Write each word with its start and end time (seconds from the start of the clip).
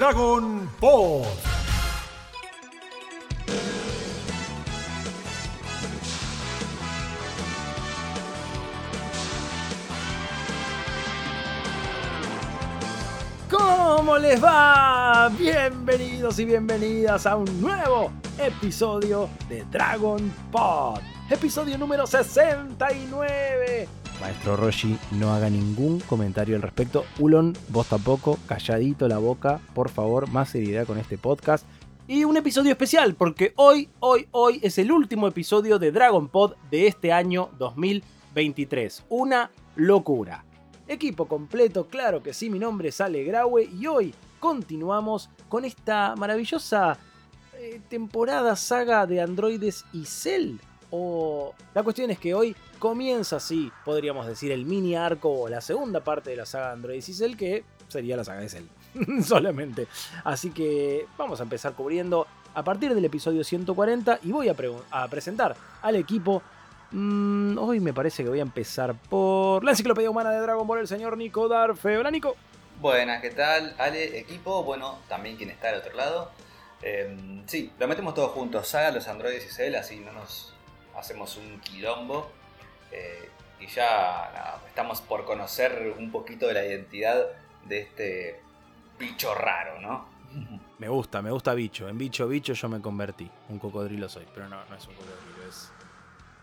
Dragon 0.00 0.66
Ball. 0.80 1.26
¿Cómo 13.50 14.16
les 14.16 14.42
va? 14.42 15.28
Bienvenidos 15.38 16.38
y 16.38 16.46
bienvenidas 16.46 17.26
a 17.26 17.36
un 17.36 17.60
nuevo 17.60 18.10
episodio 18.38 19.28
de 19.50 19.66
Dragon 19.66 20.32
Pod. 20.50 21.00
Episodio 21.28 21.76
número 21.76 22.06
69. 22.06 23.86
Maestro 24.20 24.56
Roshi, 24.56 24.98
no 25.12 25.32
haga 25.32 25.48
ningún 25.48 26.00
comentario 26.00 26.56
al 26.56 26.62
respecto. 26.62 27.04
Ulon, 27.18 27.56
vos 27.68 27.88
tampoco, 27.88 28.38
calladito 28.46 29.08
la 29.08 29.18
boca, 29.18 29.60
por 29.74 29.88
favor, 29.88 30.28
más 30.28 30.50
seriedad 30.50 30.86
con 30.86 30.98
este 30.98 31.16
podcast. 31.16 31.66
Y 32.06 32.24
un 32.24 32.36
episodio 32.36 32.72
especial, 32.72 33.14
porque 33.14 33.52
hoy, 33.56 33.88
hoy, 34.00 34.28
hoy 34.32 34.60
es 34.62 34.78
el 34.78 34.92
último 34.92 35.28
episodio 35.28 35.78
de 35.78 35.92
Dragon 35.92 36.28
Pod 36.28 36.54
de 36.70 36.86
este 36.86 37.12
año 37.12 37.50
2023. 37.58 39.04
Una 39.08 39.50
locura. 39.76 40.44
Equipo 40.86 41.26
completo, 41.26 41.86
claro 41.86 42.22
que 42.22 42.34
sí, 42.34 42.50
mi 42.50 42.58
nombre 42.58 42.88
es 42.88 43.00
Ale 43.00 43.22
Graue 43.22 43.68
y 43.78 43.86
hoy 43.86 44.12
continuamos 44.40 45.30
con 45.48 45.64
esta 45.64 46.16
maravillosa 46.16 46.98
eh, 47.56 47.80
temporada 47.88 48.56
saga 48.56 49.06
de 49.06 49.20
androides 49.20 49.84
y 49.92 50.04
Cell. 50.04 50.56
O 50.90 51.54
la 51.74 51.84
cuestión 51.84 52.10
es 52.10 52.18
que 52.18 52.34
hoy 52.34 52.56
comienza 52.80 53.36
así, 53.36 53.70
podríamos 53.84 54.26
decir, 54.26 54.50
el 54.50 54.64
mini 54.64 54.96
arco 54.96 55.30
o 55.30 55.48
la 55.48 55.60
segunda 55.60 56.02
parte 56.02 56.30
de 56.30 56.36
la 56.36 56.46
saga 56.46 56.66
de 56.66 56.72
androides 56.72 57.08
y 57.08 57.14
Cell, 57.14 57.36
que 57.36 57.62
sería 57.86 58.16
la 58.16 58.24
saga 58.24 58.40
de 58.40 58.48
Cell. 58.48 58.64
Solamente. 59.24 59.86
Así 60.24 60.50
que 60.50 61.06
vamos 61.16 61.38
a 61.38 61.44
empezar 61.44 61.74
cubriendo 61.74 62.26
a 62.54 62.64
partir 62.64 62.92
del 62.92 63.04
episodio 63.04 63.44
140 63.44 64.18
y 64.24 64.32
voy 64.32 64.48
a, 64.48 65.08
presentar 65.08 65.54
al 65.82 65.94
equipo 65.94 66.42
Mm, 66.92 67.56
hoy 67.56 67.78
me 67.78 67.92
parece 67.92 68.24
que 68.24 68.28
voy 68.28 68.40
a 68.40 68.42
empezar 68.42 68.94
por 68.94 69.62
la 69.62 69.70
enciclopedia 69.70 70.10
humana 70.10 70.32
de 70.32 70.40
Dragon 70.40 70.66
Ball, 70.66 70.80
el 70.80 70.88
señor 70.88 71.16
Nico 71.16 71.46
Darfe. 71.48 71.96
Hola 71.96 72.10
Nico. 72.10 72.34
Buenas, 72.80 73.20
¿qué 73.20 73.30
tal? 73.30 73.76
Ale, 73.78 74.18
equipo, 74.18 74.64
bueno, 74.64 74.98
también 75.08 75.36
quien 75.36 75.50
está 75.50 75.68
al 75.68 75.76
otro 75.76 75.94
lado. 75.94 76.32
Eh, 76.82 77.42
sí, 77.46 77.70
lo 77.78 77.86
metemos 77.86 78.14
todos 78.14 78.32
juntos, 78.32 78.66
Saga, 78.66 78.90
los 78.90 79.06
androides 79.06 79.46
y 79.46 79.50
Cell, 79.50 79.76
así 79.76 80.00
no 80.00 80.12
nos 80.12 80.52
hacemos 80.96 81.36
un 81.36 81.60
quilombo. 81.60 82.32
Eh, 82.92 83.28
y 83.60 83.66
ya 83.66 84.58
estamos 84.66 85.00
por 85.00 85.24
conocer 85.24 85.94
un 85.98 86.10
poquito 86.10 86.46
de 86.46 86.54
la 86.54 86.64
identidad 86.64 87.26
de 87.66 87.80
este 87.80 88.40
bicho 88.98 89.34
raro, 89.34 89.80
¿no? 89.80 90.08
Me 90.78 90.88
gusta, 90.88 91.20
me 91.20 91.30
gusta 91.30 91.52
bicho. 91.52 91.90
En 91.90 91.98
bicho, 91.98 92.26
bicho 92.26 92.54
yo 92.54 92.66
me 92.70 92.80
convertí. 92.80 93.30
Un 93.50 93.58
cocodrilo 93.58 94.08
soy, 94.08 94.26
pero 94.32 94.48
no, 94.48 94.64
no 94.64 94.76
es 94.76 94.86
un 94.86 94.94
cocodrilo, 94.94 95.46
es 95.46 95.70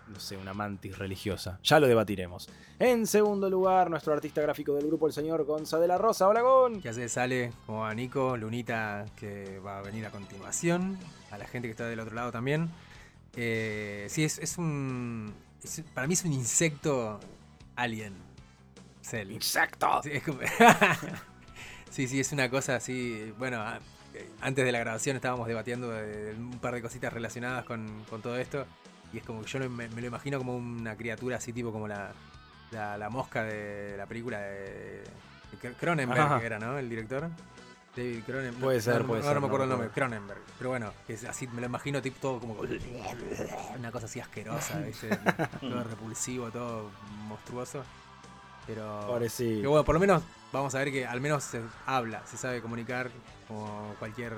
no 0.07 0.19
sé, 0.19 0.37
una 0.37 0.53
mantis 0.53 0.97
religiosa. 0.97 1.59
Ya 1.63 1.79
lo 1.79 1.87
debatiremos. 1.87 2.49
En 2.79 3.07
segundo 3.07 3.49
lugar, 3.49 3.89
nuestro 3.89 4.13
artista 4.13 4.41
gráfico 4.41 4.73
del 4.73 4.87
grupo, 4.87 5.07
el 5.07 5.13
señor 5.13 5.43
Gonza 5.45 5.79
de 5.79 5.87
la 5.87 5.97
Rosa. 5.97 6.27
Hola, 6.27 6.41
Gon. 6.41 6.81
¿Qué 6.81 6.89
hace? 6.89 7.09
Sale 7.09 7.51
como 7.65 7.85
a 7.85 7.93
Nico, 7.93 8.37
Lunita, 8.37 9.05
que 9.15 9.59
va 9.59 9.79
a 9.79 9.81
venir 9.81 10.05
a 10.05 10.11
continuación. 10.11 10.97
A 11.31 11.37
la 11.37 11.45
gente 11.45 11.67
que 11.67 11.71
está 11.71 11.87
del 11.87 11.99
otro 11.99 12.15
lado 12.15 12.31
también. 12.31 12.69
Eh, 13.35 14.07
sí, 14.09 14.23
es, 14.23 14.57
un. 14.57 15.33
Para 15.93 16.07
mí 16.07 16.13
es 16.13 16.23
un 16.23 16.33
insecto 16.33 17.19
alien. 17.75 18.13
Cell. 19.01 19.31
¡Insecto! 19.31 20.01
Sí, 21.89 22.07
sí, 22.07 22.19
es 22.19 22.31
una 22.31 22.49
cosa 22.49 22.75
así. 22.75 23.33
Bueno, 23.37 23.63
antes 24.41 24.65
de 24.65 24.71
la 24.71 24.79
grabación 24.79 25.15
estábamos 25.15 25.47
debatiendo 25.47 25.89
un 25.89 26.59
par 26.59 26.73
de 26.73 26.81
cositas 26.81 27.13
relacionadas 27.13 27.65
con, 27.65 28.03
con 28.09 28.21
todo 28.21 28.37
esto. 28.37 28.65
Y 29.13 29.19
es 29.19 29.23
como 29.23 29.41
que 29.41 29.47
yo 29.47 29.69
me, 29.69 29.87
lo 29.87 30.07
imagino 30.07 30.37
como 30.37 30.57
una 30.57 30.95
criatura 30.97 31.37
así, 31.37 31.53
tipo 31.53 31.71
como 31.71 31.87
la, 31.87 32.11
la, 32.71 33.09
mosca 33.09 33.43
de 33.43 33.95
la 33.97 34.05
película 34.05 34.39
de, 34.39 35.03
Cronenberg, 35.79 36.43
era, 36.43 36.59
¿no? 36.59 36.77
El 36.77 36.89
director. 36.89 37.29
David 37.97 38.23
Cronenberg. 38.25 38.59
Puede 38.59 38.81
ser, 38.81 39.05
puede 39.05 39.23
ser. 39.23 39.33
No 39.33 39.41
me 39.41 39.47
acuerdo 39.47 39.63
el 39.63 39.69
nombre, 39.71 39.89
Cronenberg. 39.89 40.39
Pero 40.57 40.69
bueno, 40.69 40.93
es 41.07 41.23
así, 41.25 41.47
me 41.47 41.61
lo 41.61 41.67
imagino 41.67 42.01
tipo 42.01 42.17
todo 42.21 42.39
como. 42.39 42.57
Una 43.77 43.91
cosa 43.91 44.05
así 44.05 44.19
asquerosa, 44.19 44.81
todo 45.59 45.83
repulsivo, 45.83 46.51
todo 46.51 46.91
monstruoso. 47.27 47.83
Pero. 48.67 49.19
sí. 49.29 49.61
bueno, 49.65 49.83
por 49.83 49.95
lo 49.95 49.99
menos 49.99 50.21
vamos 50.51 50.75
a 50.75 50.79
ver 50.79 50.91
que 50.91 51.05
al 51.05 51.21
menos 51.21 51.43
se 51.43 51.61
habla, 51.85 52.25
se 52.25 52.37
sabe 52.37 52.61
comunicar 52.61 53.09
como 53.47 53.95
cualquier 53.99 54.33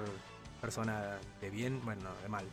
persona 0.61 1.17
de 1.41 1.49
bien, 1.49 1.81
bueno, 1.83 2.01
no, 2.03 2.21
de 2.21 2.29
mal. 2.29 2.45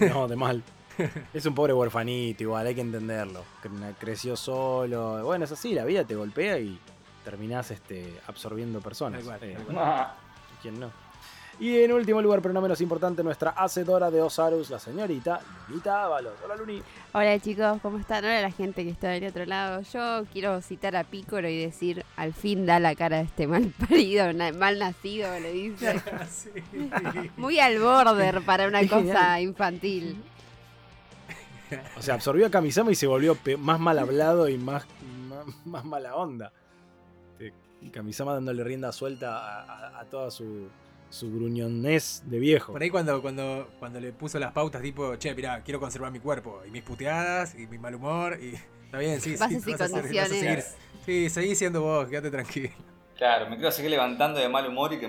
No, 0.00 0.28
de 0.28 0.36
mal. 0.36 0.62
es 1.34 1.46
un 1.46 1.54
pobre 1.54 1.72
huerfanito, 1.72 2.42
igual, 2.42 2.66
hay 2.66 2.74
que 2.74 2.80
entenderlo. 2.80 3.44
Creció 3.98 4.36
solo. 4.36 5.24
Bueno, 5.24 5.44
es 5.44 5.52
así, 5.52 5.74
la 5.74 5.84
vida 5.84 6.04
te 6.04 6.14
golpea 6.14 6.58
y 6.58 6.78
terminás 7.24 7.70
este, 7.70 8.20
absorbiendo 8.26 8.80
personas. 8.80 9.24
Eh, 9.40 9.56
¿Quién 10.62 10.78
no? 10.78 10.90
Y 11.60 11.80
en 11.80 11.92
último 11.92 12.22
lugar, 12.22 12.40
pero 12.40 12.54
no 12.54 12.62
menos 12.62 12.80
importante, 12.80 13.22
nuestra 13.22 13.50
hacedora 13.50 14.10
de 14.10 14.22
Osarus, 14.22 14.70
la 14.70 14.78
señorita 14.78 15.40
Lunita 15.68 16.04
Ábalos. 16.04 16.32
Hola 16.44 16.56
Luni. 16.56 16.82
Hola 17.12 17.38
chicos, 17.38 17.78
¿cómo 17.82 17.98
están? 17.98 18.24
Hola 18.24 18.40
la 18.40 18.50
gente 18.50 18.84
que 18.84 18.90
está 18.90 19.10
del 19.10 19.26
otro 19.26 19.44
lado. 19.44 19.82
Yo 19.82 20.24
quiero 20.32 20.60
citar 20.62 20.96
a 20.96 21.04
Pícoro 21.04 21.48
y 21.48 21.60
decir, 21.60 22.04
al 22.16 22.32
fin 22.32 22.64
da 22.64 22.80
la 22.80 22.94
cara 22.94 23.18
de 23.18 23.24
este 23.24 23.46
mal 23.46 23.72
parido, 23.88 24.32
mal 24.54 24.78
nacido, 24.78 25.28
le 25.38 25.52
dice. 25.52 26.02
Muy 27.36 27.60
al 27.60 27.78
border 27.78 28.42
para 28.42 28.66
una 28.66 28.86
cosa 28.88 29.40
infantil. 29.40 30.22
O 31.96 32.02
sea, 32.02 32.14
absorbió 32.14 32.46
a 32.46 32.50
Kamisama 32.50 32.92
y 32.92 32.94
se 32.94 33.06
volvió 33.06 33.36
más 33.58 33.78
mal 33.78 33.98
hablado 33.98 34.48
y 34.48 34.58
más, 34.58 34.84
más, 35.64 35.84
mala 35.84 36.16
onda. 36.16 36.52
Kamisama 37.90 38.34
dándole 38.34 38.64
rienda 38.64 38.92
suelta 38.92 39.98
a, 39.98 40.04
toda 40.04 40.30
su, 40.30 40.68
su 41.10 41.32
gruñonés 41.32 42.22
de 42.26 42.38
viejo. 42.38 42.72
Por 42.72 42.82
ahí 42.82 42.90
cuando, 42.90 43.20
cuando, 43.22 43.68
cuando 43.78 44.00
le 44.00 44.12
puso 44.12 44.38
las 44.38 44.52
pautas 44.52 44.82
tipo, 44.82 45.16
che, 45.16 45.34
mirá, 45.34 45.62
quiero 45.62 45.80
conservar 45.80 46.12
mi 46.12 46.20
cuerpo 46.20 46.62
y 46.66 46.70
mis 46.70 46.82
puteadas 46.82 47.54
y 47.54 47.66
mi 47.66 47.78
mal 47.78 47.94
humor 47.94 48.38
y... 48.40 48.54
Está 48.84 48.98
bien, 48.98 49.20
sí, 49.22 49.36
sí. 49.38 49.44
y 49.66 49.74
condiciones. 49.74 50.76
sí, 51.06 51.30
seguí 51.30 51.54
siendo 51.54 51.80
vos, 51.80 52.08
quédate 52.08 52.30
tranquilo. 52.30 52.70
Claro, 53.16 53.48
me 53.48 53.56
quiero 53.56 53.70
seguir 53.70 53.90
levantando 53.90 54.38
de 54.38 54.48
mal 54.48 54.66
humor 54.66 54.92
y 54.92 54.98
que 54.98 55.08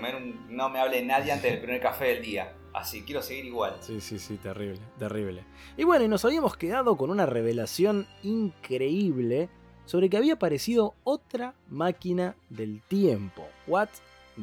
no 0.50 0.70
me 0.70 0.80
hable 0.80 1.04
nadie 1.04 1.32
antes 1.32 1.52
del 1.52 1.62
primer 1.62 1.82
café 1.82 2.06
del 2.06 2.22
día. 2.22 2.54
Así, 2.74 3.04
quiero 3.04 3.22
seguir 3.22 3.46
igual. 3.46 3.78
Sí, 3.82 4.02
sí, 4.02 4.18
sí, 4.18 4.38
terrible, 4.38 4.82
terrible. 4.98 5.44
Y 5.78 5.84
bueno, 5.84 6.06
y 6.06 6.08
nos 6.08 6.26
habíamos 6.26 6.58
quedado 6.58 6.98
con 6.98 7.12
una 7.12 7.26
revelación 7.26 8.08
increíble 8.24 9.50
sobre 9.86 10.10
que 10.10 10.18
había 10.18 10.34
aparecido 10.34 10.94
otra 11.04 11.54
máquina 11.70 12.36
del 12.50 12.82
tiempo. 12.82 13.48
What 13.68 13.90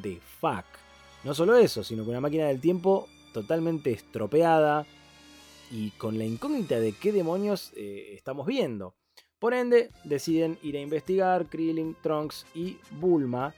the 0.00 0.20
fuck. 0.40 0.64
No 1.24 1.34
solo 1.34 1.56
eso, 1.56 1.84
sino 1.84 2.04
que 2.04 2.10
una 2.10 2.20
máquina 2.20 2.46
del 2.46 2.60
tiempo 2.60 3.08
totalmente 3.32 3.90
estropeada 3.90 4.86
y 5.70 5.90
con 5.92 6.18
la 6.18 6.24
incógnita 6.24 6.80
de 6.80 6.92
qué 6.92 7.12
demonios 7.12 7.72
eh, 7.76 8.14
estamos 8.14 8.46
viendo. 8.46 8.94
Por 9.38 9.54
ende, 9.54 9.90
deciden 10.04 10.58
ir 10.62 10.76
a 10.76 10.80
investigar 10.80 11.46
Krillin, 11.46 11.96
Trunks 12.02 12.44
y 12.54 12.78
Bulma 12.90 13.54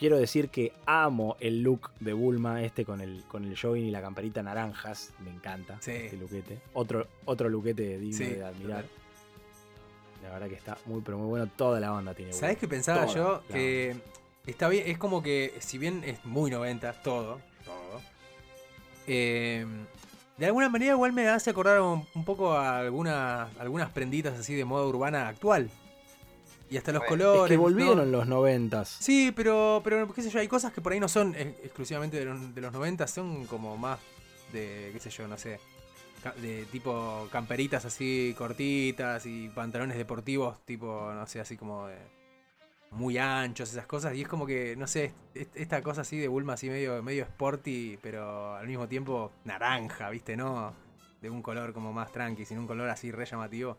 quiero 0.00 0.18
decir 0.18 0.48
que 0.48 0.72
amo 0.86 1.36
el 1.40 1.62
look 1.62 1.90
de 2.00 2.14
Bulma, 2.14 2.64
este 2.64 2.86
con 2.86 3.02
el, 3.02 3.22
con 3.28 3.44
el 3.44 3.56
jogging 3.56 3.84
y 3.84 3.90
la 3.90 4.00
camperita 4.00 4.42
naranjas. 4.42 5.12
Me 5.22 5.30
encanta 5.30 5.74
este 5.74 6.16
luquete. 6.16 6.58
Otro, 6.72 7.06
otro 7.26 7.50
luquete 7.50 7.98
digno 7.98 8.18
de 8.18 8.42
admirar. 8.42 8.86
La 10.22 10.30
verdad 10.30 10.48
que 10.48 10.54
está 10.54 10.76
muy, 10.86 11.00
pero 11.00 11.18
muy 11.18 11.28
bueno. 11.28 11.48
Toda 11.56 11.80
la 11.80 11.90
banda 11.90 12.14
tiene 12.14 12.32
¿Sabes 12.32 12.58
qué 12.58 12.68
pensaba 12.68 13.06
yo? 13.06 13.42
Que 13.48 13.96
está 14.46 14.68
bien, 14.68 14.84
es 14.86 14.98
como 14.98 15.22
que, 15.22 15.54
si 15.60 15.78
bien 15.78 16.02
es 16.04 16.24
muy 16.24 16.50
90, 16.50 16.92
todo, 17.02 17.40
todo. 17.64 18.00
Eh, 19.06 19.64
de 20.36 20.46
alguna 20.46 20.68
manera 20.68 20.92
igual 20.92 21.12
me 21.12 21.28
hace 21.28 21.50
acordar 21.50 21.80
un, 21.80 22.06
poco 22.24 22.52
a 22.54 22.78
algunas, 22.78 23.54
algunas 23.58 23.90
prenditas 23.90 24.38
así 24.38 24.54
de 24.54 24.64
moda 24.64 24.86
urbana 24.86 25.28
actual. 25.28 25.70
Y 26.70 26.76
hasta 26.76 26.92
los 26.92 27.02
colores. 27.04 27.44
Es 27.44 27.48
que 27.50 27.56
volvieron 27.56 28.12
los 28.12 28.26
noventas. 28.28 28.96
Sí, 29.00 29.32
pero, 29.34 29.80
pero 29.82 30.12
qué 30.14 30.22
sé 30.22 30.30
yo, 30.30 30.38
hay 30.38 30.46
cosas 30.48 30.72
que 30.72 30.80
por 30.80 30.92
ahí 30.92 31.00
no 31.00 31.08
son 31.08 31.34
exclusivamente 31.34 32.16
de 32.18 32.24
los, 32.24 32.54
de 32.54 32.60
noventas, 32.60 33.10
son 33.10 33.44
como 33.46 33.76
más 33.76 33.98
de, 34.52 34.90
qué 34.92 35.00
sé 35.00 35.10
yo, 35.10 35.26
no 35.26 35.36
sé, 35.36 35.58
de 36.40 36.64
tipo 36.66 37.28
camperitas 37.32 37.84
así 37.84 38.34
cortitas 38.36 39.24
y 39.26 39.48
pantalones 39.48 39.96
deportivos 39.96 40.56
tipo, 40.64 41.10
no 41.14 41.26
sé, 41.26 41.40
así 41.40 41.56
como 41.56 41.86
de 41.86 41.96
muy 42.92 43.18
anchos, 43.18 43.70
esas 43.70 43.86
cosas. 43.86 44.14
Y 44.16 44.22
es 44.22 44.28
como 44.28 44.46
que, 44.46 44.74
no 44.76 44.86
sé, 44.86 45.12
esta 45.54 45.80
cosa 45.82 46.00
así 46.00 46.18
de 46.18 46.28
Bulma 46.28 46.54
así 46.54 46.68
medio, 46.68 47.02
medio 47.02 47.24
sporty, 47.24 47.98
pero 48.02 48.54
al 48.56 48.66
mismo 48.66 48.88
tiempo 48.88 49.30
naranja, 49.44 50.10
¿viste? 50.10 50.36
No 50.36 50.72
de 51.22 51.30
un 51.30 51.42
color 51.42 51.72
como 51.72 51.92
más 51.92 52.10
tranqui, 52.12 52.44
sino 52.44 52.60
un 52.60 52.66
color 52.66 52.88
así 52.88 53.10
re 53.12 53.26
llamativo. 53.26 53.78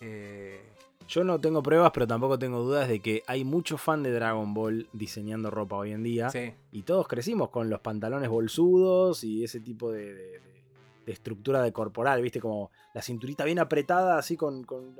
Eh, 0.00 0.60
Yo 1.08 1.24
no 1.24 1.40
tengo 1.40 1.62
pruebas, 1.62 1.92
pero 1.94 2.06
tampoco 2.06 2.38
tengo 2.38 2.60
dudas 2.60 2.88
de 2.88 3.00
que 3.00 3.22
hay 3.26 3.44
mucho 3.44 3.78
fan 3.78 4.02
de 4.02 4.10
Dragon 4.12 4.52
Ball 4.52 4.88
diseñando 4.92 5.50
ropa 5.50 5.76
hoy 5.76 5.92
en 5.92 6.02
día. 6.02 6.28
Sí. 6.30 6.52
Y 6.72 6.82
todos 6.82 7.06
crecimos 7.08 7.50
con 7.50 7.70
los 7.70 7.80
pantalones 7.80 8.28
bolsudos 8.28 9.22
y 9.24 9.44
ese 9.44 9.60
tipo 9.60 9.90
de, 9.92 10.12
de- 10.14 10.40
de- 11.06 11.12
estructura 11.12 11.62
de 11.62 11.72
corporal, 11.72 12.20
¿viste? 12.20 12.40
Como 12.40 12.70
la 12.92 13.00
cinturita 13.00 13.44
bien 13.44 13.58
apretada, 13.58 14.18
así 14.18 14.36
con. 14.36 14.64
con- 14.64 14.94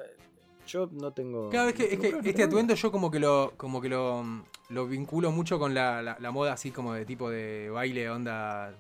Yo 0.67 0.89
no 0.93 1.13
tengo. 1.13 1.51
Claro, 1.51 1.69
es 1.69 1.75
que, 1.75 1.97
no 1.97 2.03
es 2.19 2.23
que 2.23 2.31
este 2.31 2.43
atuendo 2.45 2.75
yo 2.75 2.91
como 2.91 3.11
que 3.11 3.19
lo, 3.21 3.53
como 3.57 3.81
que 3.81 3.89
lo, 3.89 4.25
lo 4.71 4.87
vinculo 4.87 5.31
mucho 5.31 5.59
con 5.59 5.75
la, 5.75 6.01
la- 6.03 6.17
la 6.19 6.31
moda 6.31 6.53
así 6.55 6.71
como 6.71 6.93
de 6.95 7.05
tipo 7.05 7.29
de 7.31 7.69
baile, 7.71 8.09
onda 8.11 8.73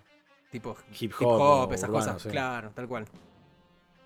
tipo 0.50 0.76
Hip 0.92 1.12
hip 1.12 1.14
hop 1.20 1.40
hop, 1.40 1.70
o 1.70 1.74
esas 1.74 1.88
urbano, 1.90 2.06
cosas. 2.06 2.22
sí. 2.22 2.28
Claro, 2.30 2.70
tal 2.74 2.88
cual. 2.88 3.06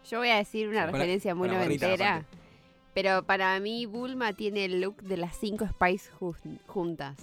Yo 0.09 0.19
voy 0.19 0.29
a 0.31 0.37
decir 0.37 0.69
una 0.69 0.85
Con 0.87 0.95
referencia 0.95 1.35
muy 1.35 1.49
la 1.49 1.55
noventera. 1.55 2.25
Pero 2.93 3.23
para 3.23 3.59
mí 3.61 3.87
Bulma 3.87 4.33
tiene 4.33 4.65
el 4.65 4.81
look 4.81 4.97
de 5.03 5.17
las 5.17 5.37
cinco 5.37 5.67
Spice 5.69 6.11
jun- 6.19 6.59
juntas. 6.67 7.17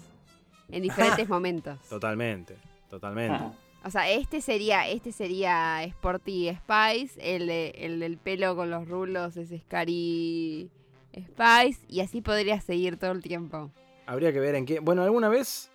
En 0.69 0.81
diferentes 0.81 1.27
momentos. 1.29 1.79
Totalmente, 1.89 2.55
totalmente. 2.89 3.35
Ajá. 3.35 3.51
O 3.87 3.89
sea, 3.89 4.09
este 4.11 4.41
sería, 4.41 4.87
este 4.89 5.11
sería 5.13 5.81
Sporty 5.85 6.49
Spice, 6.49 7.19
el, 7.35 7.47
de- 7.47 7.69
el 7.77 7.99
del 8.01 8.17
pelo 8.17 8.55
con 8.55 8.69
los 8.69 8.87
rulos 8.87 9.37
es 9.37 9.49
Scary 9.61 10.69
Spice, 11.15 11.85
y 11.87 12.01
así 12.01 12.21
podría 12.21 12.59
seguir 12.61 12.97
todo 12.97 13.11
el 13.11 13.21
tiempo. 13.23 13.71
Habría 14.05 14.31
que 14.33 14.39
ver 14.39 14.55
en 14.55 14.65
qué. 14.65 14.79
Bueno, 14.81 15.03
alguna 15.03 15.29
vez. 15.29 15.71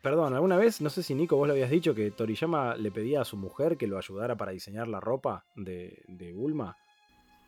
Perdón, 0.00 0.34
alguna 0.34 0.56
vez, 0.56 0.80
no 0.80 0.90
sé 0.90 1.02
si 1.04 1.14
Nico 1.14 1.36
vos 1.36 1.46
lo 1.46 1.52
habías 1.52 1.70
dicho, 1.70 1.94
que 1.94 2.10
Toriyama 2.10 2.74
le 2.74 2.90
pedía 2.90 3.20
a 3.20 3.24
su 3.24 3.36
mujer 3.36 3.76
que 3.76 3.86
lo 3.86 3.98
ayudara 3.98 4.34
para 4.34 4.50
diseñar 4.50 4.88
la 4.88 4.98
ropa 4.98 5.44
de, 5.54 6.02
de 6.08 6.32
Bulma. 6.32 6.76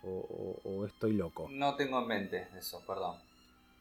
O, 0.05 0.11
o- 0.65 0.71
o 0.71 0.85
estoy 0.87 1.15
loco. 1.15 1.49
No 1.51 1.75
tengo 1.77 1.99
en 2.03 2.07
mente 2.07 2.47
eso, 2.59 2.81
perdón. 2.87 3.17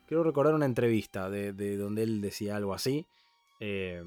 Quiero 0.08 0.24
recordar 0.24 0.54
una 0.56 0.66
entrevista 0.66 1.30
de, 1.30 1.54
de 1.54 1.75
donde 1.78 2.04
él 2.04 2.22
decía 2.22 2.56
algo 2.56 2.74
así. 2.74 3.06
eh, 3.60 4.02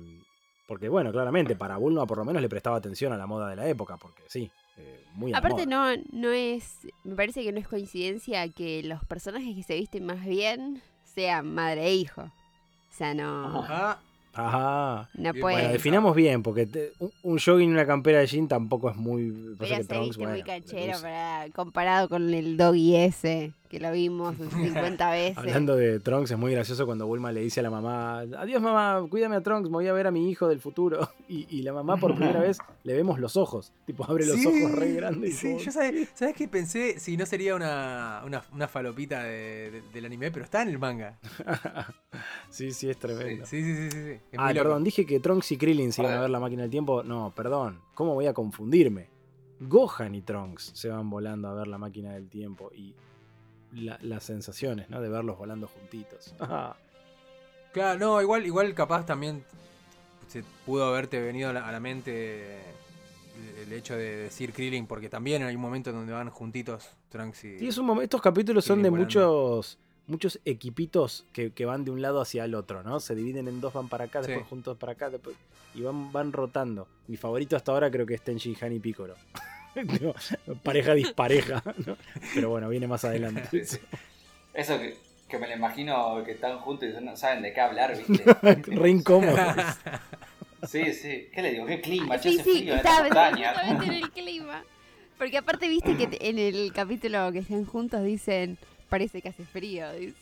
porque, 0.66 0.88
bueno, 0.88 1.12
claramente 1.12 1.56
para 1.56 1.76
Bulma 1.76 2.06
por 2.06 2.18
lo 2.18 2.24
menos 2.24 2.42
le 2.42 2.48
prestaba 2.48 2.76
atención 2.76 3.12
a 3.12 3.16
la 3.16 3.26
moda 3.26 3.48
de 3.48 3.56
la 3.56 3.68
época, 3.68 3.96
porque 3.96 4.22
sí, 4.28 4.50
eh, 4.76 5.04
muy 5.14 5.30
a 5.30 5.34
la 5.34 5.38
Aparte 5.38 5.66
moda. 5.66 5.96
no, 5.96 6.02
no 6.12 6.30
es, 6.30 6.80
me 7.04 7.14
parece 7.14 7.42
que 7.44 7.52
no 7.52 7.58
es 7.60 7.68
coincidencia 7.68 8.48
que 8.48 8.82
los 8.82 9.04
personajes 9.04 9.54
que 9.54 9.62
se 9.62 9.74
visten 9.76 10.04
más 10.04 10.24
bien 10.24 10.82
sean 11.04 11.54
madre 11.54 11.86
e 11.86 11.94
hijo. 11.94 12.22
O 12.22 12.94
sea, 12.96 13.14
no, 13.14 13.64
Ah, 13.68 13.98
Ajá. 14.34 15.08
no 15.14 15.32
puede. 15.32 15.40
Bueno, 15.56 15.68
definamos 15.70 16.14
bien, 16.14 16.42
porque 16.42 16.66
te- 16.66 16.92
un, 16.98 17.10
un 17.22 17.38
jogging 17.38 17.70
y 17.70 17.72
una 17.72 17.86
campera 17.86 18.18
de 18.18 18.26
jean 18.26 18.48
tampoco 18.48 18.90
es 18.90 18.96
muy. 18.96 19.32
Pero 19.58 19.76
que 19.76 19.82
se 19.82 19.84
Trunks, 19.84 20.06
viste 20.18 20.22
muy 20.26 20.32
bueno, 20.32 20.44
canchero 20.46 21.00
para- 21.00 21.46
comparado 21.54 22.08
con 22.10 22.34
el 22.34 22.56
doggy 22.58 22.96
ese, 22.96 23.54
que 23.68 23.80
lo 23.80 23.90
vimos 23.92 24.34
50 24.52 25.10
veces. 25.10 25.38
Hablando 25.38 25.76
de 25.76 26.00
Trunks, 26.00 26.30
es 26.30 26.38
muy 26.38 26.52
gracioso 26.52 26.86
cuando 26.86 27.06
Bulma 27.06 27.32
le 27.32 27.40
dice 27.40 27.60
a 27.60 27.62
la 27.62 27.70
mamá: 27.70 28.20
Adiós, 28.20 28.60
mamá, 28.62 29.04
cuídame 29.10 29.36
a 29.36 29.42
Trunks, 29.42 29.68
me 29.68 29.74
voy 29.74 29.88
a 29.88 29.92
ver 29.92 30.06
a 30.06 30.10
mi 30.10 30.30
hijo 30.30 30.48
del 30.48 30.60
futuro. 30.60 31.08
Y, 31.28 31.44
y 31.50 31.62
la 31.62 31.72
mamá, 31.72 31.96
por 31.96 32.14
primera 32.14 32.38
vez, 32.38 32.56
le 32.84 32.94
vemos 32.94 33.18
los 33.18 33.36
ojos. 33.36 33.72
Tipo, 33.84 34.04
abre 34.08 34.24
los 34.26 34.36
sí, 34.36 34.46
ojos 34.46 34.78
re 34.78 34.92
grandes. 34.92 35.30
y 35.30 35.32
Sí, 35.36 35.46
como- 35.48 35.58
yo 35.58 35.72
sabes, 35.72 36.08
¿sabes 36.14 36.36
qué 36.36 36.46
pensé? 36.46 37.00
Si 37.00 37.16
no 37.16 37.26
sería 37.26 37.56
una, 37.56 38.22
una, 38.24 38.44
una 38.52 38.68
falopita 38.68 39.24
de- 39.24 39.72
de- 39.72 39.82
del 39.92 40.04
anime, 40.04 40.30
pero 40.30 40.44
está 40.44 40.62
en 40.62 40.68
el 40.68 40.78
manga. 40.78 41.18
sí, 42.50 42.70
sí, 42.72 42.88
es 42.88 42.96
tremendo. 42.96 43.44
Sí, 43.46 43.62
sí, 43.62 43.74
sí, 43.76 43.90
sí. 43.90 43.98
sí. 44.14 44.20
Ah, 44.38 44.52
perdón, 44.54 44.84
dije 44.84 45.04
que 45.04 45.18
Trunks 45.20 45.50
y 45.52 45.56
Krillin 45.58 45.92
se 45.92 46.02
iban 46.02 46.14
a 46.14 46.20
ver 46.20 46.30
la 46.30 46.38
máquina 46.40 46.62
del 46.62 46.70
tiempo. 46.70 47.02
No, 47.02 47.32
perdón, 47.34 47.80
¿cómo 47.94 48.14
voy 48.14 48.26
a 48.26 48.32
confundirme? 48.34 49.08
Gohan 49.60 50.14
y 50.14 50.22
Trunks 50.22 50.70
se 50.74 50.88
van 50.88 51.08
volando 51.10 51.48
a 51.48 51.54
ver 51.54 51.66
la 51.66 51.78
máquina 51.78 52.12
del 52.12 52.28
tiempo 52.28 52.70
y 52.74 52.94
la- 53.72 53.98
las 54.02 54.24
sensaciones, 54.24 54.88
¿no? 54.90 55.00
De 55.00 55.08
verlos 55.08 55.36
volando 55.38 55.66
juntitos. 55.68 56.34
Claro, 57.72 57.98
no, 57.98 58.22
igual, 58.22 58.46
igual 58.46 58.72
capaz 58.74 59.04
también 59.04 59.44
se 60.28 60.42
pudo 60.64 60.86
haberte 60.86 61.20
venido 61.20 61.50
a 61.50 61.52
la, 61.52 61.68
a 61.68 61.72
la 61.72 61.78
mente 61.78 62.58
el 63.62 63.70
hecho 63.70 63.94
de 63.96 64.16
decir 64.16 64.54
Krillin, 64.54 64.86
porque 64.86 65.10
también 65.10 65.42
hay 65.42 65.54
un 65.54 65.60
momento 65.60 65.92
donde 65.92 66.10
van 66.10 66.30
juntitos 66.30 66.88
Trunks 67.10 67.44
y... 67.44 67.58
Sí, 67.58 67.68
es 67.68 67.76
un 67.76 68.00
estos 68.02 68.22
capítulos 68.22 68.64
son 68.64 68.82
de 68.82 68.90
muchos 68.90 69.78
muchos 70.06 70.40
equipitos 70.46 71.26
que, 71.34 71.50
que 71.52 71.66
van 71.66 71.84
de 71.84 71.90
un 71.90 72.00
lado 72.00 72.22
hacia 72.22 72.44
el 72.46 72.54
otro, 72.54 72.82
¿no? 72.82 72.98
Se 72.98 73.14
dividen 73.14 73.46
en 73.46 73.60
dos, 73.60 73.74
van 73.74 73.88
para 73.90 74.04
acá, 74.04 74.22
Sí. 74.22 74.28
después 74.28 74.48
juntos 74.48 74.78
para 74.78 74.92
acá, 74.92 75.10
después, 75.10 75.36
y 75.74 75.82
van, 75.82 76.10
van 76.12 76.32
rotando. 76.32 76.88
Mi 77.08 77.18
favorito 77.18 77.56
hasta 77.56 77.72
ahora 77.72 77.90
creo 77.90 78.06
que 78.06 78.14
es 78.14 78.22
Tenchi 78.22 78.56
Han 78.60 78.72
y 78.72 78.78
Piccolo. 78.80 79.16
Digo, 79.84 80.14
pareja 80.62 80.94
dispareja, 80.94 81.62
¿no? 81.86 81.96
Pero 82.34 82.50
bueno, 82.50 82.68
viene 82.68 82.86
más 82.86 83.04
adelante. 83.04 83.42
Sí, 83.50 83.64
sí. 83.64 83.78
Eso 84.54 84.78
que, 84.78 84.96
que 85.28 85.38
me 85.38 85.48
lo 85.48 85.54
imagino 85.54 86.22
que 86.24 86.32
están 86.32 86.58
juntos 86.60 86.88
y 86.88 87.04
no 87.04 87.16
saben 87.16 87.42
de 87.42 87.52
qué 87.52 87.60
hablar, 87.60 87.94
¿viste? 87.96 88.24
Re 88.74 88.90
incómodo. 88.90 89.36
Sí, 90.66 90.92
sí. 90.94 91.28
¿Qué 91.32 91.42
le 91.42 91.52
digo? 91.52 91.66
¿Qué 91.66 91.80
clima? 91.80 92.18
Sí, 92.18 92.38
sí, 92.38 92.42
frío 92.42 92.72
en 92.72 92.78
estaba 92.78 93.06
en 93.68 93.82
el 93.92 94.10
clima. 94.10 94.64
Porque 95.18 95.38
aparte 95.38 95.68
viste 95.68 95.96
que 95.96 96.06
te- 96.08 96.28
en 96.28 96.38
el 96.38 96.72
capítulo 96.72 97.30
que 97.30 97.38
están 97.40 97.64
juntos 97.66 98.02
dicen, 98.02 98.58
parece 98.88 99.22
que 99.22 99.28
hace 99.28 99.44
frío, 99.44 99.92
dice. 99.92 100.16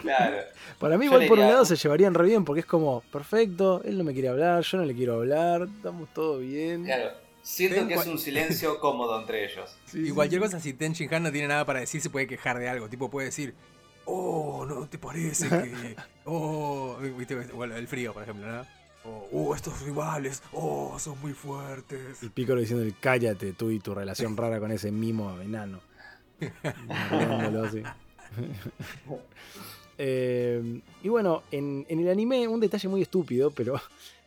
Claro. 0.00 0.38
Para 0.78 0.96
mí, 0.96 1.04
Yo 1.06 1.12
igual 1.12 1.26
por 1.28 1.38
un 1.38 1.48
lado 1.48 1.64
se 1.64 1.76
llevarían 1.76 2.14
re 2.14 2.24
bien 2.24 2.44
porque 2.44 2.60
es 2.60 2.66
como, 2.66 3.00
perfecto, 3.12 3.82
él 3.84 3.98
no 3.98 4.04
me 4.04 4.12
quiere 4.14 4.28
hablar, 4.28 4.62
yo 4.62 4.78
no 4.78 4.84
le 4.84 4.94
quiero 4.94 5.14
hablar, 5.14 5.62
estamos 5.76 6.08
todo 6.14 6.38
bien. 6.38 6.84
Claro. 6.84 7.10
Siento 7.44 7.76
Ten 7.76 7.88
que 7.88 7.94
es 7.94 8.06
un 8.06 8.18
silencio 8.18 8.80
cómodo 8.80 9.20
entre 9.20 9.44
ellos. 9.44 9.76
Sí, 9.84 10.00
Y 10.00 10.06
sí, 10.06 10.10
cualquier 10.12 10.40
cosa, 10.40 10.58
si 10.60 10.72
Ten 10.72 10.94
Shin 10.94 11.12
Han 11.12 11.24
no 11.24 11.30
tiene 11.30 11.46
nada 11.46 11.66
para 11.66 11.80
decir, 11.80 12.00
se 12.00 12.08
puede 12.08 12.26
quejar 12.26 12.58
de 12.58 12.70
algo. 12.70 12.88
Tipo, 12.88 13.10
puede 13.10 13.26
decir, 13.26 13.54
oh, 14.06 14.64
¿no 14.66 14.88
te 14.88 14.98
parece 14.98 15.48
que...? 15.48 15.94
Oh, 16.26 16.96
viste, 17.18 17.34
bueno, 17.52 17.76
el 17.76 17.86
frío, 17.86 18.14
por 18.14 18.22
ejemplo, 18.22 18.46
¿no? 18.50 18.64
Oh, 19.04 19.28
oh, 19.30 19.54
estos 19.54 19.78
rivales, 19.82 20.42
oh, 20.52 20.98
son 20.98 21.20
muy 21.20 21.34
fuertes. 21.34 22.22
Y 22.22 22.30
Piccolo 22.30 22.62
diciendo, 22.62 22.90
cállate 22.98 23.52
tú 23.52 23.70
y 23.70 23.78
tu 23.78 23.94
relación 23.94 24.34
rara 24.34 24.58
con 24.58 24.72
ese 24.72 24.90
mimo 24.90 25.38
enano. 25.38 25.80
Así. 27.66 27.82
Eh, 29.98 30.80
y 31.02 31.08
bueno, 31.10 31.42
en, 31.50 31.84
en 31.90 32.00
el 32.00 32.08
anime, 32.08 32.48
un 32.48 32.60
detalle 32.60 32.88
muy 32.88 33.02
estúpido, 33.02 33.50
pero 33.50 33.78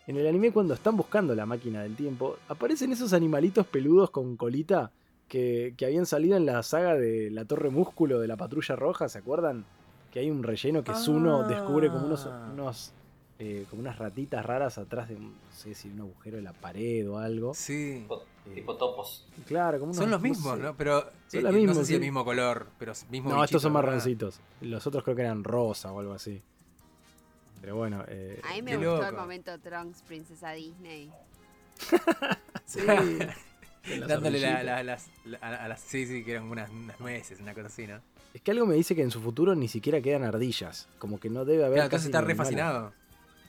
en 0.08 0.18
el 0.18 0.26
anime 0.28 0.52
cuando 0.52 0.74
están 0.74 0.96
buscando 0.98 1.36
la 1.36 1.46
máquina 1.46 1.84
del 1.84 1.96
tiempo, 1.96 2.38
aparecen 2.48 2.92
esos 2.92 3.14
animalitos 3.14 3.68
peludos 3.68 4.10
con 4.10 4.36
colita 4.38 4.92
que, 5.28 5.74
que 5.78 5.86
habían 5.86 6.06
salido 6.06 6.38
en 6.38 6.46
la 6.46 6.64
saga 6.64 6.96
de 6.96 7.30
la 7.30 7.46
Torre 7.46 7.70
Músculo 7.70 8.20
de 8.20 8.28
la 8.28 8.38
Patrulla 8.38 8.76
Roja, 8.76 9.10
¿se 9.10 9.20
acuerdan? 9.20 9.66
Que 10.12 10.20
hay 10.20 10.32
un 10.32 10.42
relleno 10.44 10.84
que 10.84 10.94
Zuno 10.96 11.42
Ah. 11.42 11.48
descubre 11.48 11.90
como 11.90 12.06
unos, 12.08 12.28
unos 12.54 12.94
eh, 13.40 13.66
como 13.70 13.82
unas 13.82 14.00
ratitas 14.00 14.44
raras 14.46 14.78
atrás 14.80 15.10
de 15.10 15.16
un, 15.16 15.26
no 15.26 15.52
sé 15.54 15.76
si 15.76 15.90
un 15.90 16.00
agujero 16.00 16.38
de 16.38 16.44
la 16.44 16.54
pared 16.54 17.08
o 17.08 17.18
algo. 17.20 17.54
Sí. 17.54 18.00
Tipo, 18.02 18.24
tipo 18.56 18.76
topos. 18.78 19.28
Claro, 19.46 19.78
como 19.80 19.92
unos, 19.92 19.98
Son 20.02 20.10
los 20.10 20.20
no 20.22 20.28
mismos, 20.28 20.56
sé. 20.58 20.64
¿no? 20.64 20.74
Pero 20.76 21.02
Son 21.28 21.40
eh, 21.40 21.44
los 21.44 21.52
no 21.52 21.58
mismos, 21.60 21.78
sé 21.78 21.86
si 21.86 21.94
el 21.96 22.00
mismo 22.02 22.24
color, 22.26 22.68
pero 22.80 22.94
mismo 23.12 23.30
No, 23.30 23.44
estos 23.44 23.62
son 23.62 23.74
marroncitos. 23.74 24.40
Los 24.62 24.88
otros 24.88 25.04
creo 25.04 25.16
que 25.16 25.22
eran 25.24 25.44
rosa 25.44 25.92
o 25.92 26.00
algo 26.00 26.14
así. 26.14 26.42
Pero 27.62 27.76
bueno, 27.76 28.04
eh, 28.08 28.40
A 28.44 28.54
mí 28.54 28.62
me 28.62 28.78
gustó 28.78 29.08
el 29.08 29.16
momento 29.16 29.58
Trunks, 29.60 30.02
Princesa 30.04 30.52
Disney. 30.52 31.12
sí. 32.66 32.80
Dándole 34.08 34.40
la- 34.40 34.64
la- 34.64 34.84
las, 34.84 35.10
la- 35.26 35.38
a, 35.42 35.66
a 35.66 35.68
las... 35.70 35.82
Sí, 35.82 36.06
sí, 36.06 36.24
que 36.24 36.32
eran 36.34 36.44
unas, 36.46 36.70
unas 36.70 37.00
nueces, 37.00 37.40
una 37.40 37.54
cosa 37.54 37.68
así, 37.68 37.88
¿no? 37.88 38.02
Es 38.34 38.42
que 38.42 38.52
algo 38.52 38.66
me 38.66 38.76
dice 38.76 38.96
que 38.96 39.02
en 39.02 39.12
su 39.12 39.22
futuro 39.22 39.56
ni 39.56 39.68
siquiera 39.68 40.02
quedan 40.02 40.24
ardillas. 40.24 40.88
Como 41.00 41.20
que 41.20 41.30
no 41.30 41.46
debe 41.46 41.64
haber. 41.64 41.76
Claro, 41.78 41.86
entonces 41.86 42.08
casi 42.12 42.18
está 42.18 42.22
re 42.28 42.36
fascinado. 42.36 42.94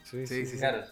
Sí, 0.03 0.25
Sí, 0.25 0.27
sí, 0.27 0.45
sí, 0.45 0.51
sí. 0.53 0.57
Claro. 0.57 0.83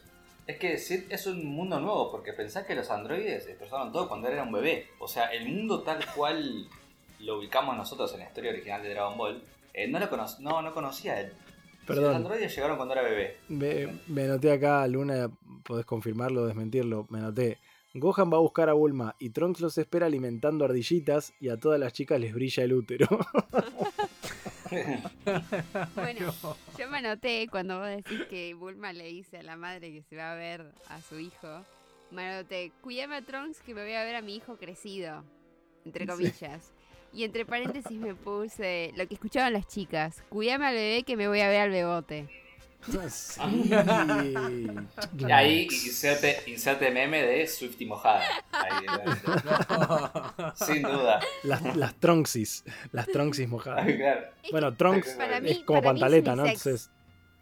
Es 0.46 0.58
que 0.58 0.74
es 0.74 1.28
un 1.28 1.46
mundo 1.46 1.80
nuevo, 1.80 2.12
porque 2.12 2.32
pensás 2.34 2.66
que 2.66 2.76
los 2.76 2.90
androides 2.90 3.48
destrozaron 3.48 3.92
todo 3.92 4.08
cuando 4.08 4.28
él 4.28 4.34
era 4.34 4.44
un 4.44 4.52
bebé. 4.52 4.88
O 5.00 5.08
sea, 5.08 5.26
el 5.34 5.50
mundo 5.50 5.82
tal 5.84 6.06
cual 6.16 6.68
lo 7.20 7.40
ubicamos 7.40 7.76
nosotros 7.76 8.14
en 8.14 8.20
la 8.20 8.26
historia 8.28 8.52
original 8.52 8.82
de 8.84 8.90
Dragon 8.90 9.18
Ball, 9.18 9.44
eh, 9.74 9.88
no, 9.88 10.00
lo 10.00 10.10
cono 10.10 10.26
no, 10.40 10.62
no 10.62 10.74
conocía 10.74 11.20
él. 11.20 11.34
Si 11.88 11.94
los 11.94 12.00
Perdón, 12.03 12.15
androides 12.17 12.53
llegaron 12.56 12.75
cuando 12.77 12.94
era 12.94 13.03
bebé. 13.03 13.38
me, 13.50 14.00
me 14.08 14.24
anoté 14.25 14.51
acá, 14.51 14.86
Luna, 14.88 15.29
podés 15.63 15.86
confirmarlo 15.86 16.41
o 16.44 16.46
desmentirlo. 16.48 17.08
Me 17.10 17.20
anoté. 17.20 17.58
Gohan 17.94 18.32
va 18.32 18.38
a 18.38 18.41
buscar 18.41 18.70
a 18.70 18.74
Bulma 18.74 19.15
y 19.17 19.29
Trunks 19.32 19.60
los 19.62 19.77
espera 19.77 20.06
alimentando 20.06 20.65
ardillitas 20.65 21.34
y 21.39 21.50
a 21.50 21.58
todas 21.58 21.79
las 21.79 21.94
chicas 21.94 22.20
les 22.20 22.34
brilla 22.34 22.63
el 22.63 22.74
útero. 22.74 23.08
Bueno, 25.96 26.34
yo 26.77 26.89
me 26.89 26.98
anoté 26.98 27.48
cuando 27.50 27.79
vos 27.79 27.88
decís 27.88 28.22
que 28.29 28.53
Bulma 28.53 28.94
le 28.94 29.06
dice 29.06 29.38
a 29.39 29.44
la 29.44 29.56
madre 29.56 29.91
que 29.91 30.03
se 30.03 30.15
va 30.15 30.34
a 30.34 30.36
ver 30.36 30.65
a 30.89 31.01
su 31.01 31.20
hijo. 31.20 31.63
Me 32.12 32.24
anoté, 32.29 32.72
cuídame 32.82 33.15
a 33.15 33.22
Trunks 33.22 33.62
que 33.62 33.74
me 33.74 33.82
voy 33.84 33.94
a 33.94 34.03
ver 34.03 34.15
a 34.15 34.22
mi 34.22 34.36
hijo 34.36 34.58
crecido. 34.58 35.24
Entre 35.86 36.06
Sí. 36.06 36.12
comillas. 36.12 36.72
Y 37.14 37.24
entre 37.24 37.46
paréntesis 37.46 37.98
me 37.98 38.14
puse 38.16 38.92
lo 38.96 39.08
que 39.08 39.16
escuchaban 39.16 39.54
las 39.54 39.68
chicas. 39.68 40.22
Cuídame 40.30 40.68
al 40.68 40.76
bebé 40.76 41.04
que 41.04 41.16
me 41.18 41.28
voy 41.28 41.40
a 41.42 41.50
ver 41.50 41.62
al 41.62 41.72
bebote. 41.72 42.28
Sí. 43.10 43.42
Y 45.18 45.32
ahí 45.32 45.64
inserte, 45.64 46.38
inserte 46.48 46.92
meme 46.92 47.24
de 47.24 47.48
Swifty 47.48 47.86
mojada. 47.86 48.22
Ahí, 48.52 48.86
Sin 50.56 50.84
duda. 50.84 51.20
Las, 51.44 51.76
las 51.76 51.96
Tronksis. 51.96 52.64
Las 52.92 53.08
Tronksis 53.08 53.48
mojadas. 53.50 53.86
Claro. 53.86 54.28
Es 54.44 54.52
Bueno, 54.52 54.76
Trunks 54.76 55.14
para 55.16 55.42
mí- 55.42 55.50
es 55.50 55.60
como 55.60 55.82
para 55.82 55.94
mí 55.94 56.00
pantaleta, 56.00 56.36
¿no? 56.36 56.46
Entonces, 56.46 56.90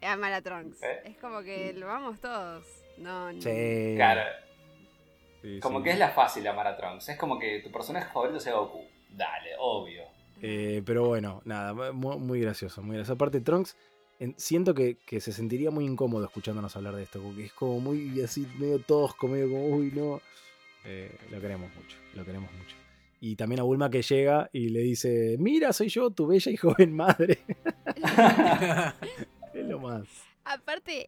Amar 0.02 0.32
a 0.32 0.42
Trunks. 0.42 0.82
¿Eh? 0.82 1.00
Es 1.04 1.16
como 1.18 1.42
que 1.42 1.72
lo 1.74 1.86
vamos 1.86 2.20
todos. 2.20 2.64
No, 2.98 3.32
no. 3.32 3.40
sí. 3.42 3.92
Claro. 3.96 4.22
Sí, 5.42 5.60
Como 5.60 5.78
sí. 5.78 5.84
que 5.84 5.90
es 5.90 5.98
la 5.98 6.10
fácil 6.10 6.46
amar 6.46 6.66
a 6.66 6.76
Trunks. 6.76 7.08
Es 7.10 7.18
como 7.18 7.38
que 7.38 7.60
tu 7.60 7.70
personaje 7.70 8.10
favorito 8.12 8.40
sea 8.40 8.54
Goku. 8.54 8.84
Dale, 9.16 9.50
obvio. 9.58 10.02
Eh, 10.42 10.82
pero 10.84 11.06
bueno, 11.06 11.40
nada, 11.44 11.72
muy, 11.92 12.18
muy 12.18 12.40
gracioso, 12.40 12.82
muy 12.82 12.96
gracioso. 12.96 13.14
Aparte, 13.14 13.40
Trunks, 13.40 13.76
en- 14.20 14.34
siento 14.38 14.74
que, 14.74 14.96
que 15.06 15.20
se 15.20 15.32
sentiría 15.32 15.70
muy 15.70 15.84
incómodo 15.86 16.24
escuchándonos 16.24 16.76
hablar 16.76 16.94
de 16.96 17.04
esto, 17.04 17.20
porque 17.22 17.46
es 17.46 17.52
como 17.52 17.80
muy 17.80 18.20
así, 18.20 18.46
medio 18.58 18.78
tosco, 18.80 19.28
medio 19.28 19.48
como, 19.50 19.66
uy, 19.68 19.92
no. 19.94 20.20
Eh, 20.84 21.10
lo 21.30 21.40
queremos 21.40 21.74
mucho, 21.74 21.96
lo 22.14 22.24
queremos 22.24 22.52
mucho. 22.52 22.76
Y 23.20 23.34
también 23.34 23.60
a 23.60 23.62
Bulma 23.64 23.88
que 23.90 24.02
llega 24.02 24.50
y 24.52 24.68
le 24.68 24.80
dice, 24.80 25.36
mira, 25.38 25.72
soy 25.72 25.88
yo, 25.88 26.10
tu 26.10 26.26
bella 26.26 26.52
y 26.52 26.56
joven 26.56 26.94
madre. 26.94 27.38
es 29.54 29.66
lo 29.66 29.80
más. 29.80 30.06
Aparte, 30.44 31.06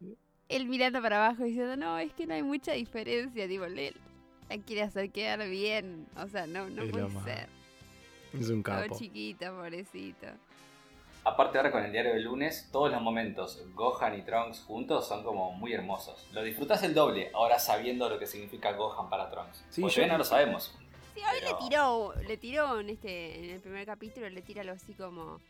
él 0.48 0.66
mirando 0.66 1.00
para 1.02 1.24
abajo 1.26 1.44
diciendo, 1.44 1.76
no, 1.76 1.98
es 1.98 2.12
que 2.14 2.26
no 2.26 2.34
hay 2.34 2.42
mucha 2.42 2.72
diferencia. 2.72 3.46
Digo, 3.46 3.66
él 3.66 3.94
la 4.48 4.58
quiere 4.58 4.82
hacer 4.82 5.10
quedar 5.10 5.46
bien. 5.48 6.06
O 6.16 6.26
sea, 6.28 6.46
no, 6.46 6.68
no 6.70 6.82
Es 6.82 6.90
puede 6.90 7.10
ser. 7.24 7.48
Es 8.32 8.48
un 8.50 8.62
Todo 8.62 8.76
capo. 8.82 8.98
chiquito, 8.98 9.46
pobrecito. 9.56 10.26
Aparte 11.24 11.58
ahora 11.58 11.70
con 11.70 11.84
el 11.84 11.92
diario 11.92 12.12
del 12.14 12.22
lunes, 12.24 12.68
todos 12.72 12.90
los 12.90 13.02
momentos 13.02 13.62
Gohan 13.74 14.18
y 14.18 14.22
Trunks 14.22 14.60
juntos 14.60 15.06
son 15.06 15.22
como 15.24 15.52
muy 15.52 15.72
hermosos. 15.74 16.26
Lo 16.32 16.42
disfrutás 16.42 16.82
el 16.84 16.94
doble 16.94 17.30
ahora 17.34 17.58
sabiendo 17.58 18.08
lo 18.08 18.18
que 18.18 18.26
significa 18.26 18.72
Gohan 18.72 19.10
para 19.10 19.28
Trunks. 19.30 19.64
Sí, 19.70 19.80
Porque 19.82 19.96
yo- 20.02 20.06
no 20.06 20.16
lo 20.18 20.24
sabemos. 20.24 20.74
Sí, 21.14 21.20
hoy 21.20 21.38
Pero- 21.40 21.58
le 21.58 21.64
tiró, 21.68 22.14
le 22.28 22.36
tiró 22.36 22.80
en 22.80 22.90
este, 22.90 23.44
en 23.44 23.50
el 23.50 23.60
primer 23.60 23.84
capítulo, 23.84 24.28
le 24.30 24.40
tira 24.40 24.62
algo 24.62 24.74
así 24.74 24.92
como 24.94 25.40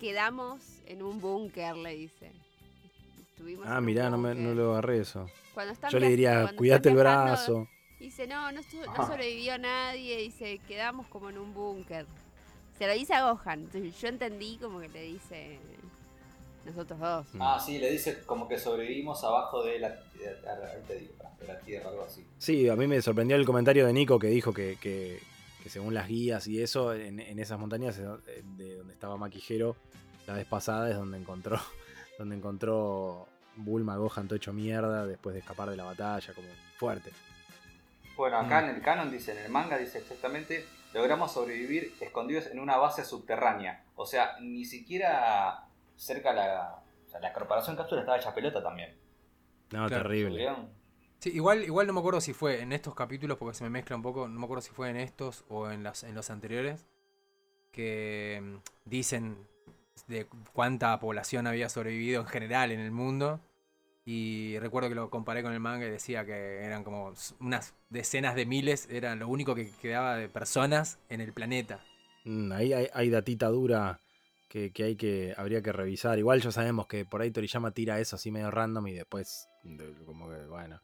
quedamos 0.00 0.60
en 0.86 1.02
un 1.02 1.20
búnker, 1.20 1.76
le 1.76 1.94
dice. 1.94 2.32
Estuvimos 3.30 3.66
en 3.66 3.72
Ah, 3.72 3.80
mirá, 3.80 4.10
no, 4.10 4.18
me, 4.18 4.30
búnker". 4.30 4.44
no 4.46 4.54
lo 4.54 4.72
agarré 4.72 4.98
eso. 5.00 5.26
Cuando 5.54 5.72
están 5.74 5.90
Yo 5.90 5.98
le 6.00 6.08
diría, 6.08 6.40
están 6.40 6.54
el 6.56 6.62
viajando, 6.62 6.94
brazo. 6.98 7.68
Dice, 8.02 8.26
no, 8.26 8.50
no, 8.52 8.60
no 8.60 9.06
sobrevivió 9.06 9.56
nadie. 9.58 10.16
Dice, 10.18 10.58
quedamos 10.68 11.06
como 11.06 11.30
en 11.30 11.38
un 11.38 11.54
búnker. 11.54 12.06
Se 12.78 12.86
lo 12.86 12.92
dice 12.94 13.14
a 13.14 13.30
Gohan. 13.32 13.60
Entonces 13.60 13.98
yo 14.00 14.08
entendí 14.08 14.58
como 14.58 14.80
que 14.80 14.88
le 14.88 15.02
dice 15.02 15.58
nosotros 16.64 16.98
dos. 16.98 17.26
Mm. 17.34 17.42
Ah, 17.42 17.58
sí, 17.64 17.78
le 17.78 17.90
dice 17.90 18.22
como 18.24 18.48
que 18.48 18.58
sobrevivimos 18.58 19.22
abajo 19.24 19.62
de 19.64 19.78
la, 19.80 19.88
de- 19.90 20.40
la 21.46 21.58
tierra, 21.60 21.90
algo 21.90 22.04
así. 22.04 22.24
Sí, 22.38 22.68
a 22.68 22.76
mí 22.76 22.86
me 22.86 23.00
sorprendió 23.02 23.36
el 23.36 23.44
comentario 23.44 23.86
de 23.86 23.92
Nico 23.92 24.18
que 24.18 24.28
dijo 24.28 24.52
que, 24.52 24.76
que- 24.80 25.20
que 25.62 25.68
según 25.70 25.94
las 25.94 26.08
guías 26.08 26.46
y 26.48 26.60
eso, 26.60 26.92
en, 26.92 27.20
en 27.20 27.38
esas 27.38 27.58
montañas 27.58 27.96
eh, 27.98 28.42
de 28.56 28.76
donde 28.78 28.92
estaba 28.94 29.16
Maquijero 29.16 29.76
la 30.26 30.34
vez 30.34 30.44
pasada 30.46 30.90
es 30.90 30.96
donde 30.96 31.18
encontró, 31.18 31.56
donde 32.18 32.34
encontró 32.36 33.28
Bulma 33.56 33.96
Gohan 33.96 34.26
todo 34.26 34.36
hecho 34.36 34.52
mierda 34.52 35.06
después 35.06 35.34
de 35.34 35.40
escapar 35.40 35.68
de 35.70 35.76
la 35.76 35.84
batalla, 35.84 36.32
como 36.34 36.48
fuerte. 36.78 37.10
Bueno, 38.16 38.38
acá 38.38 38.60
Mm. 38.60 38.64
en 38.68 38.74
el 38.76 38.82
canon 38.82 39.10
dice, 39.10 39.32
en 39.32 39.38
el 39.38 39.50
manga 39.50 39.78
dice 39.78 39.98
exactamente, 39.98 40.66
logramos 40.92 41.32
sobrevivir 41.32 41.94
escondidos 42.00 42.46
en 42.46 42.60
una 42.60 42.76
base 42.76 43.04
subterránea. 43.04 43.84
O 43.96 44.04
sea, 44.06 44.36
ni 44.40 44.64
siquiera 44.64 45.66
cerca 45.96 46.32
la... 46.32 46.82
O 47.06 47.08
sea, 47.10 47.20
la 47.20 47.32
corporación 47.32 47.76
cápsula 47.76 48.00
estaba 48.02 48.18
hecha 48.18 48.34
pelota 48.34 48.62
también. 48.62 48.96
No, 49.70 49.86
Claro. 49.86 50.02
terrible. 50.02 50.48
Sí, 51.18 51.30
igual, 51.34 51.62
igual 51.64 51.86
no 51.86 51.92
me 51.92 52.00
acuerdo 52.00 52.20
si 52.20 52.32
fue 52.32 52.60
en 52.62 52.72
estos 52.72 52.94
capítulos, 52.94 53.38
porque 53.38 53.54
se 53.56 53.64
me 53.64 53.70
mezcla 53.70 53.94
un 53.96 54.02
poco, 54.02 54.26
no 54.28 54.38
me 54.38 54.44
acuerdo 54.44 54.60
si 54.62 54.70
fue 54.72 54.90
en 54.90 54.96
estos 54.96 55.44
o 55.48 55.70
en, 55.70 55.82
las, 55.84 56.02
en 56.02 56.14
los 56.14 56.30
anteriores, 56.30 56.84
que 57.70 58.40
mm, 58.42 58.56
dicen 58.84 59.46
de 60.08 60.26
cuánta 60.52 60.98
población 60.98 61.46
había 61.46 61.68
sobrevivido 61.68 62.20
en 62.22 62.26
general 62.26 62.72
en 62.72 62.80
el 62.80 62.90
mundo. 62.90 63.40
Y 64.04 64.58
recuerdo 64.58 64.88
que 64.88 64.94
lo 64.96 65.10
comparé 65.10 65.42
con 65.42 65.52
el 65.52 65.60
manga 65.60 65.86
y 65.86 65.90
decía 65.90 66.24
que 66.24 66.64
eran 66.64 66.82
como 66.82 67.12
unas 67.38 67.74
decenas 67.88 68.34
de 68.34 68.46
miles, 68.46 68.88
era 68.90 69.14
lo 69.14 69.28
único 69.28 69.54
que 69.54 69.70
quedaba 69.80 70.16
de 70.16 70.28
personas 70.28 70.98
en 71.08 71.20
el 71.20 71.32
planeta. 71.32 71.80
Mm, 72.24 72.52
ahí 72.52 72.72
hay, 72.72 72.88
hay 72.92 73.10
datita 73.10 73.48
dura 73.48 74.00
que, 74.48 74.72
que 74.72 74.84
hay 74.84 74.96
que 74.96 75.34
habría 75.36 75.62
que 75.62 75.72
revisar. 75.72 76.18
Igual 76.18 76.40
ya 76.40 76.50
sabemos 76.50 76.86
que 76.86 77.04
por 77.04 77.22
ahí 77.22 77.30
Toriyama 77.30 77.70
tira 77.72 78.00
eso 78.00 78.16
así 78.16 78.30
medio 78.30 78.50
random 78.50 78.86
y 78.88 78.92
después 78.94 79.48
de- 79.62 79.94
como 80.04 80.28
que 80.28 80.44
bueno. 80.46 80.80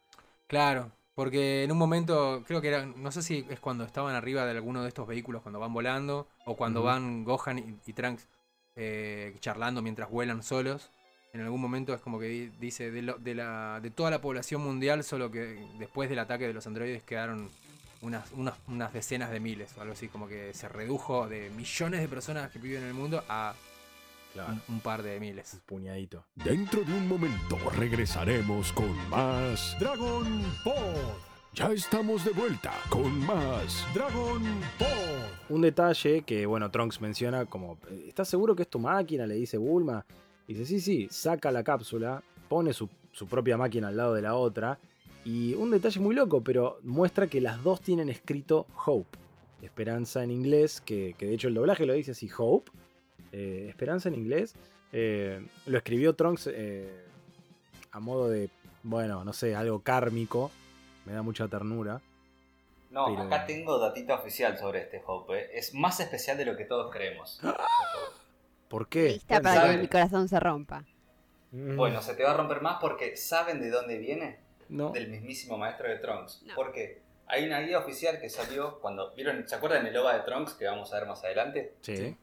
Claro, 0.47 0.93
porque 1.15 1.65
en 1.65 1.73
un 1.73 1.79
momento, 1.79 2.43
creo 2.47 2.61
que 2.61 2.69
era, 2.69 2.87
no 2.87 3.11
sé 3.13 3.23
si 3.23 3.47
es 3.51 3.61
cuando 3.61 3.85
estaban 3.85 4.15
arriba 4.15 4.45
de 4.47 4.53
alguno 4.53 4.83
de 4.83 4.89
estos 4.89 5.07
vehículos 5.07 5.43
cuando 5.43 5.61
van 5.61 5.73
volando, 5.73 6.29
o 6.47 6.57
cuando 6.57 6.83
van 6.83 7.25
Gohan 7.25 7.59
y, 7.59 7.79
y 7.87 7.93
Trunks 7.93 8.29
eh, 8.77 9.35
charlando 9.41 9.83
mientras 9.83 10.11
vuelan 10.11 10.43
solos. 10.43 10.91
En 11.33 11.41
algún 11.43 11.61
momento 11.61 11.93
es 11.95 12.01
como 12.01 12.19
que 12.19 12.27
di- 12.27 12.51
dice 12.59 12.91
de, 12.91 13.03
lo- 13.03 13.19
de, 13.19 13.35
la, 13.35 13.81
de 13.83 13.91
toda 13.91 14.11
la 14.11 14.21
población 14.21 14.63
mundial, 14.63 15.05
solo 15.05 15.31
que 15.31 15.63
después 15.79 16.09
del 16.09 16.19
ataque 16.21 16.47
de 16.47 16.55
los 16.55 16.67
androides 16.67 17.03
quedaron 17.03 17.51
unas, 18.01 18.31
unas, 18.33 18.55
unas 18.67 18.93
decenas 18.93 19.31
de 19.31 19.39
miles, 19.41 19.77
o 19.77 19.81
algo 19.83 19.93
así, 19.93 20.09
como 20.09 20.27
que 20.29 20.55
se 20.55 20.69
redujo 20.69 21.29
de 21.29 21.51
millones 21.51 22.01
de 22.01 22.09
personas 22.09 22.51
que 22.51 22.59
viven 22.59 22.83
en 22.83 22.89
el 22.89 22.95
mundo 22.95 23.23
a 23.29 23.55
Claro, 24.33 24.53
un, 24.69 24.75
un 24.75 24.81
par 24.81 25.03
de 25.03 25.19
miles. 25.21 25.59
puñadito. 25.67 26.25
Dentro 26.35 26.83
de 26.85 26.93
un 26.93 27.09
momento 27.09 27.59
regresaremos 27.77 28.73
con 28.73 28.95
más 29.09 29.77
Dragon 29.81 30.43
Ball. 30.65 31.15
Ya 31.55 31.73
estamos 31.73 32.25
de 32.25 32.31
vuelta 32.33 32.73
con 32.89 33.19
más 33.27 33.85
Dragon 33.95 34.43
Ball. 34.79 35.31
Un 35.49 35.61
detalle 35.63 36.23
que, 36.23 36.47
bueno, 36.47 36.71
Trunks 36.71 37.01
menciona 37.01 37.47
como, 37.47 37.79
¿estás 38.07 38.29
seguro 38.29 38.55
que 38.55 38.63
es 38.63 38.69
tu 38.71 38.79
máquina? 38.79 39.27
Le 39.27 39.35
dice 39.35 39.57
Bulma. 39.59 40.05
Dice, 40.49 40.65
sí, 40.65 40.81
sí, 40.81 41.09
saca 41.11 41.53
la 41.53 41.63
cápsula, 41.63 42.23
pone 42.49 42.73
su, 42.73 42.89
su 43.13 43.27
propia 43.29 43.57
máquina 43.57 43.89
al 43.89 43.97
lado 43.97 44.15
de 44.15 44.23
la 44.23 44.35
otra. 44.35 44.79
Y 45.25 45.55
un 45.55 45.71
detalle 45.71 46.01
muy 46.01 46.15
loco, 46.15 46.43
pero 46.43 46.79
muestra 46.83 47.27
que 47.27 47.41
las 47.41 47.63
dos 47.63 47.81
tienen 47.83 48.09
escrito 48.09 48.67
Hope. 48.87 49.19
Esperanza 49.63 50.25
en 50.25 50.31
inglés, 50.31 50.81
que, 50.81 51.15
que 51.19 51.27
de 51.27 51.35
hecho 51.35 51.49
el 51.49 51.55
doblaje 51.55 51.85
lo 51.85 51.93
dice 51.93 52.13
así, 52.13 52.31
Hope. 52.37 52.71
eh, 53.33 53.67
esperanza 53.69 54.09
en 54.09 54.15
inglés. 54.15 54.55
eh, 54.93 55.45
lo 55.67 55.77
escribió 55.77 56.15
Trunks 56.15 56.49
eh, 56.51 57.05
a 57.93 58.01
modo 58.01 58.29
de, 58.31 58.49
bueno, 58.85 59.23
no 59.25 59.33
sé, 59.35 59.55
algo 59.55 59.81
kármico. 59.81 60.51
Me 61.05 61.13
da 61.13 61.21
mucha 61.23 61.47
ternura. 61.49 62.01
No, 62.91 63.07
Pero- 63.07 63.23
acá 63.25 63.45
tengo 63.45 63.79
datita 63.79 64.15
oficial 64.15 64.57
sobre 64.57 64.81
este 64.83 65.03
Hope. 65.07 65.39
¿eh? 65.39 65.51
Es 65.53 65.75
más 65.75 66.01
especial 66.01 66.39
de 66.39 66.47
lo 66.47 66.57
que 66.57 66.65
todos 66.65 66.91
creemos. 66.91 67.39
¿Por 68.69 68.89
qué? 68.89 69.11
Lista 69.11 69.41
para 69.41 69.55
¿saben? 69.63 69.77
que 69.77 69.83
mi 69.83 69.89
corazón 69.89 70.29
se 70.29 70.39
rompa. 70.41 70.85
Mm, 71.53 71.77
Bueno, 71.77 72.03
se 72.03 72.15
te 72.15 72.23
va 72.25 72.33
a 72.33 72.37
romper 72.37 72.61
más 72.61 72.79
porque 72.81 73.17
¿saben 73.17 73.61
de 73.61 73.71
dónde 73.71 73.99
viene? 73.99 74.41
no. 74.69 74.91
Del 74.91 75.09
mismísimo 75.09 75.57
maestro 75.57 75.89
de 75.89 75.97
Trunks. 75.97 76.43
No. 76.45 76.55
Porque 76.55 77.01
hay 77.27 77.47
una 77.47 77.61
guía 77.61 77.79
oficial 77.79 78.21
que 78.21 78.29
salió 78.29 78.79
cuando... 78.81 79.13
¿Vieron? 79.15 79.49
¿Se 79.49 79.55
acuerdan 79.55 79.87
el 79.87 79.97
OVA 79.97 80.15
de 80.19 80.21
Trunks 80.25 80.53
que 80.55 80.67
vamos 80.67 80.93
a 80.93 80.99
ver 80.99 81.09
más 81.09 81.25
adelante? 81.25 81.73
Sí. 81.81 82.15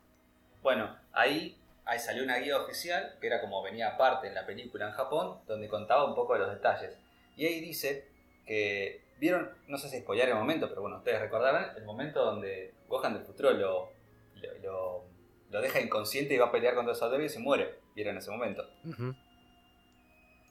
Bueno, 0.62 0.96
ahí, 1.14 1.58
ahí 1.86 1.98
salió 2.00 2.24
una 2.24 2.38
guía 2.38 2.58
oficial, 2.60 3.18
que 3.20 3.28
era 3.28 3.42
como 3.42 3.64
venía 3.64 3.90
aparte 3.90 4.28
en 4.28 4.36
la 4.36 4.46
película 4.46 4.86
en 4.88 4.94
Japón, 4.94 5.40
donde 5.48 5.68
contaba 5.68 6.06
un 6.06 6.14
poco 6.16 6.34
de 6.34 6.40
los 6.40 6.52
detalles. 6.52 6.96
Y 7.36 7.46
ahí 7.48 7.60
dice 7.62 8.08
que, 8.46 9.02
vieron, 9.20 9.50
no 9.68 9.78
sé 9.80 9.90
si 9.90 10.00
spoilear 10.00 10.30
el 10.30 10.36
momento, 10.36 10.70
pero 10.70 10.82
bueno, 10.82 10.98
ustedes 10.98 11.20
recordarán 11.22 11.76
el 11.78 11.84
momento 11.84 12.24
donde 12.24 12.74
Gohan 12.88 13.14
del 13.16 13.24
futuro 13.24 13.52
lo, 13.54 13.90
lo, 14.36 14.54
lo- 14.62 15.15
lo 15.50 15.62
deja 15.62 15.80
inconsciente 15.80 16.34
y 16.34 16.38
va 16.38 16.48
a 16.48 16.52
pelear 16.52 16.76
contra 16.76 16.94
los 16.94 17.02
androides 17.02 17.32
y 17.32 17.36
se 17.36 17.40
muere. 17.42 17.80
¿Vieron 17.96 18.18
ese 18.18 18.32
momento? 18.32 18.68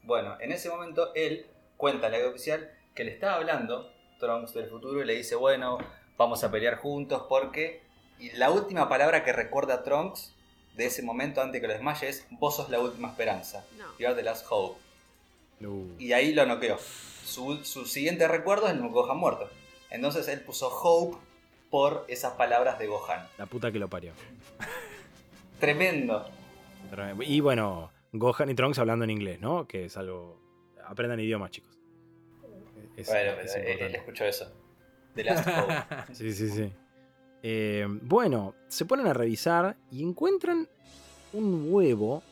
Bueno, 0.02 0.36
en 0.40 0.52
ese 0.52 0.70
momento 0.70 1.12
él 1.14 1.46
cuenta 1.76 2.06
en 2.06 2.12
la 2.12 2.18
guía 2.18 2.28
oficial 2.28 2.70
que 2.94 3.04
le 3.04 3.12
estaba 3.12 3.34
hablando 3.34 3.90
Trunks 4.18 4.54
del 4.54 4.68
futuro 4.68 5.02
y 5.02 5.06
le 5.06 5.14
dice, 5.14 5.34
bueno, 5.34 5.78
vamos 6.16 6.44
a 6.44 6.50
pelear 6.50 6.76
juntos 6.76 7.24
porque... 7.28 7.82
Y 8.18 8.30
la 8.32 8.50
última 8.50 8.88
palabra 8.88 9.24
que 9.24 9.32
recuerda 9.32 9.82
Trunks 9.82 10.34
de 10.76 10.86
ese 10.86 11.02
momento 11.02 11.40
antes 11.40 11.60
que 11.60 11.66
lo 11.66 11.72
desmaye 11.72 12.08
es, 12.08 12.26
vos 12.30 12.56
sos 12.56 12.70
la 12.70 12.80
última 12.80 13.08
esperanza. 13.08 13.64
No. 13.76 13.84
You 13.98 14.06
are 14.06 14.14
the 14.14 14.22
last 14.22 14.46
hope. 14.48 14.78
Y 15.98 16.12
ahí 16.12 16.32
lo 16.32 16.46
noqueó. 16.46 16.78
Su, 16.78 17.64
su 17.64 17.86
siguiente 17.86 18.28
recuerdo 18.28 18.66
es 18.66 18.74
el 18.74 18.88
Gohan 18.88 19.16
muerto. 19.16 19.48
Entonces 19.90 20.28
él 20.28 20.40
puso 20.40 20.68
hope 20.68 21.16
por 21.74 22.04
esas 22.06 22.34
palabras 22.34 22.78
de 22.78 22.86
Gohan. 22.86 23.26
La 23.36 23.46
puta 23.46 23.72
que 23.72 23.80
lo 23.80 23.88
parió. 23.88 24.12
Tremendo. 25.58 26.24
Y 27.22 27.40
bueno, 27.40 27.90
Gohan 28.12 28.48
y 28.48 28.54
Trunks 28.54 28.78
hablando 28.78 29.04
en 29.04 29.10
inglés, 29.10 29.40
¿no? 29.40 29.66
Que 29.66 29.86
es 29.86 29.96
algo. 29.96 30.40
Aprendan 30.86 31.18
idiomas, 31.18 31.50
chicos. 31.50 31.76
Es, 32.96 33.08
bueno, 33.08 33.32
es 33.40 33.56
él, 33.56 33.92
escuchó 33.92 34.24
eso. 34.24 34.52
The 35.16 35.24
last 35.24 35.48
hope. 35.48 36.14
Sí, 36.14 36.32
sí, 36.32 36.48
sí. 36.48 36.72
Eh, 37.42 37.88
bueno, 38.02 38.54
se 38.68 38.84
ponen 38.84 39.08
a 39.08 39.12
revisar 39.12 39.76
y 39.90 40.04
encuentran 40.04 40.68
un 41.32 41.72
huevo 41.72 42.22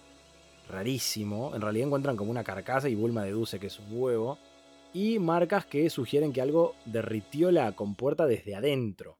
rarísimo. 0.68 1.52
En 1.52 1.62
realidad 1.62 1.88
encuentran 1.88 2.16
como 2.16 2.30
una 2.30 2.44
carcasa 2.44 2.88
y 2.88 2.94
Bulma 2.94 3.24
deduce 3.24 3.58
que 3.58 3.66
es 3.66 3.80
un 3.80 3.88
huevo. 3.90 4.38
Y 4.92 5.18
marcas 5.18 5.66
que 5.66 5.90
sugieren 5.90 6.32
que 6.32 6.40
algo 6.40 6.76
derritió 6.84 7.50
la 7.50 7.72
compuerta 7.72 8.24
desde 8.26 8.54
adentro. 8.54 9.18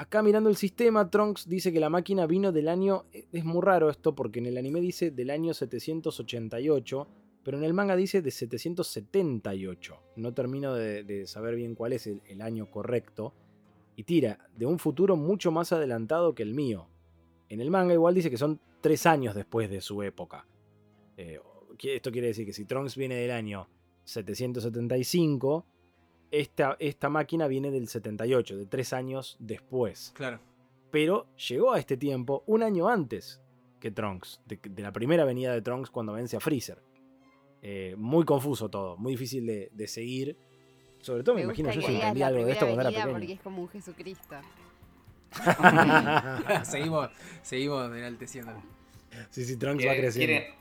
Acá 0.00 0.22
mirando 0.22 0.48
el 0.48 0.56
sistema, 0.56 1.10
Trunks 1.10 1.46
dice 1.46 1.74
que 1.74 1.78
la 1.78 1.90
máquina 1.90 2.26
vino 2.26 2.52
del 2.52 2.68
año... 2.68 3.04
Es 3.12 3.44
muy 3.44 3.60
raro 3.60 3.90
esto 3.90 4.14
porque 4.14 4.38
en 4.38 4.46
el 4.46 4.56
anime 4.56 4.80
dice 4.80 5.10
del 5.10 5.28
año 5.28 5.52
788, 5.52 7.06
pero 7.42 7.58
en 7.58 7.64
el 7.64 7.74
manga 7.74 7.94
dice 7.96 8.22
de 8.22 8.30
778. 8.30 10.02
No 10.16 10.32
termino 10.32 10.72
de, 10.72 11.26
saber 11.26 11.54
bien 11.54 11.74
cuál 11.74 11.92
es 11.92 12.06
el, 12.06 12.40
año 12.40 12.70
correcto. 12.70 13.34
Y 13.94 14.04
tira, 14.04 14.48
de 14.56 14.64
un 14.64 14.78
futuro 14.78 15.16
mucho 15.16 15.52
más 15.52 15.70
adelantado 15.70 16.34
que 16.34 16.44
el 16.44 16.54
mío. 16.54 16.88
En 17.50 17.60
el 17.60 17.70
manga 17.70 17.92
igual 17.92 18.14
dice 18.14 18.30
que 18.30 18.38
son 18.38 18.58
tres 18.80 19.04
años 19.04 19.34
después 19.34 19.68
de 19.68 19.82
su 19.82 20.02
época. 20.02 20.46
Eh, 21.18 21.40
esto 21.78 22.10
quiere 22.10 22.28
decir 22.28 22.46
que 22.46 22.54
si 22.54 22.64
Trunks 22.64 22.96
viene 22.96 23.16
del 23.16 23.32
año 23.32 23.68
775, 24.04 25.66
esta, 26.30 26.76
esta 26.78 27.08
máquina 27.08 27.46
viene 27.46 27.70
del 27.70 27.88
78, 27.88 28.56
de 28.56 28.66
tres 28.66 28.92
años 28.92 29.36
después. 29.38 30.12
Claro. 30.14 30.40
Pero 30.90 31.26
llegó 31.36 31.72
a 31.72 31.78
este 31.78 31.96
tiempo 31.96 32.42
un 32.46 32.62
año 32.62 32.88
antes 32.88 33.40
que 33.78 33.90
Trunks, 33.90 34.40
de, 34.44 34.58
la 34.82 34.92
primera 34.92 35.24
venida 35.24 35.52
de 35.52 35.62
Trunks 35.62 35.90
cuando 35.90 36.12
vence 36.12 36.36
a 36.36 36.40
Freezer. 36.40 36.82
Eh, 37.62 37.94
muy 37.96 38.24
confuso 38.24 38.68
todo, 38.68 38.96
muy 38.96 39.12
difícil 39.12 39.46
de, 39.46 39.88
seguir. 39.88 40.36
Sobre 41.00 41.22
todo 41.22 41.34
me, 41.34 41.42
imagino 41.42 41.70
yo 41.72 41.80
si 41.80 41.94
entendía 41.94 42.26
algo 42.26 42.44
de 42.44 42.52
esto 42.52 42.66
cuando 42.66 42.82
era 42.82 42.90
pequeño. 42.90 43.12
Porque 43.12 43.32
es 43.32 43.40
como 43.40 43.62
un 43.62 43.68
Jesucristo. 43.68 44.36
seguimos, 46.64 47.10
seguimos 47.42 47.96
enalteciendo. 47.96 48.52
Sí, 49.30 49.44
sí, 49.44 49.56
Trunks 49.56 49.86
va 49.86 49.94
creciendo. 49.94 50.59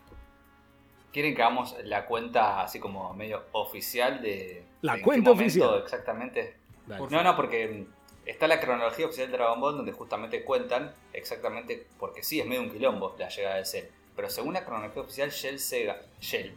¿Quieren 1.12 1.36
que 1.36 1.42
hagamos 1.42 1.76
la 1.84 2.06
cuenta 2.06 2.62
así 2.62 2.80
como 2.80 3.14
medio 3.14 3.44
oficial 3.54 4.22
de... 4.22 4.64
La 4.82 5.02
cuenta 5.02 5.32
oficial. 5.32 5.80
Exactamente. 5.84 6.56
No, 6.88 7.24
no, 7.24 7.36
porque 7.36 7.86
está 8.26 8.48
la 8.48 8.60
cronología 8.60 9.06
oficial 9.06 9.32
de 9.32 9.38
Dragon 9.38 9.60
Ball 9.60 9.78
donde 9.78 9.92
justamente 9.92 10.44
cuentan 10.44 10.94
exactamente, 11.14 11.88
porque 12.00 12.24
sí, 12.24 12.40
es 12.40 12.46
medio 12.46 12.62
un 12.62 12.72
quilombo 12.72 13.16
la 13.18 13.30
llegada 13.30 13.56
de 13.58 13.66
Cell. 13.66 13.86
Pero 14.16 14.30
según 14.30 14.54
la 14.54 14.66
cronología 14.66 15.02
oficial, 15.02 15.30
Shell 15.30 15.60
Sega. 15.60 16.02
Shell. 16.20 16.54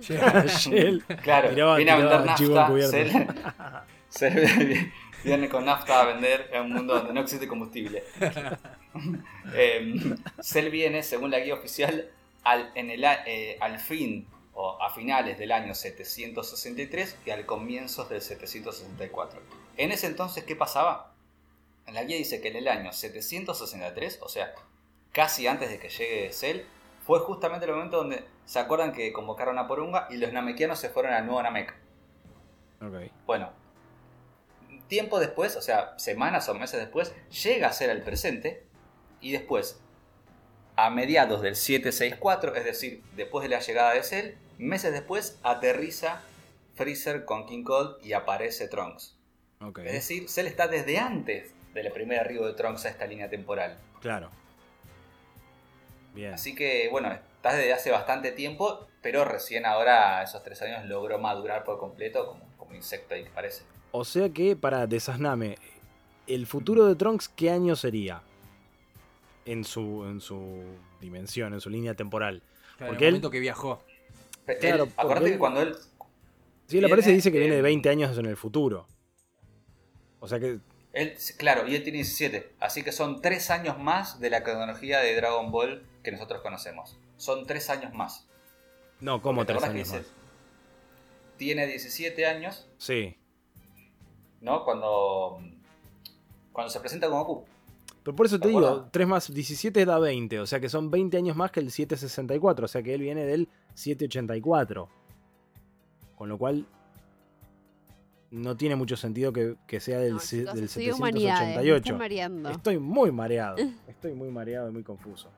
Shell. 0.00 1.04
Claro, 1.22 1.50
viene 1.76 1.90
a 1.90 1.96
vender 1.96 2.24
nafta. 2.24 2.70
Cell, 2.88 3.10
Cell 4.08 4.90
viene 5.22 5.48
con 5.48 5.64
nafta 5.64 6.00
a 6.00 6.06
vender 6.06 6.48
en 6.52 6.62
un 6.62 6.72
mundo 6.72 6.94
donde 6.94 7.12
no 7.12 7.20
existe 7.20 7.46
combustible. 7.46 8.02
eh, 9.54 9.94
Cell 10.40 10.70
viene, 10.70 11.02
según 11.02 11.30
la 11.30 11.40
guía 11.40 11.54
oficial, 11.54 12.10
al, 12.44 12.70
en 12.74 12.90
el, 12.90 13.04
eh, 13.04 13.56
al 13.60 13.78
fin 13.78 14.26
o 14.54 14.80
a 14.82 14.90
finales 14.90 15.38
del 15.38 15.52
año 15.52 15.74
763 15.74 17.16
y 17.24 17.30
al 17.30 17.46
comienzo 17.46 18.04
del 18.04 18.20
764. 18.20 19.40
En 19.76 19.92
ese 19.92 20.06
entonces, 20.06 20.44
¿qué 20.44 20.56
pasaba? 20.56 21.14
En 21.86 21.94
la 21.94 22.04
guía 22.04 22.16
dice 22.16 22.40
que 22.40 22.48
en 22.48 22.56
el 22.56 22.68
año 22.68 22.92
763, 22.92 24.18
o 24.22 24.28
sea, 24.28 24.54
casi 25.12 25.46
antes 25.46 25.70
de 25.70 25.78
que 25.78 25.88
llegue 25.88 26.32
Cell, 26.32 26.60
fue 27.04 27.20
justamente 27.20 27.66
el 27.66 27.72
momento 27.72 27.96
donde 27.98 28.24
se 28.44 28.58
acuerdan 28.58 28.92
que 28.92 29.12
convocaron 29.12 29.58
a 29.58 29.66
Porunga 29.66 30.06
y 30.10 30.16
los 30.16 30.32
namekianos 30.32 30.78
se 30.78 30.88
fueron 30.88 31.12
al 31.12 31.26
nuevo 31.26 31.42
Namek. 31.42 31.74
Bueno, 33.26 33.50
tiempo 34.88 35.18
después, 35.18 35.56
o 35.56 35.62
sea, 35.62 35.98
semanas 35.98 36.48
o 36.48 36.54
meses 36.54 36.78
después, 36.78 37.14
llega 37.42 37.68
a 37.68 37.72
ser 37.72 37.90
el 37.90 38.02
presente 38.02 38.64
y 39.20 39.32
después 39.32 39.81
a 40.76 40.90
mediados 40.90 41.42
del 41.42 41.56
764, 41.56 42.54
es 42.54 42.64
decir, 42.64 43.02
después 43.16 43.42
de 43.42 43.48
la 43.48 43.60
llegada 43.60 43.94
de 43.94 44.02
Cell, 44.02 44.34
meses 44.58 44.92
después 44.92 45.38
aterriza 45.42 46.22
Freezer 46.74 47.24
con 47.24 47.46
King 47.46 47.64
Cold 47.64 47.96
y 48.04 48.12
aparece 48.12 48.68
Trunks. 48.68 49.16
Es 49.84 49.92
decir, 49.92 50.28
Cell 50.28 50.46
está 50.46 50.66
desde 50.66 50.98
antes 50.98 51.54
del 51.74 51.90
primer 51.92 52.20
arribo 52.20 52.46
de 52.46 52.54
Trunks 52.54 52.84
a 52.86 52.88
esta 52.88 53.06
línea 53.06 53.28
temporal. 53.28 53.78
Claro. 54.00 54.30
Bien. 56.14 56.34
Así 56.34 56.54
que, 56.54 56.88
bueno, 56.90 57.12
está 57.12 57.54
desde 57.54 57.72
hace 57.72 57.90
bastante 57.90 58.32
tiempo, 58.32 58.86
pero 59.00 59.24
recién 59.24 59.64
ahora, 59.64 60.22
esos 60.22 60.42
tres 60.42 60.60
años, 60.62 60.84
logró 60.86 61.18
madurar 61.18 61.64
por 61.64 61.78
completo 61.78 62.26
como, 62.26 62.44
como 62.56 62.74
insecto 62.74 63.14
ahí, 63.14 63.24
parece. 63.34 63.62
O 63.92 64.04
sea 64.04 64.28
que, 64.30 64.56
para 64.56 64.86
desasname, 64.86 65.56
¿el 66.26 66.46
futuro 66.46 66.86
de 66.86 66.96
Trunks 66.96 67.28
qué 67.28 67.50
año 67.50 67.76
sería? 67.76 68.22
En 69.44 69.64
su, 69.64 70.04
en 70.06 70.20
su 70.20 70.62
dimensión, 71.00 71.52
en 71.54 71.60
su 71.60 71.70
línea 71.70 71.94
temporal. 71.94 72.42
porque 72.78 73.06
el 73.06 73.12
momento 73.12 73.30
que 73.30 73.40
viajó. 73.40 73.82
Claro, 74.60 74.88
acuérdate 74.96 75.32
que 75.32 75.38
cuando 75.38 75.62
él. 75.62 75.76
Sí, 76.66 76.78
él 76.78 76.84
aparece 76.84 77.10
y 77.10 77.14
dice 77.14 77.30
que 77.30 77.38
viene 77.38 77.56
de 77.56 77.62
20 77.62 77.88
años 77.88 78.16
en 78.18 78.26
el 78.26 78.36
futuro. 78.36 78.86
O 80.20 80.28
sea 80.28 80.38
que. 80.40 80.58
Él, 80.92 81.16
claro, 81.38 81.66
y 81.66 81.74
él 81.74 81.82
tiene 81.82 81.98
17. 81.98 82.54
Así 82.60 82.82
que 82.82 82.92
son 82.92 83.22
3 83.22 83.50
años 83.50 83.78
más 83.78 84.20
de 84.20 84.30
la 84.30 84.42
cronología 84.42 85.00
de 85.00 85.14
Dragon 85.16 85.50
Ball 85.50 85.86
que 86.02 86.12
nosotros 86.12 86.42
conocemos. 86.42 86.98
Son 87.16 87.46
3 87.46 87.70
años 87.70 87.94
más. 87.94 88.26
No, 89.00 89.22
¿cómo 89.22 89.44
3 89.44 89.62
años 89.62 89.92
más? 89.92 90.02
Tiene 91.36 91.66
17 91.66 92.26
años. 92.26 92.68
Sí. 92.78 93.16
¿No? 94.40 94.64
Cuando. 94.64 95.40
Cuando 96.52 96.70
se 96.70 96.80
presenta 96.80 97.08
como 97.08 97.24
Goku. 97.24 97.51
Pero 98.02 98.16
por 98.16 98.26
eso 98.26 98.40
te 98.40 98.48
digo, 98.48 98.88
3 98.90 99.06
más 99.06 99.32
17 99.32 99.84
da 99.84 99.98
20, 99.98 100.40
o 100.40 100.46
sea 100.46 100.58
que 100.58 100.68
son 100.68 100.90
20 100.90 101.16
años 101.16 101.36
más 101.36 101.52
que 101.52 101.60
el 101.60 101.70
764, 101.70 102.64
o 102.64 102.68
sea 102.68 102.82
que 102.82 102.94
él 102.94 103.00
viene 103.00 103.24
del 103.24 103.48
784. 103.74 104.88
Con 106.16 106.28
lo 106.28 106.38
cual 106.38 106.66
no 108.30 108.56
tiene 108.56 108.74
mucho 108.74 108.96
sentido 108.96 109.32
que, 109.32 109.80
sea 109.80 109.98
del, 109.98 110.14
del 110.14 110.20
788. 110.68 111.98
Estoy 112.50 112.78
muy 112.78 113.12
mareado, 113.12 113.56
estoy 113.86 114.14
muy 114.14 114.30
mareado 114.30 114.68
y 114.68 114.72
muy 114.72 114.82
confuso. 114.82 115.30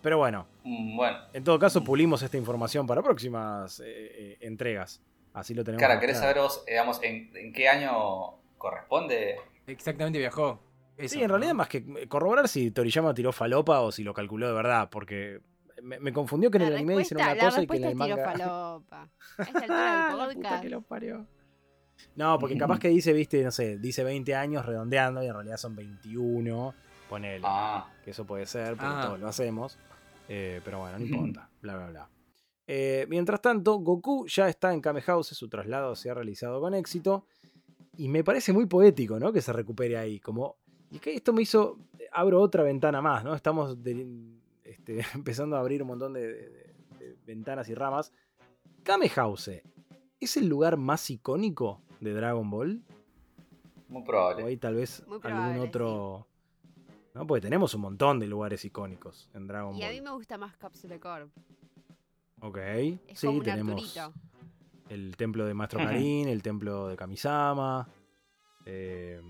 Pero 0.00 0.16
bueno, 0.16 0.46
mm, 0.64 0.96
bueno. 0.96 1.18
en 1.34 1.44
todo 1.44 1.58
caso 1.58 1.84
pulimos 1.84 2.22
esta 2.22 2.38
información 2.38 2.86
para 2.86 3.02
próximas 3.02 3.80
eh, 3.80 3.84
eh, 3.86 4.38
entregas. 4.40 5.02
Así 5.34 5.52
lo 5.52 5.62
tenemos. 5.62 5.80
Cara, 5.82 6.00
¿querés 6.00 6.18
saber 6.18 6.38
vos, 6.38 6.64
digamos, 6.66 6.98
en 7.02 7.52
qué 7.52 7.68
año 7.68 8.38
corresponde? 8.56 9.36
Exactamente 9.66 10.18
viajó 10.18 10.58
sí, 11.08 11.22
en 11.22 11.28
realidad 11.28 11.54
más 11.54 11.68
que 11.68 12.08
corroborar 12.08 12.48
si 12.48 12.70
Toriyama 12.70 13.14
tiró 13.14 13.32
falopa 13.32 13.80
o 13.80 13.92
si 13.92 14.02
lo 14.02 14.14
calculó 14.14 14.48
de 14.48 14.54
verdad, 14.54 14.88
porque 14.90 15.40
me, 15.82 16.12
confundió 16.12 16.50
que 16.50 16.58
en 16.58 16.64
el 16.64 16.76
anime 16.76 16.98
dicen 16.98 17.18
una 17.18 17.36
cosa 17.36 17.62
y 17.62 17.66
que 17.66 17.76
en 17.76 17.84
el 17.84 17.94
manga... 17.94 18.16
falopa. 18.16 19.08
A 19.38 19.42
esta 19.42 20.06
altura 20.08 20.26
del 20.28 20.36
podcast. 20.42 20.62
que 20.62 20.70
lo 20.70 20.82
parió. 20.82 21.26
No, 22.16 22.38
porque 22.38 22.56
capaz 22.56 22.78
que 22.78 22.88
dice, 22.88 23.12
viste, 23.12 23.42
no 23.42 23.50
sé, 23.50 23.78
dice 23.78 24.04
20 24.04 24.34
años 24.34 24.64
redondeando 24.64 25.22
y 25.22 25.26
en 25.26 25.34
realidad 25.34 25.56
son 25.56 25.76
21. 25.76 26.74
Ponele. 27.08 27.44
Ah. 27.46 27.90
Que 28.04 28.10
eso 28.12 28.24
puede 28.24 28.46
ser, 28.46 28.76
pero 28.76 28.88
ah. 28.88 29.02
todos 29.04 29.20
lo 29.20 29.28
hacemos. 29.28 29.78
Eh, 30.28 30.60
pero 30.64 30.80
bueno, 30.80 30.98
no 30.98 31.04
importa. 31.04 31.50
bla, 31.60 31.76
bla, 31.76 31.86
bla. 31.86 32.10
Eh, 32.66 33.06
mientras 33.08 33.42
tanto, 33.42 33.78
Goku 33.78 34.26
ya 34.28 34.48
está 34.48 34.72
en 34.72 34.80
Kame 34.80 35.02
House, 35.02 35.28
su 35.28 35.48
traslado 35.48 35.96
se 35.96 36.08
ha 36.10 36.14
realizado 36.14 36.60
con 36.60 36.74
éxito. 36.74 37.26
Y 37.96 38.08
me 38.08 38.24
parece 38.24 38.52
muy 38.52 38.66
poético, 38.66 39.18
¿no? 39.18 39.32
Que 39.32 39.42
se 39.42 39.52
recupere 39.52 39.98
ahí. 39.98 40.20
Como 40.20 40.56
y 40.90 40.98
que 40.98 41.14
esto 41.14 41.32
me 41.32 41.42
hizo, 41.42 41.78
abro 42.12 42.40
otra 42.40 42.62
ventana 42.62 43.00
más, 43.00 43.24
¿no? 43.24 43.34
Estamos 43.34 43.76
este, 44.64 45.04
empezando 45.14 45.56
a 45.56 45.60
abrir 45.60 45.82
un 45.82 45.88
montón 45.88 46.12
de, 46.12 46.74
ventanas 47.24 47.68
y 47.68 47.74
ramas. 47.74 48.12
Kame 48.82 49.08
House, 49.10 49.50
¿es 50.18 50.36
el 50.36 50.48
lugar 50.48 50.76
más 50.76 51.08
icónico 51.10 51.80
de 52.00 52.12
Dragon 52.12 52.48
Ball? 52.50 52.82
Muy 53.88 54.02
probable. 54.02 54.44
O 54.44 54.46
hay 54.46 54.56
tal 54.56 54.74
vez 54.74 55.04
algún 55.22 55.58
otro... 55.60 56.26
¿no? 57.14 57.26
Porque 57.26 57.40
tenemos 57.40 57.74
un 57.74 57.82
montón 57.82 58.20
de 58.20 58.26
lugares 58.26 58.64
icónicos 58.64 59.28
en 59.34 59.46
Dragon 59.46 59.72
Ball. 59.72 59.80
Y 59.80 59.84
a 59.84 59.90
mí 59.90 60.00
me 60.00 60.12
gusta 60.12 60.38
más 60.38 60.56
Capsule 60.56 60.98
Corp. 60.98 61.30
Ok, 62.42 62.58
sí, 63.14 63.40
tenemos 63.44 63.98
el 64.88 65.16
templo 65.16 65.44
de 65.44 65.54
Maestro 65.54 65.78
Karin, 65.84 66.28
el 66.28 66.42
templo 66.42 66.88
de 66.88 66.96
Kamisama. 66.96 67.88
Eh, 68.64 69.20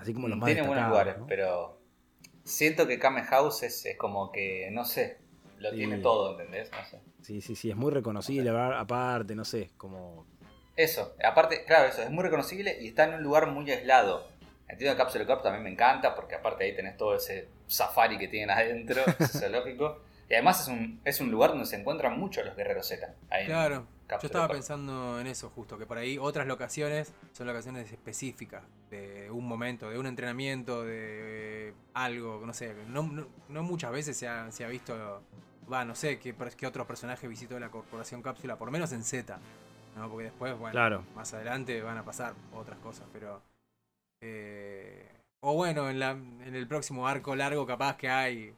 Así 0.00 0.14
como 0.14 0.28
los 0.28 0.38
más 0.38 0.46
Tiene 0.46 0.66
buenos 0.66 0.88
lugares, 0.88 1.16
pero 1.28 1.78
siento 2.44 2.86
que 2.86 2.98
Kame 2.98 3.22
House 3.22 3.62
es, 3.62 3.86
como 3.98 4.32
que, 4.32 4.70
no 4.72 4.84
sé, 4.84 5.18
lo 5.58 5.70
tiene 5.72 5.98
todo, 5.98 6.32
¿entendés? 6.32 6.70
No 6.72 6.84
sé. 6.84 7.00
Sí, 7.22 7.40
sí, 7.40 7.54
sí, 7.54 7.70
es 7.70 7.76
muy 7.76 7.92
reconocible, 7.92 8.50
aparte, 8.50 9.34
no 9.34 9.44
sé, 9.44 9.70
como... 9.76 10.26
Eso, 10.76 11.14
aparte, 11.22 11.64
claro, 11.66 11.88
eso, 11.88 12.02
es 12.02 12.10
muy 12.10 12.24
reconocible 12.24 12.78
y 12.80 12.88
está 12.88 13.04
en 13.04 13.14
un 13.14 13.22
lugar 13.22 13.48
muy 13.48 13.70
aislado. 13.70 14.28
Entiendo 14.66 14.96
que 14.96 15.02
Capsule 15.02 15.26
Corp 15.26 15.42
también 15.42 15.62
me 15.62 15.70
encanta, 15.70 16.14
porque 16.14 16.36
aparte 16.36 16.64
ahí 16.64 16.74
tenés 16.74 16.96
todo 16.96 17.14
ese 17.14 17.48
safari 17.66 18.16
que 18.16 18.28
tienen 18.28 18.50
adentro, 18.50 19.02
ese 19.18 19.38
zoológico. 19.40 20.00
Y 20.28 20.34
además 20.34 20.62
es 20.62 20.68
un, 20.68 21.00
es 21.04 21.20
un 21.20 21.30
lugar 21.30 21.50
donde 21.50 21.66
se 21.66 21.76
encuentran 21.76 22.18
muchos 22.18 22.46
los 22.46 22.56
guerreros 22.56 22.86
Z. 22.86 23.14
claro. 23.46 23.86
Yo 24.10 24.26
estaba 24.26 24.48
pensando 24.48 25.20
en 25.20 25.26
eso 25.26 25.50
justo, 25.50 25.78
que 25.78 25.86
por 25.86 25.98
ahí 25.98 26.18
otras 26.18 26.46
locaciones 26.46 27.12
son 27.32 27.46
locaciones 27.46 27.90
específicas 27.92 28.62
de 28.90 29.30
un 29.30 29.46
momento, 29.46 29.88
de 29.90 29.98
un 29.98 30.06
entrenamiento, 30.06 30.82
de 30.84 31.72
algo, 31.94 32.42
no 32.44 32.52
sé. 32.52 32.74
No, 32.88 33.02
muchas 33.62 33.92
veces 33.92 34.16
se 34.16 34.26
ha, 34.28 34.68
visto 34.68 35.22
va, 35.72 35.84
no 35.84 35.94
sé 35.94 36.18
qué, 36.18 36.34
qué 36.56 36.66
otro 36.66 36.86
personaje 36.86 37.28
visitó 37.28 37.58
la 37.60 37.70
corporación 37.70 38.22
cápsula, 38.22 38.56
por 38.56 38.70
menos 38.70 38.92
en 38.92 39.04
Z. 39.04 39.38
¿no? 39.96 40.08
Porque 40.08 40.24
después, 40.24 40.56
bueno, 40.58 40.72
Claro. 40.72 41.04
más 41.14 41.32
adelante 41.34 41.80
van 41.82 41.98
a 41.98 42.04
pasar 42.04 42.34
otras 42.54 42.78
cosas, 42.78 43.06
pero. 43.12 43.42
eh, 44.20 45.08
o 45.42 45.54
bueno, 45.54 45.88
en, 45.88 45.98
la, 45.98 46.10
en 46.10 46.54
el 46.54 46.66
próximo 46.68 47.08
arco 47.08 47.34
largo, 47.34 47.66
capaz 47.66 47.96
que 47.96 48.08
hay 48.08 48.54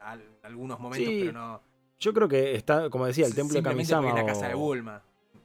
al- 0.00 0.38
algunos 0.42 0.78
momentos, 0.78 1.12
Sí, 1.12 1.18
pero 1.20 1.32
no. 1.32 1.60
Yo 2.02 2.12
creo 2.12 2.26
que 2.28 2.56
está, 2.56 2.90
como 2.90 3.06
decía, 3.06 3.26
el 3.26 3.34
templo 3.34 3.54
de 3.54 3.62
Kamisama. 3.62 4.12
la 4.12 4.26
casa 4.26 4.48
de 4.48 4.54
Bulma. 4.54 5.02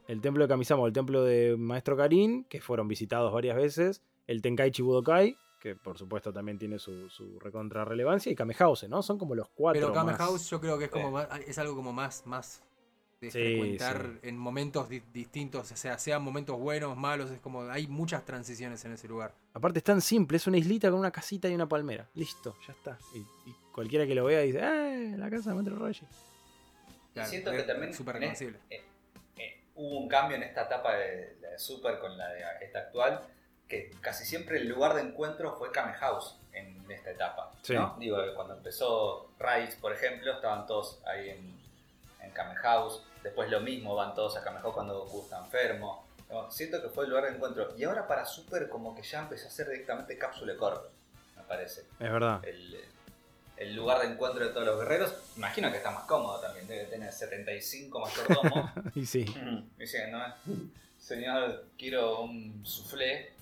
el 0.08 0.20
templo 0.20 0.42
de 0.44 0.48
Kamisama 0.48 0.82
o 0.82 0.86
el 0.88 0.92
templo 0.92 1.22
de 1.22 1.56
Maestro 1.56 1.96
Karin, 1.96 2.44
que 2.44 2.60
fueron 2.60 2.88
visitados 2.88 3.32
varias 3.32 3.54
veces, 3.56 4.02
el 4.26 4.42
Tenkaichi 4.42 4.82
Budokai, 4.82 5.36
que 5.60 5.76
por 5.76 5.96
supuesto 5.98 6.32
también 6.32 6.58
tiene 6.58 6.78
su, 6.80 7.08
su 7.10 7.38
recontra 7.38 7.84
relevancia, 7.84 8.32
y 8.32 8.34
Kame 8.34 8.54
House, 8.54 8.86
¿no? 8.88 9.02
Son 9.02 9.18
como 9.18 9.34
los 9.36 9.48
cuatro. 9.50 9.80
Pero 9.80 9.92
Kame 9.92 10.12
más- 10.12 10.18
House 10.20 10.50
yo 10.50 10.60
creo 10.60 10.78
que 10.78 10.86
es 10.86 10.90
como 10.90 11.06
Sí. 11.08 11.12
más- 11.12 11.28
es 11.46 11.58
algo 11.58 11.76
como 11.76 11.92
más, 11.92 12.26
más 12.26 12.62
de 13.20 13.30
Sí, 13.30 13.38
frecuentar 13.38 14.10
sí. 14.22 14.28
en 14.28 14.38
momentos 14.38 14.88
di- 14.88 15.02
distintos, 15.12 15.70
o 15.70 15.76
sea, 15.76 15.96
sean 15.98 16.22
momentos 16.22 16.58
buenos, 16.58 16.96
malos, 16.96 17.30
es 17.30 17.40
como 17.40 17.62
hay 17.62 17.86
muchas 17.86 18.24
transiciones 18.24 18.84
en 18.84 18.92
ese 18.92 19.06
lugar. 19.08 19.34
Aparte 19.54 19.78
es 19.78 19.84
tan 19.84 20.00
simple, 20.00 20.36
es 20.38 20.46
una 20.48 20.56
islita 20.58 20.90
con 20.90 20.98
una 21.00 21.10
casita 21.10 21.48
y 21.48 21.54
una 21.54 21.68
palmera. 21.68 22.08
Listo, 22.14 22.56
ya 22.66 22.72
está. 22.72 22.98
Y, 23.14 23.18
y 23.18 23.54
cualquiera 23.72 24.06
que 24.06 24.14
lo 24.14 24.24
vea 24.24 24.40
dice, 24.40 24.60
¡eh! 24.62 25.14
La 25.18 25.28
casa 25.30 25.50
de 25.50 25.56
Maestro 25.56 25.76
Roshi. 25.76 26.06
Claro, 27.18 27.30
siento 27.30 27.50
que 27.52 27.62
también 27.62 27.90
este- 27.90 28.12
reconocible. 28.12 28.58
eh, 28.70 28.84
eh, 29.36 29.62
hubo 29.74 29.98
un 29.98 30.08
cambio 30.08 30.36
en 30.36 30.42
esta 30.42 30.62
etapa 30.62 30.94
de, 30.94 31.36
la 31.40 31.50
de 31.50 31.58
Super 31.58 31.98
con 31.98 32.16
la 32.16 32.28
de 32.28 32.44
esta 32.62 32.80
actual, 32.80 33.20
que 33.68 33.90
casi 34.00 34.24
siempre 34.24 34.58
el 34.58 34.68
lugar 34.68 34.94
de 34.94 35.02
encuentro 35.02 35.56
fue 35.56 35.70
Kame 35.70 35.92
House 35.94 36.36
en 36.52 36.90
esta 36.90 37.10
etapa. 37.10 37.52
Sí. 37.62 37.74
¿no? 37.74 37.96
Digo, 37.98 38.18
cuando 38.34 38.54
empezó 38.54 39.30
Rise, 39.38 39.76
por 39.80 39.92
ejemplo, 39.92 40.32
estaban 40.32 40.66
todos 40.66 41.00
ahí 41.06 41.30
en, 41.30 41.60
en 42.22 42.30
Kame 42.32 42.56
House. 42.56 43.02
Después 43.22 43.50
lo 43.50 43.60
mismo, 43.60 43.94
van 43.94 44.14
todos 44.14 44.36
a 44.36 44.42
Kame 44.42 44.60
House 44.60 44.74
cuando 44.74 44.98
Goku 45.04 45.22
está 45.22 45.38
enfermo. 45.38 46.06
No, 46.30 46.50
siento 46.50 46.82
que 46.82 46.88
fue 46.88 47.04
el 47.04 47.10
lugar 47.10 47.24
de 47.24 47.36
encuentro. 47.36 47.74
Y 47.76 47.84
ahora 47.84 48.06
para 48.06 48.24
Super 48.24 48.68
como 48.68 48.94
que 48.94 49.02
ya 49.02 49.20
empezó 49.20 49.48
a 49.48 49.50
ser 49.50 49.68
directamente 49.68 50.16
cápsula 50.18 50.56
corta, 50.56 50.88
me 51.36 51.42
parece. 51.44 51.82
Es 51.98 52.12
verdad. 52.12 52.40
el, 52.44 52.84
el 53.58 53.74
lugar 53.74 54.00
de 54.00 54.12
encuentro 54.12 54.46
de 54.46 54.52
todos 54.52 54.66
los 54.66 54.78
guerreros. 54.78 55.14
Imagino 55.36 55.70
que 55.70 55.78
está 55.78 55.90
más 55.90 56.04
cómodo 56.04 56.40
también, 56.40 56.66
debe 56.66 56.84
tener 56.84 57.12
75 57.12 58.00
mayordomos. 58.00 58.70
y 58.94 59.04
sí. 59.04 59.24
Diciendo, 59.78 60.18
señor, 60.98 61.66
quiero 61.76 62.22
un 62.22 62.64
soufflé. 62.64 63.32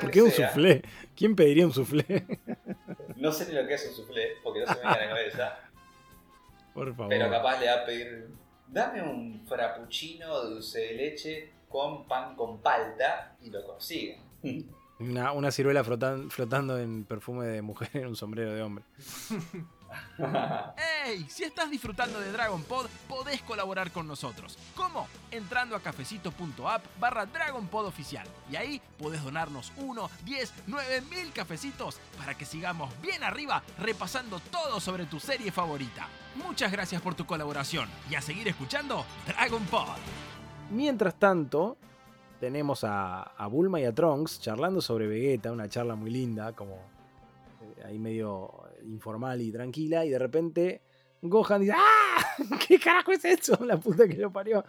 ¿Por 0.00 0.10
qué 0.10 0.22
un 0.22 0.30
soufflé? 0.30 0.82
¿Quién 1.16 1.34
pediría 1.34 1.66
un 1.66 1.72
soufflé? 1.72 2.04
No 3.16 3.32
sé 3.32 3.46
ni 3.46 3.54
lo 3.54 3.66
que 3.66 3.74
es 3.74 3.86
un 3.88 3.94
soufflé, 3.94 4.36
porque 4.42 4.60
no 4.60 4.66
se 4.66 4.74
me 4.74 4.80
viene 4.80 4.96
a 4.96 5.00
la 5.00 5.08
cabeza. 5.08 5.58
Por 6.72 6.94
favor. 6.94 7.08
Pero 7.08 7.30
capaz 7.30 7.60
le 7.60 7.66
va 7.66 7.74
a 7.74 7.84
pedir, 7.84 8.28
dame 8.68 9.02
un 9.02 9.44
frappuccino 9.46 10.42
dulce 10.44 10.78
de 10.80 10.94
leche 10.94 11.50
con 11.68 12.06
pan 12.06 12.34
con 12.34 12.60
palta 12.60 13.36
y 13.42 13.50
lo 13.50 13.64
consigue. 13.66 14.18
Una, 15.00 15.32
una 15.32 15.50
ciruela 15.50 15.82
flotan- 15.82 16.30
flotando 16.30 16.78
en 16.78 17.04
perfume 17.04 17.46
de 17.46 17.62
mujer 17.62 17.88
en 17.94 18.06
un 18.08 18.16
sombrero 18.16 18.52
de 18.52 18.62
hombre. 18.62 18.84
¡Ey! 21.06 21.26
Si 21.28 21.42
estás 21.42 21.70
disfrutando 21.70 22.20
de 22.20 22.30
Dragon 22.30 22.62
Pod, 22.62 22.86
podés 23.08 23.40
colaborar 23.42 23.90
con 23.90 24.06
nosotros. 24.06 24.56
¿Cómo? 24.76 25.08
Entrando 25.30 25.74
a 25.74 25.80
cafecito.app 25.80 26.84
barra 27.00 27.26
Dragon 27.26 27.66
Pod 27.66 27.86
oficial. 27.86 28.26
Y 28.50 28.56
ahí 28.56 28.80
podés 28.98 29.24
donarnos 29.24 29.72
1, 29.78 30.10
10, 30.24 30.52
9 30.66 31.00
mil 31.10 31.32
cafecitos 31.32 31.98
para 32.18 32.36
que 32.36 32.44
sigamos 32.44 32.92
bien 33.02 33.24
arriba 33.24 33.62
repasando 33.78 34.38
todo 34.38 34.78
sobre 34.80 35.06
tu 35.06 35.18
serie 35.18 35.50
favorita. 35.50 36.06
Muchas 36.36 36.70
gracias 36.70 37.02
por 37.02 37.14
tu 37.14 37.26
colaboración 37.26 37.88
y 38.08 38.14
a 38.14 38.20
seguir 38.22 38.46
escuchando 38.48 39.04
Dragon 39.26 39.64
Pod. 39.64 39.88
Mientras 40.70 41.14
tanto, 41.18 41.76
tenemos 42.40 42.80
a, 42.84 43.46
Bulma 43.50 43.78
y 43.80 43.84
a 43.84 43.94
Trunks 43.94 44.40
charlando 44.40 44.80
sobre 44.80 45.06
Vegeta, 45.06 45.52
una 45.52 45.68
charla 45.68 45.94
muy 45.94 46.10
linda, 46.10 46.52
como 46.54 46.76
eh, 47.60 47.84
ahí 47.84 47.98
medio 47.98 48.64
informal 48.84 49.40
y 49.42 49.52
tranquila, 49.52 50.04
y 50.06 50.10
de 50.10 50.18
repente 50.18 50.80
Gohan 51.20 51.60
dice, 51.60 51.74
¡Ah! 51.76 52.24
¿Qué 52.66 52.80
carajo 52.80 53.12
es 53.12 53.24
eso? 53.26 53.58
La 53.64 53.76
puta 53.76 54.08
que 54.08 54.16
lo 54.16 54.32
parió. 54.32 54.64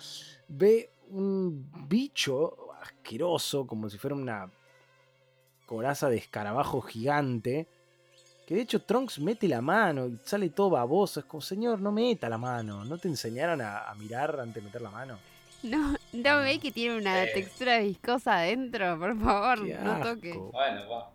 Ve 0.50 0.92
un 1.10 1.72
bicho 1.88 2.74
asqueroso, 2.82 3.66
como 3.66 3.90
si 3.90 3.98
fuera 3.98 4.16
una 4.16 4.52
coraza 5.66 6.10
de 6.10 6.18
escarabajo 6.18 6.82
gigante. 6.82 7.68
Que 8.46 8.56
de 8.56 8.62
hecho 8.62 8.82
Trunks 8.82 9.20
mete 9.20 9.48
la 9.48 9.62
mano 9.62 10.08
y 10.08 10.18
sale 10.26 10.50
todo 10.50 10.72
baboso. 10.72 11.22
Es 11.22 11.26
como, 11.26 11.40
señor, 11.40 11.80
no 11.80 11.94
meta 11.94 12.28
la 12.28 12.38
mano. 12.38 12.84
¿No 12.84 12.98
te 12.98 13.08
enseñaron 13.08 13.62
a 13.62 13.94
mirar 13.98 14.38
antes 14.42 14.56
de 14.56 14.62
meter 14.62 14.82
la 14.82 14.92
mano? 14.92 15.31
No, 15.72 15.96
no 16.14 16.40
ve 16.40 16.60
que 16.60 16.72
tiene 16.72 16.98
una 16.98 17.24
Eh. 17.24 17.32
textura 17.34 17.80
viscosa 17.80 18.38
adentro, 18.40 18.98
por 19.00 19.18
favor, 19.20 19.66
Qué 19.66 19.74
no 19.76 19.92
asco. 19.92 20.16
toque. 20.16 20.34
Bueno, 20.34 20.90
va. 20.90 21.12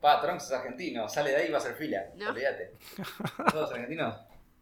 Pa, 0.00 0.20
Trunks 0.20 0.44
es 0.44 0.52
argentino, 0.52 1.08
sale 1.08 1.30
de 1.30 1.36
ahí 1.36 1.48
y 1.48 1.50
va 1.50 1.58
a 1.58 1.60
hacer 1.60 1.74
fila. 1.76 2.02
No. 2.16 2.30
Olvídate. 2.30 2.72
Todos 3.52 3.72
argentinos, 3.72 4.16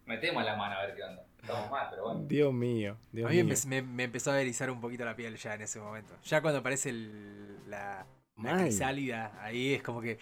metemos 0.07 0.45
la 0.45 0.55
mano 0.57 0.77
a 0.77 0.87
ver 0.87 0.95
qué 0.95 1.03
onda. 1.03 1.25
Estamos 1.41 1.71
mal, 1.71 1.89
pero 1.91 2.05
bueno. 2.05 2.21
Dios 2.29 2.53
mío, 2.55 2.97
Dios 3.11 3.27
A 3.29 3.35
mí 3.35 3.43
mío. 3.43 3.55
me, 3.67 3.83
me 3.83 4.05
empezó 4.05 4.31
a 4.31 4.41
erizar 4.41 4.71
un 4.71 4.81
poquito 4.81 5.05
la 5.05 5.17
piel 5.17 5.37
ya 5.37 5.55
en 5.55 5.63
ese 5.63 5.81
momento. 5.81 6.15
Ya 6.25 6.41
cuando 6.41 6.61
aparece 6.61 6.91
el- 6.91 7.69
la, 7.69 8.07
la 8.41 8.59
crisálida, 8.59 9.33
ahí 9.43 9.75
es 9.75 9.83
como 9.83 10.01
que. 10.01 10.19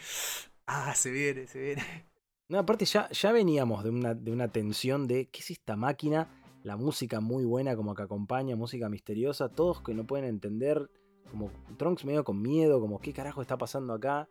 Ah, 0.66 0.94
se 0.94 1.11
viene, 1.11 1.46
se 1.46 1.59
viene. 1.61 1.83
No, 2.49 2.59
aparte 2.61 2.85
ya, 2.87 3.09
ya 3.11 3.33
veníamos 3.33 3.85
de 3.85 3.90
una, 3.90 4.14
de 4.14 4.31
una 4.33 4.49
tensión 4.49 5.07
de 5.07 5.29
¿qué 5.29 5.40
es 5.40 5.51
esta 5.51 5.77
máquina? 5.77 6.27
La 6.62 6.77
música 6.77 7.20
muy 7.20 7.44
buena 7.44 7.75
como 7.75 7.94
que 7.94 8.03
acompaña, 8.03 8.57
música 8.57 8.88
misteriosa, 8.88 9.49
todos 9.49 9.81
que 9.83 9.94
no 9.94 10.07
pueden 10.07 10.27
entender, 10.27 10.90
como 11.31 11.51
Trunks 11.79 12.05
medio 12.05 12.25
con 12.25 12.42
miedo, 12.42 12.81
como 12.81 13.01
¿qué 13.01 13.12
carajo 13.12 13.40
está 13.40 13.57
pasando 13.57 13.94
acá? 13.94 14.29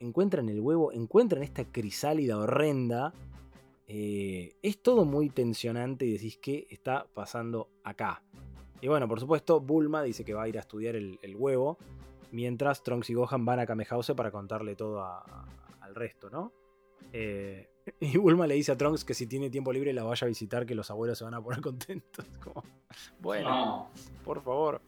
Encuentran 0.00 0.48
el 0.48 0.60
huevo, 0.60 0.92
encuentran 0.92 1.42
esta 1.42 1.64
crisálida 1.64 2.38
horrenda. 2.38 3.12
eh, 3.86 4.56
es 4.62 4.82
todo 4.82 5.04
muy 5.04 5.28
tensionante 5.28 6.06
y 6.06 6.12
decís 6.12 6.38
¿qué 6.38 6.66
está 6.70 7.06
pasando 7.14 7.68
acá? 7.84 8.22
Y 8.80 8.88
bueno, 8.88 9.06
por 9.08 9.20
supuesto, 9.20 9.60
Bulma 9.60 10.02
dice 10.02 10.24
que 10.24 10.34
va 10.34 10.42
a 10.42 10.48
ir 10.48 10.58
a 10.58 10.60
estudiar 10.60 10.96
el, 10.96 11.36
huevo, 11.36 11.78
mientras 12.32 12.82
Trunks 12.82 13.10
y 13.10 13.14
Gohan 13.14 13.44
van 13.44 13.60
a 13.60 13.66
Kamehause 13.66 14.12
para 14.14 14.30
contarle 14.30 14.74
todo 14.74 15.02
al 15.02 15.94
resto, 15.94 16.28
¿no? 16.28 16.52
Eh, 17.12 17.68
y 18.00 18.16
Bulma 18.18 18.46
le 18.46 18.54
dice 18.54 18.72
a 18.72 18.76
Trunks 18.76 19.04
que 19.04 19.14
si 19.14 19.26
tiene 19.26 19.50
tiempo 19.50 19.72
libre 19.72 19.92
la 19.92 20.04
vaya 20.04 20.24
a 20.24 20.28
visitar, 20.28 20.64
que 20.66 20.74
los 20.74 20.90
abuelos 20.90 21.18
se 21.18 21.24
van 21.24 21.34
a 21.34 21.42
poner 21.42 21.60
contentos. 21.62 22.24
Como, 22.42 22.62
bueno, 23.18 23.48
No, 23.50 23.90
por 24.24 24.42
favor. 24.42 24.80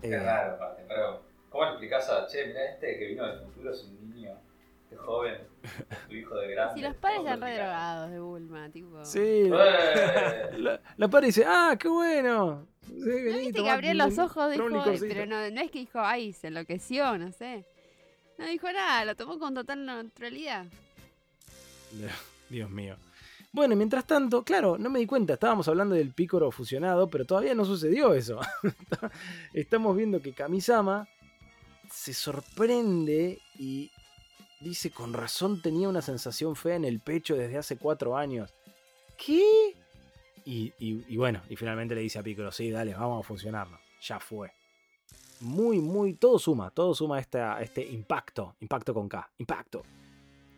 qué 0.00 0.08
Eh, 0.14 0.18
raro, 0.18 0.54
aparte. 0.54 0.84
Pero, 0.88 1.22
¿cómo 1.50 1.64
le 1.64 1.70
explicás 1.70 2.08
a, 2.10 2.26
che, 2.26 2.46
mira 2.46 2.64
este 2.72 2.98
que 2.98 3.06
vino 3.06 3.26
del 3.26 3.40
futuro 3.40 3.70
es 3.72 3.84
un 3.84 4.10
niño, 4.14 4.32
este 4.84 4.96
joven, 4.96 5.34
es 5.62 6.08
tu 6.08 6.14
hijo 6.14 6.34
de 6.36 6.48
grande? 6.48 6.74
Si 6.74 6.82
los 6.82 6.94
padres 6.96 7.18
¿Cómo 7.18 7.30
están 7.34 7.48
re 7.48 7.54
drogados 7.54 8.10
de 8.10 8.20
Bulma, 8.20 8.68
tipo. 8.70 9.04
sí, 9.04 9.20
¡Eh! 9.52 10.48
la, 10.58 10.80
la 10.96 11.08
padre 11.08 11.26
dice, 11.28 11.44
ah, 11.46 11.76
qué 11.78 11.88
bueno. 11.88 12.66
Sí, 12.86 12.92
¿No 12.98 13.06
vení, 13.06 13.38
viste 13.46 13.62
que 13.62 13.70
abrió 13.70 13.94
los 13.94 14.18
ojos? 14.18 14.50
Dijo, 14.50 14.64
tomá 14.64 14.82
un 14.82 14.88
"Ay", 14.88 14.92
licorcito". 14.94 15.14
pero 15.14 15.26
no, 15.26 15.50
no 15.50 15.60
es 15.62 15.70
que 15.70 15.78
dijo, 15.78 16.00
ay, 16.00 16.32
se 16.34 16.48
enloqueció, 16.48 17.16
no 17.16 17.32
sé. 17.32 17.64
No 18.36 18.46
dijo 18.46 18.70
nada, 18.72 19.04
lo 19.06 19.14
tomó 19.16 19.38
con 19.38 19.54
total 19.54 19.86
naturalidad. 19.86 20.66
Dios 22.50 22.70
mío. 22.70 22.96
Bueno, 23.52 23.76
mientras 23.76 24.04
tanto, 24.06 24.42
claro, 24.42 24.78
no 24.78 24.90
me 24.90 24.98
di 24.98 25.06
cuenta, 25.06 25.34
estábamos 25.34 25.68
hablando 25.68 25.94
del 25.94 26.12
pícoro 26.12 26.50
fusionado, 26.50 27.08
pero 27.08 27.24
todavía 27.24 27.54
no 27.54 27.64
sucedió 27.64 28.12
eso. 28.12 28.40
Estamos 29.54 29.96
viendo 29.96 30.20
que 30.20 30.32
Kamisama 30.32 31.08
se 31.88 32.12
sorprende 32.12 33.40
y 33.56 33.92
dice, 34.60 34.90
con 34.90 35.12
razón 35.12 35.62
tenía 35.62 35.88
una 35.88 36.02
sensación 36.02 36.56
fea 36.56 36.74
en 36.74 36.84
el 36.84 36.98
pecho 36.98 37.36
desde 37.36 37.58
hace 37.58 37.76
cuatro 37.76 38.16
años. 38.16 38.52
¿Qué? 39.16 39.76
Y, 40.44 41.16
bueno, 41.16 41.40
y 41.48 41.56
finalmente 41.56 41.94
le 41.94 42.00
dice 42.00 42.18
a 42.18 42.22
Pícoro, 42.22 42.50
sí, 42.50 42.70
dale, 42.70 42.92
vamos 42.94 43.24
a 43.24 43.28
funcionarnos. 43.28 43.80
Ya 44.02 44.18
fue. 44.18 44.50
Muy, 45.40 45.78
muy, 45.78 46.14
todo 46.14 46.38
suma, 46.38 46.70
todo 46.70 46.94
suma 46.94 47.20
este 47.20 47.86
impacto, 47.88 48.56
impacto 48.60 48.92
con 48.92 49.08
K, 49.08 49.30
impacto. 49.38 49.82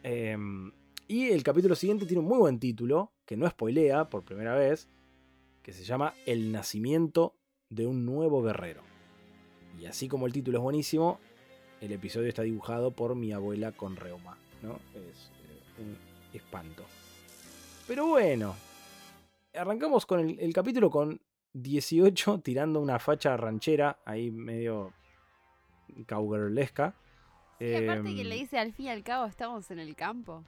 Em, 0.03 0.73
y 1.09 1.29
el 1.29 1.43
capítulo 1.43 1.75
siguiente 1.75 2.07
tiene 2.07 2.21
un 2.21 2.29
muy 2.29 2.39
buen 2.39 2.59
título, 2.59 3.13
que 3.25 3.37
no 3.37 3.49
spoilea 3.49 4.09
por 4.09 4.25
primera 4.25 4.55
vez, 4.55 4.89
que 5.63 5.73
se 5.73 5.85
llama 5.85 6.15
El 6.27 6.53
nacimiento 6.53 7.37
de 7.69 7.87
un 7.87 8.05
nuevo 8.05 8.43
guerrero. 8.43 8.83
Y 9.79 9.87
así 9.87 10.09
como 10.09 10.27
el 10.27 10.33
título 10.33 10.59
es 10.59 10.63
buenísimo, 10.63 11.21
el 11.81 11.93
episodio 11.93 12.29
está 12.29 12.43
dibujado 12.43 12.91
por 12.91 13.15
mi 13.15 13.33
abuela 13.33 13.73
con 13.73 13.97
reuma. 13.97 14.39
¿no? 14.63 14.79
Es 14.95 15.31
eh, 15.49 15.83
un 15.83 15.97
espanto. 16.33 16.85
Pero 17.87 18.07
bueno, 18.07 18.57
arrancamos 19.55 20.07
con 20.07 20.21
el, 20.21 20.41
el 20.41 20.53
capítulo 20.53 20.91
con 20.91 21.21
18 21.53 22.41
tirando 22.45 22.81
una 22.81 22.99
facha 22.99 23.37
ranchera, 23.37 24.01
ahí 24.05 24.31
medio 24.31 24.93
cowgirlesca. 26.07 26.95
Y 27.59 27.75
aparte 27.75 28.15
que 28.15 28.21
Em, 28.21 28.29
le 28.29 28.35
dice 28.35 28.59
al 28.59 28.73
fin 28.73 28.87
y 28.87 28.89
al 28.91 29.03
cabo 29.03 29.27
estamos 29.27 29.71
en 29.71 29.79
el 29.79 29.95
campo. 29.97 30.45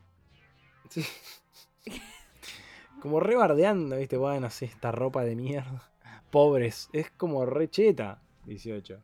Sí. 0.88 1.04
como 3.00 3.20
re 3.20 3.36
bardeando, 3.36 3.96
¿viste? 3.96 4.16
Bueno, 4.16 4.50
sí, 4.50 4.64
esta 4.64 4.90
ropa 4.92 5.24
de 5.24 5.36
mierda. 5.36 5.88
Pobres, 6.30 6.88
es 6.92 7.10
como 7.12 7.46
re 7.46 7.68
cheta, 7.70 8.20
18. 8.46 9.00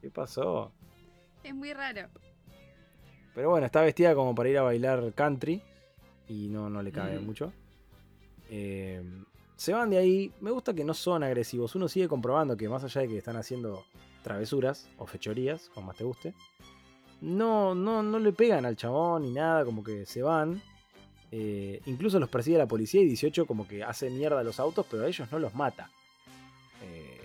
¿Qué 0.00 0.10
pasó? 0.10 0.72
Es 1.42 1.54
muy 1.54 1.72
raro. 1.72 2.08
Pero 3.34 3.50
bueno, 3.50 3.66
está 3.66 3.80
vestida 3.80 4.14
como 4.14 4.34
para 4.34 4.48
ir 4.50 4.58
a 4.58 4.62
bailar 4.62 5.12
country 5.14 5.62
y 6.28 6.48
no, 6.48 6.68
no 6.68 6.82
le 6.82 6.92
cabe 6.92 7.18
Mm. 7.18 7.24
mucho. 7.24 7.52
Eh, 8.50 9.02
se 9.56 9.72
van 9.72 9.90
de 9.90 9.98
ahí. 9.98 10.32
Me 10.40 10.50
gusta 10.50 10.74
que 10.74 10.84
no 10.84 10.92
son 10.94 11.22
agresivos. 11.22 11.74
Uno 11.74 11.88
sigue 11.88 12.08
comprobando 12.08 12.56
que 12.56 12.68
más 12.68 12.84
allá 12.84 13.00
de 13.00 13.08
que 13.08 13.18
están 13.18 13.36
haciendo 13.36 13.84
travesuras 14.22 14.88
o 14.98 15.06
fechorías, 15.06 15.70
como 15.70 15.88
más 15.88 15.96
te 15.96 16.04
guste, 16.04 16.34
no, 17.20 17.74
no, 17.74 18.02
no 18.02 18.18
le 18.18 18.32
pegan 18.32 18.64
al 18.66 18.76
chabón 18.76 19.22
ni 19.22 19.32
nada, 19.32 19.64
como 19.64 19.82
que 19.82 20.04
se 20.06 20.22
van. 20.22 20.62
Eh, 21.34 21.80
incluso 21.86 22.20
los 22.20 22.28
persigue 22.28 22.58
la 22.58 22.68
policía 22.68 23.00
y 23.00 23.06
18 23.06 23.46
como 23.46 23.66
que 23.66 23.82
hace 23.82 24.10
mierda 24.10 24.40
a 24.40 24.44
los 24.44 24.60
autos, 24.60 24.86
pero 24.90 25.04
a 25.04 25.08
ellos 25.08 25.32
no 25.32 25.38
los 25.38 25.54
mata. 25.54 25.90
Eh, 26.82 27.20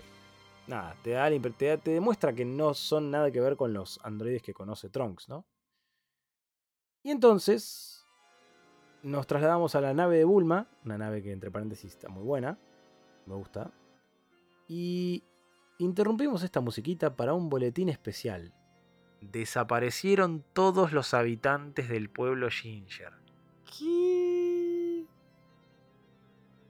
nada, 0.66 0.96
te, 1.02 1.10
te, 1.58 1.66
da- 1.66 1.76
te 1.76 1.90
demuestra 1.90 2.32
que 2.32 2.46
no 2.46 2.72
son 2.72 3.10
nada 3.10 3.30
que 3.30 3.40
ver 3.40 3.56
con 3.56 3.74
los 3.74 4.00
androides 4.02 4.42
que 4.42 4.54
conoce 4.54 4.88
Trunks, 4.88 5.28
¿no? 5.28 5.44
Y 7.02 7.10
entonces 7.10 8.06
nos 9.02 9.26
trasladamos 9.26 9.74
a 9.74 9.80
la 9.82 9.92
nave 9.92 10.16
de 10.16 10.24
Bulma, 10.24 10.68
una 10.84 10.96
nave 10.96 11.22
que 11.22 11.30
entre 11.30 11.50
paréntesis 11.50 11.92
está 11.92 12.08
muy 12.08 12.22
buena, 12.24 12.58
me 13.26 13.34
gusta. 13.34 13.70
Y 14.68 15.22
interrumpimos 15.78 16.42
esta 16.42 16.60
musiquita 16.62 17.14
para 17.14 17.34
un 17.34 17.50
boletín 17.50 17.90
especial. 17.90 18.54
Desaparecieron 19.20 20.44
todos 20.54 20.92
los 20.92 21.12
habitantes 21.12 21.88
del 21.90 22.08
pueblo 22.10 22.48
Ginger. 22.50 23.12
¿Qué? 23.76 25.04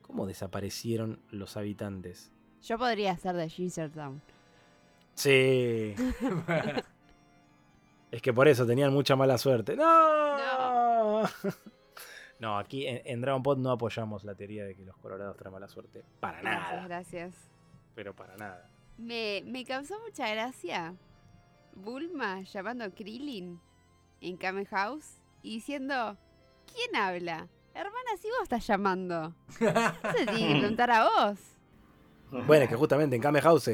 ¿Cómo 0.01 0.25
desaparecieron 0.25 1.21
los 1.31 1.55
habitantes? 1.57 2.31
Yo 2.63 2.77
podría 2.77 3.15
ser 3.17 3.35
de 3.35 3.49
Ginger 3.49 3.91
Town. 3.91 4.21
Sí. 5.15 5.95
Es 8.11 8.23
que 8.23 8.33
por 8.33 8.47
eso 8.47 8.65
tenían 8.65 8.91
mucha 8.91 9.15
mala 9.15 9.37
suerte. 9.37 9.75
¡No! 9.75 11.21
No, 12.39 12.57
aquí 12.57 12.87
en, 12.87 13.01
en 13.05 13.21
Dragon 13.21 13.43
Pod 13.43 13.59
no 13.59 13.69
apoyamos 13.69 14.23
la 14.23 14.33
teoría 14.33 14.65
de 14.65 14.73
que 14.75 14.83
los 14.83 14.97
colorados 14.97 15.37
traen 15.37 15.53
mala 15.53 15.67
suerte. 15.67 16.03
Para 16.19 16.41
Gracias, 16.41 16.71
nada. 16.71 16.87
gracias. 16.87 17.35
Pero 17.93 18.15
para 18.15 18.35
nada. 18.37 18.67
Me, 18.97 19.43
me 19.45 19.63
causó 19.63 19.93
mucha 20.03 20.27
gracia 20.27 20.95
Bulma 21.75 22.41
llamando 22.41 22.83
a 22.83 22.89
Krillin 22.89 23.59
en 24.21 24.37
Kame 24.37 24.65
House 24.65 25.21
y 25.43 25.57
diciendo, 25.57 26.17
¿quién 26.73 26.95
habla? 26.95 27.47
Hermana, 27.73 28.17
si 28.21 28.27
vos 28.29 28.43
estás 28.43 28.65
llamando. 28.67 29.29
No 29.59 30.13
se 30.17 30.25
tiene 30.27 30.53
que 30.53 30.55
preguntar 30.59 30.91
a 30.91 31.03
vos. 31.03 31.39
Bueno, 32.45 32.63
es 32.63 32.69
que 32.69 32.75
justamente 32.75 33.15
en 33.15 33.21
Kame 33.21 33.41
House 33.41 33.69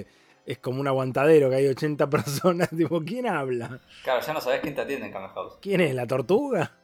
es 0.46 0.58
como 0.60 0.80
un 0.80 0.88
aguantadero 0.88 1.50
que 1.50 1.56
hay 1.56 1.68
80 1.68 2.10
personas. 2.10 2.70
Tipo, 2.78 3.02
¿quién 3.02 3.28
habla? 3.28 3.82
Claro, 4.04 4.22
ya 4.26 4.34
no 4.34 4.42
sabés 4.42 4.62
quién 4.62 4.76
te 4.76 4.82
atiende 4.82 5.08
en 5.08 5.12
Kame 5.14 5.30
House. 5.30 5.58
¿Quién 5.62 5.82
es? 5.82 5.94
¿La 5.96 6.06
tortuga? 6.08 6.78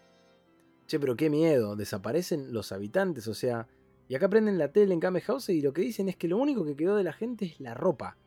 Che, 0.87 0.99
pero 0.99 1.15
qué 1.15 1.29
miedo. 1.29 1.75
Desaparecen 1.75 2.51
los 2.53 2.71
habitantes, 2.71 3.27
o 3.27 3.33
sea. 3.33 3.67
Y 4.09 4.15
acá 4.15 4.27
prenden 4.27 4.57
la 4.57 4.71
tele 4.73 4.93
en 4.93 4.99
Kame 4.99 5.21
House 5.21 5.49
y 5.49 5.61
lo 5.61 5.71
que 5.71 5.81
dicen 5.83 6.09
es 6.09 6.17
que 6.17 6.27
lo 6.27 6.37
único 6.37 6.65
que 6.65 6.75
quedó 6.75 6.95
de 6.97 7.03
la 7.03 7.13
gente 7.13 7.45
es 7.45 7.59
la 7.61 7.73
ropa. 7.73 8.17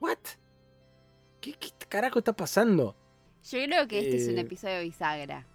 ¿What? 0.00 0.18
¿Qué, 1.40 1.52
qué 1.54 1.70
carajo 1.88 2.18
está 2.18 2.34
pasando? 2.34 2.94
Yo 3.44 3.58
creo 3.64 3.86
que 3.88 3.98
este 4.00 4.16
es 4.16 4.28
un 4.28 4.36
Eh. 4.38 4.42
episodio 4.42 4.80
bisagra. 4.82 5.46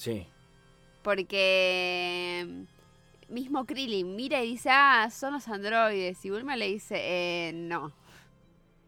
Sí. 0.00 0.26
Porque 1.02 2.46
mm, 3.28 3.32
mismo 3.34 3.66
Krillin 3.66 4.16
mira 4.16 4.42
y 4.42 4.52
dice, 4.52 4.70
ah, 4.72 5.08
son 5.10 5.34
los 5.34 5.46
androides. 5.48 6.24
Y 6.24 6.30
Bulma 6.30 6.56
le 6.56 6.68
dice, 6.68 6.96
eh, 6.98 7.52
no, 7.52 7.92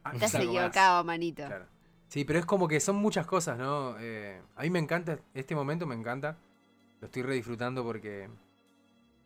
Ah, 0.05 0.13
estás 0.15 0.31
es 0.31 0.35
algo 0.37 0.53
más. 0.55 0.61
equivocado, 0.63 1.05
manito. 1.05 1.45
Claro. 1.47 1.67
Sí, 2.09 2.25
pero 2.25 2.39
es 2.39 2.47
como 2.47 2.67
que 2.67 2.81
son 2.81 2.97
muchas 2.97 3.27
cosas, 3.27 3.59
¿no? 3.59 3.97
Eh, 4.01 4.41
a 4.57 4.63
mí 4.63 4.71
me 4.71 4.79
encanta, 4.79 5.19
este 5.35 5.55
momento 5.55 5.87
me 5.87 5.95
encanta. 5.95 6.37
Lo 7.01 7.07
estoy 7.07 7.23
re 7.23 7.35
disfrutando 7.35 7.85
porque 7.85 8.29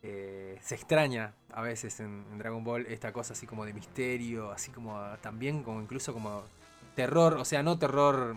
eh, 0.02 0.58
se 0.60 0.74
extraña 0.74 1.34
a 1.50 1.62
veces 1.62 2.00
en, 2.00 2.24
en 2.30 2.38
Dragon 2.38 2.62
Ball 2.64 2.86
esta 2.86 3.12
cosa 3.12 3.32
así 3.32 3.46
como 3.46 3.64
de 3.64 3.72
misterio, 3.74 4.50
así 4.50 4.70
como 4.70 5.00
también 5.20 5.62
como 5.62 5.80
incluso 5.80 6.12
como 6.12 6.42
terror, 6.94 7.34
o 7.34 7.44
sea, 7.44 7.62
no 7.62 7.78
terror 7.78 8.36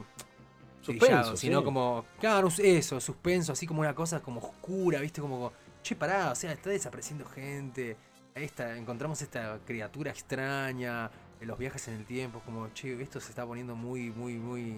Suspenso, 0.82 1.36
sino 1.38 1.60
sí. 1.60 1.66
como, 1.66 2.06
claro, 2.20 2.48
eso, 2.58 3.00
suspenso, 3.00 3.52
así 3.54 3.68
como 3.68 3.82
una 3.82 3.94
cosa 3.94 4.22
como 4.22 4.40
oscura, 4.40 5.00
¿viste? 5.02 5.22
Como, 5.22 5.52
che, 5.84 5.96
pará, 5.96 6.32
o 6.32 6.36
sea, 6.36 6.52
está 6.54 6.70
desapareciendo 6.70 7.26
gente, 7.26 7.96
esta, 8.36 8.76
encontramos 8.78 9.22
esta 9.22 9.60
criatura 9.66 10.12
extraña, 10.12 11.12
en 11.42 11.48
los 11.48 11.58
viajes 11.58 11.88
en 11.90 11.96
el 11.96 12.06
tiempo, 12.06 12.42
como, 12.46 12.70
che, 12.74 13.02
esto 13.02 13.20
se 13.20 13.30
está 13.30 13.46
poniendo 13.46 13.76
muy, 13.76 14.10
muy, 14.10 14.34
muy 14.36 14.74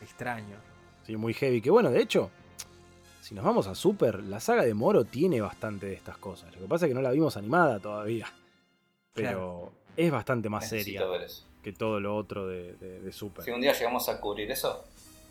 extraño. 0.00 0.56
Sí, 1.06 1.16
muy 1.16 1.34
heavy. 1.34 1.60
Que 1.60 1.70
bueno, 1.70 1.90
de 1.90 2.00
hecho, 2.00 2.30
si 3.20 3.34
nos 3.34 3.44
vamos 3.44 3.66
a 3.66 3.74
Super, 3.74 4.22
la 4.22 4.40
saga 4.40 4.62
de 4.62 4.74
Moro 4.74 5.04
tiene 5.04 5.40
bastante 5.40 5.86
de 5.86 5.94
estas 5.94 6.16
cosas. 6.18 6.52
Lo 6.54 6.60
que 6.62 6.66
pasa 6.68 6.86
es 6.86 6.90
que 6.90 6.94
no 6.94 7.02
la 7.02 7.10
vimos 7.10 7.36
animada 7.36 7.78
todavía. 7.80 8.26
Pero 9.12 9.72
es 9.96 10.10
bastante 10.10 10.48
más 10.48 10.62
Necesito 10.64 10.84
seria 11.00 11.06
ver 11.06 11.22
eso. 11.22 11.44
que 11.62 11.72
todo 11.72 12.00
lo 12.00 12.16
otro 12.16 12.46
de, 12.46 12.74
de- 12.74 13.00
de 13.00 13.12
Super. 13.12 13.44
Si 13.44 13.50
un 13.50 13.60
día 13.60 13.72
llegamos 13.72 14.08
a 14.08 14.20
cubrir 14.20 14.50
eso, 14.50 14.84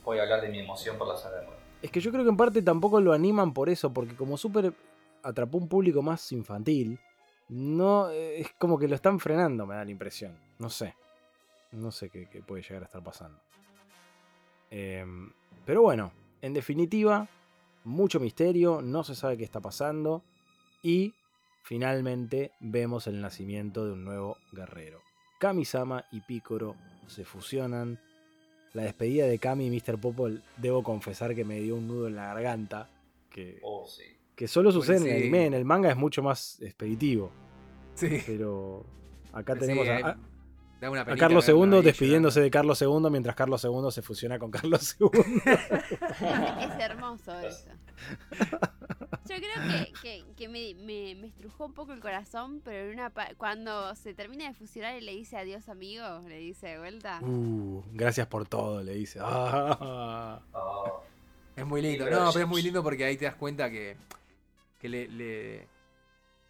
voy 0.03 0.19
a 0.19 0.23
hablar 0.23 0.41
de 0.41 0.49
mi 0.49 0.59
emoción 0.59 0.97
por 0.97 1.07
la 1.07 1.17
saga 1.17 1.41
de. 1.41 1.47
Es 1.81 1.91
que 1.91 1.99
yo 1.99 2.11
creo 2.11 2.23
que 2.23 2.29
en 2.29 2.37
parte 2.37 2.61
tampoco 2.61 3.01
lo 3.01 3.13
animan 3.13 3.53
por 3.53 3.69
eso, 3.69 3.91
porque 3.91 4.15
como 4.15 4.37
Super 4.37 4.73
atrapó 5.23 5.57
un 5.57 5.67
público 5.67 6.01
más 6.01 6.31
infantil, 6.31 6.99
no 7.49 8.09
eh, 8.09 8.41
es 8.41 8.53
como 8.57 8.77
que 8.77 8.87
lo 8.87 8.95
están 8.95 9.19
frenando, 9.19 9.65
me 9.65 9.75
da 9.75 9.85
la 9.85 9.91
impresión. 9.91 10.37
No 10.59 10.69
sé. 10.69 10.95
No 11.71 11.91
sé 11.91 12.09
qué, 12.09 12.27
qué 12.29 12.41
puede 12.41 12.63
llegar 12.63 12.83
a 12.83 12.85
estar 12.85 13.03
pasando. 13.03 13.39
Em, 14.69 15.31
pero 15.65 15.81
bueno, 15.81 16.11
en 16.41 16.53
definitiva, 16.53 17.27
mucho 17.83 18.19
misterio, 18.19 18.81
no 18.81 19.03
se 19.03 19.15
sabe 19.15 19.37
qué 19.37 19.43
está 19.43 19.59
pasando 19.59 20.23
y 20.81 21.13
finalmente 21.63 22.51
vemos 22.59 23.07
el 23.07 23.21
nacimiento 23.21 23.85
de 23.85 23.93
un 23.93 24.03
nuevo 24.03 24.37
guerrero. 24.51 25.01
Kamisama 25.39 26.05
y 26.11 26.21
Picoro 26.21 26.75
se 27.07 27.25
fusionan. 27.25 27.99
La 28.73 28.83
despedida 28.83 29.25
de 29.25 29.37
Kami 29.37 29.67
y 29.67 29.69
Mr. 29.81 29.97
Popol, 29.99 30.41
debo 30.57 30.81
confesar 30.83 31.35
que 31.35 31.43
me 31.43 31.59
dio 31.59 31.75
un 31.75 31.87
nudo 31.87 32.07
en 32.07 32.15
la 32.15 32.27
garganta. 32.33 32.89
Que, 33.29 33.59
Oh, 33.63 33.85
sí. 33.87 34.03
que 34.35 34.47
solo 34.47 34.71
sucede 34.71 34.97
en 34.97 35.03
sí. 35.03 35.09
el 35.09 35.15
anime, 35.17 35.45
en 35.45 35.53
el 35.53 35.65
manga 35.65 35.89
es 35.89 35.97
mucho 35.97 36.23
más 36.23 36.61
expeditivo. 36.61 37.31
Sí. 37.95 38.21
Pero 38.25 38.85
acá 39.33 39.55
tenemos 39.55 39.87
a, 39.87 39.95
hay- 39.95 40.03
a- 40.03 40.17
da 40.79 40.89
una 40.89 41.01
a 41.01 41.05
penita 41.05 41.19
Carlos 41.19 41.47
II 41.47 41.81
despidiéndose 41.83 42.41
de 42.41 42.49
Carlos 42.49 42.81
II 42.81 43.09
mientras 43.11 43.35
Carlos 43.35 43.63
II 43.63 43.91
se 43.91 44.01
fusiona 44.01 44.39
con 44.39 44.49
Carlos 44.51 44.95
II. 44.99 45.09
Es 45.45 46.79
hermoso 46.79 47.37
eso. 47.39 47.67
Yo 49.29 49.35
creo 49.37 49.85
que, 49.85 49.93
que- 50.01 50.25
que 50.35 50.47
me, 50.49 50.73
me- 50.73 51.15
me 51.15 51.27
estrujó 51.27 51.65
un 51.67 51.73
poco 51.73 51.93
el 51.93 51.99
corazón, 51.99 52.61
pero 52.65 52.87
en 52.89 52.95
una 52.95 53.09
pa- 53.11 53.29
cuando 53.37 53.93
se 53.95 54.13
termina 54.13 54.47
de 54.47 54.53
fusionar 54.53 54.95
y 54.97 55.01
le 55.01 55.11
dice 55.11 55.37
adiós 55.37 55.69
amigo, 55.69 56.03
le 56.27 56.37
dice 56.39 56.69
de 56.69 56.79
vuelta. 56.79 57.19
Uh, 57.21 57.83
gracias 57.93 58.27
por 58.27 58.47
todo, 58.47 58.81
le 58.81 58.93
dice. 58.95 59.19
Ah. 59.21 60.41
Oh, 60.53 61.03
Es 61.55 61.65
muy 61.65 61.81
lindo, 61.81 62.05
no, 62.09 62.31
pero 62.33 62.45
es 62.45 62.49
muy 62.49 62.61
lindo 62.61 62.81
porque 62.83 63.05
ahí 63.05 63.15
te 63.17 63.25
das 63.25 63.35
cuenta 63.35 63.69
que, 63.69 63.95
que 64.79 64.89
le, 64.89 65.07
le- 65.07 65.67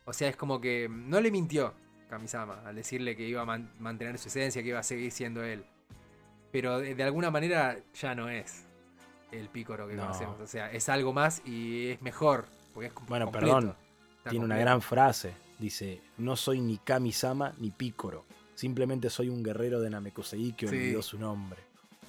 O 0.06 0.14
sea, 0.14 0.30
es 0.30 0.36
como 0.38 0.62
que 0.62 0.88
no 0.90 1.20
le 1.20 1.30
mintió 1.32 1.74
Kamisama 2.10 2.62
al 2.66 2.76
decirle 2.76 3.16
que 3.18 3.28
iba 3.28 3.42
a 3.42 3.46
man- 3.46 3.72
mantener 3.80 4.18
su 4.18 4.30
esencia, 4.30 4.62
que 4.64 4.70
iba 4.70 4.80
a 4.80 4.84
seguir 4.84 5.12
siendo 5.12 5.44
él. 5.44 5.66
Pero 6.52 6.80
de, 6.80 6.96
de 6.96 7.04
alguna 7.04 7.32
manera 7.32 7.78
ya 7.94 8.16
no 8.16 8.30
es 8.30 8.66
el 9.32 9.48
pícoro 9.50 9.88
que 9.88 9.96
No. 9.96 10.04
conocemos. 10.04 10.40
O 10.40 10.48
sea, 10.48 10.72
es 10.72 10.88
algo 10.90 11.14
más 11.14 11.42
y 11.46 11.90
es 11.90 12.02
mejor. 12.02 12.46
Porque 12.74 12.88
es 12.88 12.94
com- 12.94 13.06
Bueno, 13.08 13.26
completo, 13.26 13.46
perdón, 13.48 13.76
está 14.18 14.30
Tiene 14.30 14.46
una 14.46 14.58
gran 14.58 14.82
frase. 14.82 15.34
Dice, 15.60 16.02
no 16.18 16.36
soy 16.36 16.60
ni 16.62 16.78
Kamisama 16.78 17.54
ni 17.60 17.70
Picoro. 17.72 18.26
Simplemente 18.56 19.10
soy 19.10 19.30
un 19.30 19.44
guerrero 19.44 19.80
de 19.80 19.90
Namekusei 19.90 20.54
que 20.54 20.68
Sí. 20.68 20.76
olvidó 20.76 21.02
su 21.02 21.18
nombre. 21.20 21.60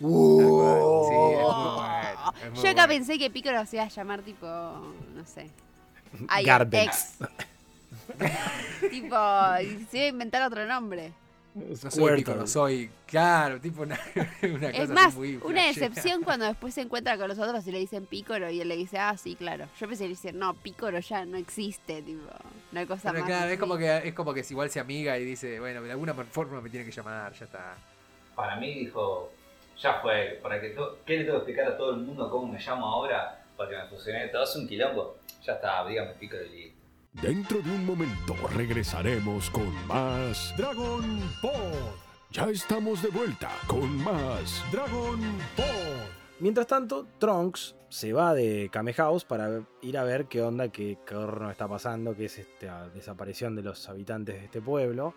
Tal 0.00 0.08
cual, 0.10 0.80
sí, 1.08 1.14
es 1.14 1.42
muy 1.42 1.74
bueno, 1.76 2.32
es 2.42 2.50
muy 2.50 2.62
Yo 2.62 2.68
acá 2.70 2.86
bueno. 2.86 2.88
pensé 2.88 3.18
que 3.18 3.30
Piccolo 3.30 3.64
se 3.66 3.76
iba 3.76 3.84
a 3.84 3.88
llamar 3.88 4.22
tipo, 4.22 4.46
no 4.46 5.24
sé. 5.26 5.50
Garden. 6.44 6.88
ex. 6.88 7.18
tipo, 8.90 9.16
se 9.90 9.96
iba 9.98 10.04
a 10.04 10.08
inventar 10.08 10.42
otro 10.42 10.66
nombre. 10.66 11.12
No 11.54 11.90
soy 11.90 12.16
pícoro. 12.16 12.46
Claro, 13.06 13.60
tipo 13.60 13.82
una, 13.82 13.98
una 14.42 14.70
Es 14.70 14.80
cosa 14.80 14.94
más, 14.94 15.14
muy 15.14 15.38
una 15.44 15.66
decepción 15.66 16.22
cuando 16.24 16.46
después 16.46 16.72
se 16.72 16.80
encuentra 16.80 17.18
con 17.18 17.28
los 17.28 17.38
otros 17.38 17.66
y 17.66 17.72
le 17.72 17.78
dicen 17.78 18.06
Pícoro 18.06 18.50
y 18.50 18.60
él 18.60 18.68
le 18.68 18.76
dice, 18.76 18.98
ah, 18.98 19.16
sí, 19.16 19.34
claro. 19.36 19.66
Yo 19.78 19.86
pensé 19.86 20.04
que 20.04 20.08
le 20.08 20.14
dicen, 20.14 20.38
no, 20.38 20.54
Pícoro 20.54 20.98
ya 20.98 21.24
no 21.26 21.36
existe, 21.36 22.00
tipo, 22.02 22.22
una 22.72 22.86
cosa 22.86 23.10
Pero 23.10 23.20
más. 23.20 23.28
claro, 23.28 23.50
es 23.50 23.58
como 23.58 23.76
que 23.76 24.08
es 24.08 24.14
como 24.14 24.32
que 24.32 24.42
si 24.44 24.54
igual 24.54 24.70
se 24.70 24.80
amiga 24.80 25.18
y 25.18 25.24
dice, 25.24 25.60
bueno, 25.60 25.82
de 25.82 25.90
alguna 25.92 26.14
forma 26.14 26.60
me 26.60 26.70
tiene 26.70 26.86
que 26.86 26.92
llamar, 26.92 27.32
ya 27.34 27.44
está. 27.44 27.74
Para 28.34 28.56
mí 28.56 28.72
dijo, 28.72 29.30
ya 29.78 30.00
fue, 30.00 30.38
para 30.42 30.58
que 30.60 30.70
to- 30.70 31.00
¿qué 31.04 31.18
le 31.18 31.24
tengo 31.24 31.44
que 31.44 31.50
explicar 31.50 31.72
a 31.72 31.76
todo 31.76 31.90
el 31.90 31.98
mundo 31.98 32.30
cómo 32.30 32.50
me 32.50 32.58
llamo 32.58 32.86
ahora? 32.86 33.38
porque 33.56 33.76
me 33.76 33.86
fusioné 33.86 34.28
todo, 34.28 34.42
es 34.44 34.56
un 34.56 34.66
quilombo. 34.66 35.18
Ya 35.44 35.52
está, 35.52 35.86
dígame 35.86 36.14
pico 36.14 36.36
de 36.36 36.48
listo. 36.48 36.71
Dentro 37.20 37.60
de 37.60 37.70
un 37.70 37.84
momento 37.84 38.34
regresaremos 38.54 39.50
con 39.50 39.70
más 39.86 40.54
Dragon 40.56 41.20
Pod. 41.42 41.52
Ya 42.30 42.48
estamos 42.48 43.02
de 43.02 43.10
vuelta 43.10 43.50
con 43.66 44.02
más 44.02 44.64
Dragon 44.72 45.20
Pod. 45.54 45.66
Mientras 46.40 46.66
tanto, 46.66 47.06
Trunks 47.18 47.76
se 47.90 48.14
va 48.14 48.32
de 48.32 48.70
Kame 48.72 48.94
House 48.94 49.26
para 49.26 49.62
ir 49.82 49.98
a 49.98 50.04
ver 50.04 50.24
qué 50.24 50.40
onda, 50.40 50.70
qué 50.70 50.98
corno 51.06 51.50
está 51.50 51.68
pasando, 51.68 52.16
qué 52.16 52.24
es 52.24 52.38
esta 52.38 52.88
desaparición 52.88 53.54
de 53.54 53.62
los 53.62 53.86
habitantes 53.90 54.36
de 54.36 54.46
este 54.46 54.62
pueblo. 54.62 55.14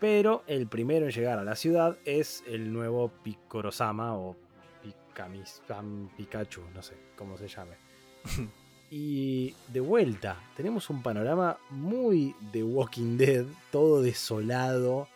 Pero 0.00 0.44
el 0.46 0.66
primero 0.66 1.04
en 1.04 1.12
llegar 1.12 1.38
a 1.38 1.44
la 1.44 1.56
ciudad 1.56 1.98
es 2.06 2.42
el 2.46 2.72
nuevo 2.72 3.12
Picorosama 3.22 4.16
o 4.16 4.34
Pikamisam 4.82 6.08
Pikachu, 6.16 6.62
no 6.74 6.82
sé 6.82 6.96
cómo 7.16 7.36
se 7.36 7.48
llame. 7.48 7.76
y 8.94 9.54
de 9.72 9.80
vuelta, 9.80 10.38
tenemos 10.54 10.90
un 10.90 11.02
panorama 11.02 11.56
muy 11.70 12.36
de 12.52 12.62
Walking 12.62 13.16
Dead, 13.16 13.46
todo 13.70 14.02
desolado. 14.02 15.08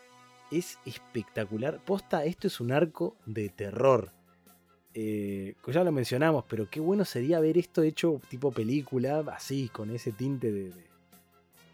Es 0.50 0.78
espectacular. 0.86 1.78
Posta, 1.84 2.24
esto 2.24 2.46
es 2.46 2.58
un 2.58 2.72
arco 2.72 3.16
de 3.26 3.50
terror. 3.50 4.12
Eh, 4.94 5.56
ya 5.66 5.84
lo 5.84 5.92
mencionamos, 5.92 6.46
pero 6.48 6.70
qué 6.70 6.80
bueno 6.80 7.04
sería 7.04 7.38
ver 7.38 7.58
esto 7.58 7.82
hecho 7.82 8.18
tipo 8.30 8.50
película, 8.50 9.22
así, 9.30 9.68
con 9.68 9.90
ese 9.90 10.10
tinte 10.12 10.50
de, 10.50 10.70
de, 10.70 10.84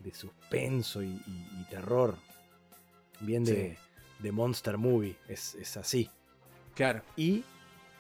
de 0.03 0.13
suspenso 0.13 1.05
y, 1.05 1.07
y, 1.07 1.61
y 1.61 1.65
terror 1.71 2.17
bien 3.21 3.45
de, 3.45 3.79
de 4.19 4.33
Monster 4.33 4.77
Movie, 4.77 5.17
es, 5.29 5.55
es, 5.55 5.77
así. 5.77 6.11
Claro. 6.75 7.03
Y 7.17 7.45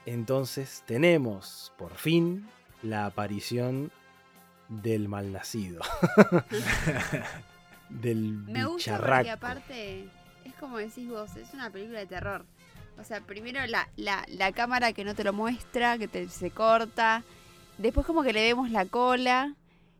entonces 0.07 0.83
tenemos 0.89 1.73
por 1.79 1.95
fin 1.95 2.49
la 2.83 3.07
aparición 3.07 3.91
del 4.69 5.09
malnacido. 5.09 5.81
del 7.89 8.33
Me 8.47 8.65
gusta 8.65 8.93
bicharraco. 8.93 9.17
porque 9.19 9.31
aparte, 9.31 10.09
es 10.45 10.55
como 10.59 10.79
decís 10.79 11.09
vos, 11.09 11.35
es 11.37 11.53
una 11.55 11.71
película 11.71 11.99
de 12.01 12.07
terror. 12.07 12.45
O 12.99 13.05
sea, 13.05 13.21
primero 13.21 13.65
la, 13.67 13.89
la, 13.97 14.25
la 14.29 14.53
cámara 14.53 14.93
que 14.93 15.05
no 15.05 15.15
te 15.15 15.25
lo 15.25 15.33
muestra, 15.33 15.99
que 15.99 16.09
te, 16.09 16.29
se 16.29 16.51
corta. 16.51 17.23
Después 17.79 18.07
como 18.07 18.23
que 18.23 18.33
le 18.33 18.43
vemos 18.43 18.71
la 18.71 18.85
cola. 18.87 19.55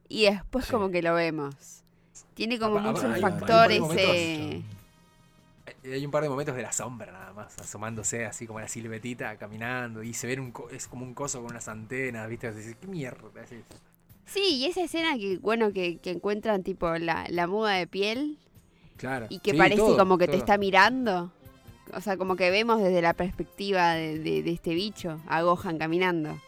Y 0.09 0.25
después 0.27 0.67
Sí. 0.67 0.73
como 0.73 0.91
que 0.91 1.01
lo 1.03 1.15
vemos. 1.15 1.83
Tiene 2.35 2.59
como 2.59 2.79
muchos 2.81 3.19
factores. 3.21 3.81
Eh, 3.97 4.63
Hay 5.85 6.05
un 6.05 6.13
par 6.13 6.23
de 6.23 6.29
momentos 6.29 6.55
de 6.55 6.63
la 6.63 6.71
sombra 6.73 7.11
nada 7.11 7.33
más, 7.33 7.59
asomándose 7.59 8.25
así 8.25 8.47
como 8.47 8.61
la 8.61 8.69
siluetita, 8.69 9.37
caminando, 9.37 10.03
y 10.05 10.15
se 10.15 10.29
ve 10.29 10.39
un 10.39 10.53
co- 10.53 10.71
es 10.71 10.87
como 10.87 11.05
un 11.05 11.13
coso 11.15 11.41
con 11.43 11.51
unas 11.51 11.67
antenas, 11.69 12.29
¿viste? 12.29 12.47
Así, 12.49 12.75
¿Qué 12.81 12.87
mierda 12.87 13.29
es 13.43 13.51
eso? 13.53 13.65
Sí, 14.27 14.57
y 14.59 14.67
esa 14.67 14.83
escena 14.83 15.17
que, 15.19 15.39
bueno, 15.39 15.73
que, 15.73 15.99
que 15.99 16.11
encuentran 16.13 16.63
tipo 16.63 16.89
la, 16.99 17.27
la 17.29 17.47
muda 17.49 17.73
de 17.73 17.87
piel 17.89 18.39
Claro. 18.97 19.27
y 19.29 19.41
que 19.41 19.51
Sí, 19.51 19.59
parece 19.59 19.77
todo, 19.79 19.97
como 19.99 20.17
que 20.19 20.29
te 20.29 20.37
está 20.37 20.57
mirando. 20.57 21.33
O 21.95 22.01
sea, 22.01 22.17
como 22.17 22.37
que 22.37 22.51
vemos 22.51 22.81
desde 22.81 23.03
la 23.03 23.13
perspectiva 23.15 23.95
de, 23.95 24.21
de- 24.21 24.43
de 24.45 24.51
este 24.53 24.75
bicho, 24.75 25.21
a 25.27 25.43
Gohan 25.43 25.79
caminando. 25.79 26.39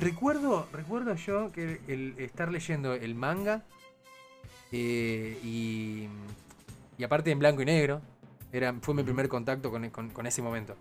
Recuerdo, 0.00 0.66
recuerdo 0.72 1.14
yo 1.16 1.52
que 1.52 1.80
el 1.86 2.14
estar 2.18 2.50
leyendo 2.50 2.94
el 2.94 3.14
manga 3.14 3.62
eh, 4.72 5.38
y, 5.44 6.08
y 6.96 7.04
aparte 7.04 7.30
en 7.30 7.38
blanco 7.38 7.60
y 7.62 7.66
negro, 7.66 8.00
era, 8.56 8.72
fue 8.80 8.94
mi 8.94 9.02
primer 9.02 9.28
contacto 9.28 9.70
con, 9.70 9.88
con- 9.90 10.10
con 10.10 10.26
ese 10.26 10.40
momento. 10.42 10.76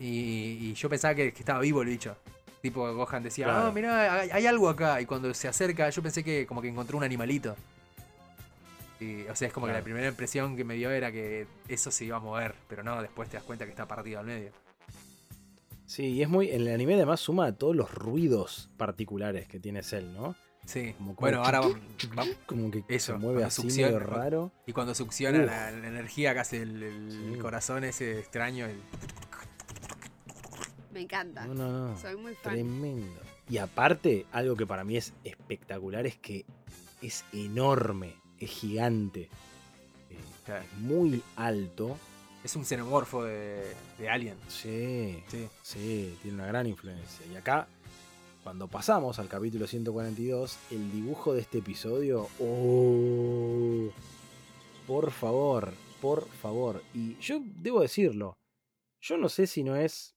Y, 0.00 0.70
y 0.70 0.74
yo 0.74 0.88
pensaba 0.88 1.14
que, 1.14 1.32
que 1.32 1.38
estaba 1.40 1.60
vivo 1.60 1.82
el 1.82 1.88
bicho. 1.88 2.16
Tipo 2.62 2.92
Gohan 2.94 3.22
decía, 3.22 3.44
Claro. 3.46 3.66
ah, 3.68 3.72
mirá, 3.72 4.20
hay, 4.20 4.30
hay 4.30 4.46
algo 4.46 4.68
acá. 4.68 5.00
Y 5.00 5.06
cuando 5.06 5.32
se 5.34 5.46
acerca, 5.48 5.88
yo 5.90 6.02
pensé 6.02 6.24
que 6.24 6.46
como 6.46 6.60
que 6.62 6.68
encontró 6.68 6.96
un 6.98 7.04
animalito. 7.04 7.54
Y, 9.00 9.22
o 9.26 9.36
sea, 9.36 9.48
es 9.48 9.54
como 9.54 9.66
que 9.66 9.72
la 9.72 9.82
primera 9.82 10.08
impresión 10.08 10.56
que 10.56 10.64
me 10.64 10.74
dio 10.74 10.90
era 10.90 11.12
que 11.12 11.46
eso 11.68 11.90
se 11.90 12.06
iba 12.06 12.16
a 12.16 12.20
mover. 12.20 12.54
Pero 12.68 12.82
no, 12.82 13.02
después 13.02 13.28
te 13.28 13.36
das 13.36 13.44
cuenta 13.44 13.64
que 13.66 13.70
está 13.72 13.86
partido 13.86 14.20
al 14.20 14.26
medio. 14.26 14.50
Sí, 15.86 16.04
y 16.06 16.22
es 16.22 16.28
muy. 16.28 16.48
El 16.48 16.66
anime 16.68 16.94
además 16.94 17.20
suma 17.20 17.46
a 17.46 17.52
todos 17.52 17.76
los 17.76 17.92
ruidos 17.92 18.70
particulares 18.78 19.46
que 19.46 19.60
tiene 19.60 19.82
Cell, 19.82 20.12
¿no? 20.14 20.34
Sí. 20.64 20.94
Como 20.98 21.14
bueno, 21.14 21.44
ahora 21.44 21.60
va- 21.60 22.26
Como 22.46 22.70
que 22.70 22.84
Eso, 22.88 23.12
se 23.12 23.18
mueve 23.18 23.44
así 23.44 23.62
succiona- 23.62 23.92
medio 23.92 23.98
raro. 24.00 24.52
Y 24.66 24.72
cuando 24.72 24.94
succiona 24.94 25.40
Uf. 25.40 25.46
la, 25.46 25.70
la 25.70 25.88
energía 25.88 26.32
que 26.34 26.40
hace 26.40 26.62
el, 26.62 26.82
el 26.82 27.32
Sí. 27.34 27.38
corazón 27.38 27.84
ese 27.84 28.18
extraño, 28.18 28.66
el- 28.66 28.80
Me 30.92 31.00
encanta. 31.00 31.46
No, 31.46 31.54
no, 31.54 31.88
no. 31.88 31.98
Soy 31.98 32.16
muy 32.16 32.34
fan. 32.34 32.54
Tremendo. 32.54 33.20
Y 33.48 33.58
aparte, 33.58 34.26
algo 34.32 34.56
que 34.56 34.66
para 34.66 34.84
mí 34.84 34.96
es 34.96 35.12
espectacular 35.24 36.06
es 36.06 36.16
que 36.16 36.44
es 37.02 37.24
enorme, 37.32 38.14
es 38.38 38.50
gigante, 38.50 39.22
eh, 40.10 40.16
Claro. 40.46 40.64
es 40.64 40.78
muy 40.80 41.22
alto. 41.36 41.98
es 42.42 42.56
un 42.56 42.64
xenomorfo 42.66 43.24
de, 43.24 43.72
de 43.98 44.10
Alien. 44.10 44.36
Sí, 44.48 45.22
Sí. 45.28 45.48
sí, 45.62 46.18
tiene 46.20 46.36
una 46.36 46.46
gran 46.46 46.66
influencia. 46.66 47.24
Y 47.32 47.36
acá, 47.36 47.66
cuando 48.44 48.68
pasamos 48.68 49.18
al 49.18 49.28
capítulo 49.28 49.66
142, 49.66 50.58
el 50.70 50.92
dibujo 50.92 51.32
de 51.32 51.40
este 51.40 51.58
episodio, 51.58 52.28
oh, 52.40 53.88
por 54.86 55.10
favor, 55.10 55.72
por 56.02 56.28
favor. 56.28 56.82
Y 56.92 57.16
yo 57.18 57.40
debo 57.42 57.80
decirlo, 57.80 58.34
yo 59.00 59.16
no 59.16 59.28
sé 59.30 59.46
si 59.46 59.64
no 59.64 59.76
es, 59.76 60.14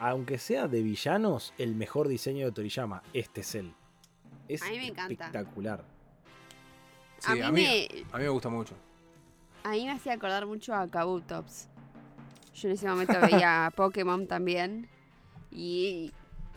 aunque 0.00 0.36
sea 0.38 0.66
de 0.66 0.82
villanos, 0.82 1.54
el 1.58 1.76
mejor 1.76 2.08
diseño 2.08 2.44
de 2.46 2.52
Toriyama. 2.52 3.02
Este 3.12 3.42
es 3.42 3.54
él. 3.54 3.72
Es 4.48 4.62
A 4.62 4.70
mí 4.70 4.78
me 4.78 4.88
encanta. 4.88 5.12
espectacular. 5.12 5.84
Sí, 7.18 7.30
a, 7.30 7.34
mí 7.36 7.40
a 7.42 7.52
mí- 7.52 7.62
me, 7.62 8.04
A 8.12 8.18
mí 8.18 8.24
me 8.24 8.30
gusta 8.30 8.48
mucho. 8.48 8.74
a 9.62 9.70
mí 9.70 9.84
me 9.84 9.92
hacía 9.92 10.14
acordar 10.14 10.44
mucho 10.46 10.74
a 10.74 10.88
Kabutops. 10.90 11.68
Yo 12.54 12.68
en 12.68 12.74
ese 12.74 12.88
momento 12.88 13.14
veía 13.22 13.66
a 13.66 13.70
Pokémon 13.76 14.26
también. 14.26 14.88
Y, 15.52 16.10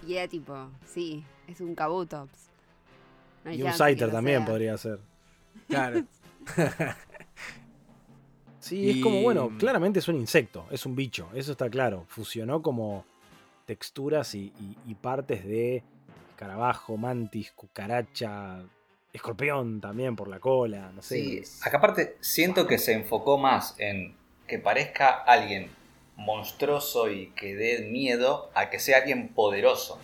y 0.08 0.16
era 0.16 0.28
tipo, 0.28 0.70
sí, 0.86 1.24
es 1.48 1.62
un 1.62 1.76
Kabutops. 1.76 2.50
No 3.44 3.52
Y 3.52 3.62
un 3.64 3.72
Scyther 3.74 4.12
también 4.12 4.40
sea. 4.40 4.46
podría 4.48 4.78
ser. 4.78 5.00
Claro. 5.68 6.04
Sí, 8.60 8.90
es 8.90 8.98
como, 8.98 9.22
bueno, 9.22 9.52
claramente 9.60 10.00
es 10.00 10.08
un 10.08 10.16
insecto, 10.16 10.66
es 10.72 10.88
un 10.88 10.96
bicho, 10.96 11.30
eso 11.36 11.52
está 11.52 11.70
claro. 11.70 12.06
Fusionó 12.08 12.64
como 12.64 13.06
texturas 13.68 14.34
y, 14.34 14.52
y- 14.60 14.76
y 14.88 14.96
partes 14.96 15.46
de 15.46 15.84
escarabajo, 16.32 16.98
mantis, 16.98 17.52
cucaracha, 17.52 18.64
escorpión 19.14 19.80
también 19.80 20.16
por 20.16 20.28
la 20.28 20.40
cola, 20.40 20.92
no 20.96 21.04
sé. 21.04 21.44
Sí, 21.44 21.44
acá 21.64 21.78
aparte 21.78 22.18
siento 22.22 22.66
que 22.66 22.80
se 22.80 22.94
enfocó 22.94 23.38
más 23.38 23.76
en 23.78 24.16
que 24.48 24.58
parezca 24.58 25.12
alguien 25.12 25.70
monstruoso 26.16 27.10
y 27.10 27.28
que 27.32 27.56
dé 27.56 27.88
miedo 27.90 28.50
a 28.56 28.70
que 28.70 28.80
sea 28.80 29.00
alguien 29.00 29.30
poderoso. 29.34 30.00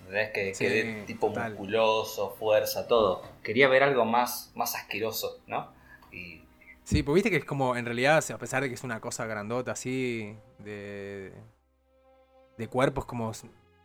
¿Entendés? 0.00 0.30
Que, 0.32 0.54
Sí, 0.54 0.64
que 0.64 0.70
dé 0.70 1.02
tipo 1.06 1.28
musculoso, 1.30 2.36
fuerza, 2.38 2.86
todo. 2.88 3.22
Quería 3.42 3.68
ver 3.68 3.82
algo 3.82 4.04
más, 4.04 4.52
más 4.54 4.74
asqueroso, 4.74 5.40
¿no? 5.46 5.72
Y 6.12 6.42
Sí, 6.84 7.02
pues 7.02 7.14
viste 7.14 7.30
que 7.30 7.36
es 7.36 7.44
como, 7.44 7.76
en 7.76 7.84
realidad, 7.86 8.22
a 8.30 8.38
pesar 8.38 8.62
de 8.62 8.68
que 8.68 8.74
es 8.74 8.82
una 8.84 9.00
cosa 9.00 9.24
grandota 9.26 9.72
así, 9.72 10.36
de, 10.58 11.32
de 12.58 12.68
cuerpo, 12.68 13.00
es 13.02 13.06
como 13.06 13.32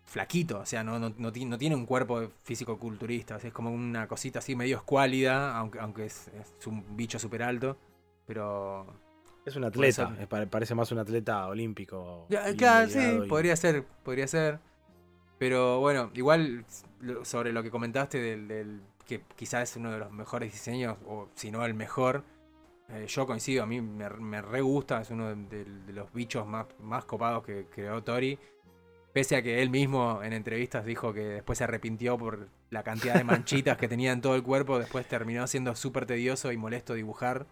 flaquito, 0.06 0.60
o 0.60 0.66
sea, 0.66 0.84
no, 0.84 0.98
no, 1.00 1.14
no 1.18 1.32
ti- 1.32 1.46
no 1.46 1.58
tiene 1.58 1.76
un 1.76 1.86
cuerpo 1.86 2.30
físico-culturista, 2.44 3.36
o 3.36 3.40
sea, 3.40 3.50
es 3.50 3.54
como 3.54 3.72
una 3.72 4.08
cosita 4.08 4.40
así 4.40 4.56
medio 4.56 4.78
escuálida, 4.78 5.56
aunque, 5.58 5.80
aunque 5.80 6.06
es, 6.06 6.30
es 6.60 6.68
un 6.68 6.96
bicho 6.98 7.20
súper 7.20 7.44
alto, 7.44 7.78
pero... 8.26 8.86
es 9.50 9.56
un 9.56 9.64
atleta, 9.64 10.16
es 10.22 10.28
pare- 10.28 10.48
parece 10.48 10.76
más 10.76 10.92
un 10.92 11.00
atleta 11.00 11.48
olímpico. 11.48 12.26
Claro, 12.58 12.88
sí, 12.90 13.00
y- 13.26 13.28
podría 13.30 13.56
ser, 13.56 13.84
podría 14.04 14.28
ser. 14.28 14.60
Pero 15.40 15.80
bueno, 15.80 16.10
igual 16.16 16.66
sobre 17.24 17.54
lo 17.54 17.62
que 17.64 17.70
comentaste 17.72 18.20
del, 18.20 18.48
del- 18.48 18.82
que 19.06 19.22
quizás 19.36 19.70
es 19.72 19.78
uno 19.78 19.92
de 19.92 20.00
los 20.00 20.12
mejores 20.12 20.52
diseños, 20.52 20.98
o 21.08 21.30
si 21.36 21.52
no 21.52 21.64
el 21.64 21.74
mejor, 21.74 22.24
eh, 22.90 23.06
yo 23.08 23.26
coincido, 23.28 23.64
a 23.64 23.66
mí 23.66 23.80
me, 23.82 24.10
me 24.10 24.42
re 24.42 24.62
gusta, 24.62 25.02
es 25.02 25.12
uno 25.12 25.28
de, 25.30 25.36
de- 25.36 25.66
de 25.66 25.94
los 25.94 26.12
bichos 26.12 26.46
más, 26.48 26.66
más 26.82 27.06
copados 27.06 27.44
que 27.46 27.68
creó 27.74 28.04
Tori. 28.04 28.38
Pese 29.18 29.36
a 29.36 29.42
que 29.42 29.64
él 29.64 29.72
mismo 29.72 30.22
en 30.24 30.32
entrevistas 30.32 30.86
dijo 30.86 31.12
que 31.12 31.22
después 31.22 31.58
se 31.58 31.64
arrepintió 31.64 32.20
por 32.20 32.50
la 32.70 32.84
cantidad 32.84 33.16
de 33.16 33.24
manchitas 33.24 33.76
que 33.78 33.88
tenía 33.88 34.12
en 34.12 34.22
todo 34.22 34.36
el 34.36 34.44
cuerpo, 34.44 34.78
después 34.78 35.08
terminó 35.08 35.48
siendo 35.48 35.76
súper 35.76 36.06
tedioso 36.06 36.52
y 36.52 36.58
molesto 36.58 36.94
dibujar. 36.94 37.48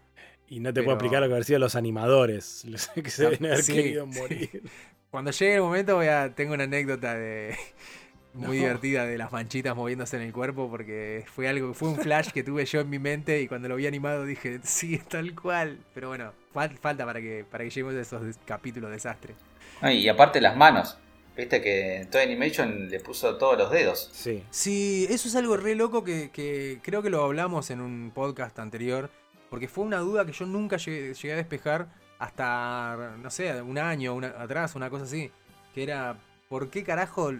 Y 0.48 0.60
no 0.60 0.72
te 0.74 0.84
puedo 0.84 0.96
explicar 0.96 1.22
lo 1.22 1.28
que 1.28 1.34
haber 1.34 1.44
sido 1.46 1.60
los 1.60 1.76
animadores, 1.76 2.66
los 2.70 2.88
que 2.90 3.10
se 3.10 3.26
Ah, 3.26 3.30
deben 3.32 3.46
haber 3.48 3.64
sí, 3.64 3.74
querido 3.74 4.06
sí. 4.12 4.20
morir. 4.20 4.62
Cuando 5.10 5.32
llegue 5.32 5.56
el 5.56 5.62
momento 5.62 5.96
voy 5.96 6.08
a 6.08 6.36
tengo 6.36 6.54
una 6.54 6.66
anécdota 6.66 7.16
de 7.16 7.56
muy 8.34 8.58
No. 8.58 8.64
divertida 8.64 9.06
de 9.06 9.18
las 9.18 9.32
manchitas 9.32 9.76
moviéndose 9.76 10.18
en 10.18 10.24
el 10.24 10.34
cuerpo 10.34 10.70
porque 10.70 11.24
fue 11.28 11.48
algo 11.48 11.74
fue 11.74 11.90
un 11.90 11.98
flash 12.00 12.32
que 12.32 12.44
tuve 12.44 12.66
yo 12.66 12.82
en 12.82 12.90
mi 12.90 13.00
mente 13.00 13.42
y 13.42 13.48
cuando 13.48 13.70
lo 13.70 13.78
vi 13.78 13.88
animado 13.88 14.26
dije 14.26 14.60
sí 14.64 14.96
es 14.96 15.08
tal 15.08 15.34
cual 15.36 15.80
pero 15.94 16.10
bueno 16.10 16.34
fal- 16.54 16.78
falta 16.78 17.06
para 17.06 17.22
que 17.22 17.46
para 17.50 17.64
que 17.64 17.70
lleguemos 17.70 17.96
a 17.96 18.02
esos 18.02 18.38
capítulos 18.46 18.92
desastres 18.92 19.38
y 19.84 20.08
aparte 20.10 20.42
las 20.42 20.56
manos. 20.58 20.98
Viste 21.38 21.62
que 21.62 22.08
Toy 22.12 22.22
Animation 22.24 22.90
le 22.90 23.00
puso 23.02 23.36
todos 23.38 23.58
los 23.58 23.70
dedos. 23.72 24.10
Sí. 24.14 24.44
Sí, 24.52 25.06
eso 25.10 25.28
es 25.28 25.36
algo 25.36 25.58
re 25.58 25.76
loco 25.76 26.04
que, 26.04 26.30
que 26.32 26.80
creo 26.82 27.02
que 27.02 27.10
lo 27.10 27.24
hablamos 27.24 27.70
en 27.72 27.82
un 27.82 28.12
podcast 28.14 28.58
anterior, 28.60 29.10
porque 29.50 29.68
fue 29.68 29.84
una 29.84 29.98
duda 30.00 30.26
que 30.26 30.32
yo 30.32 30.46
nunca 30.46 30.78
llegué, 30.78 31.14
llegué 31.14 31.34
a 31.34 31.38
despejar 31.38 31.88
hasta, 32.20 33.16
no 33.22 33.30
sé, 33.30 33.62
un 33.62 33.78
año 33.78 34.14
una- 34.16 34.30
atrás, 34.42 34.76
una 34.76 34.90
cosa 34.90 35.04
así, 35.04 35.30
que 35.74 35.84
era, 35.84 36.18
¿por 36.48 36.70
qué 36.70 36.84
carajo 36.84 37.34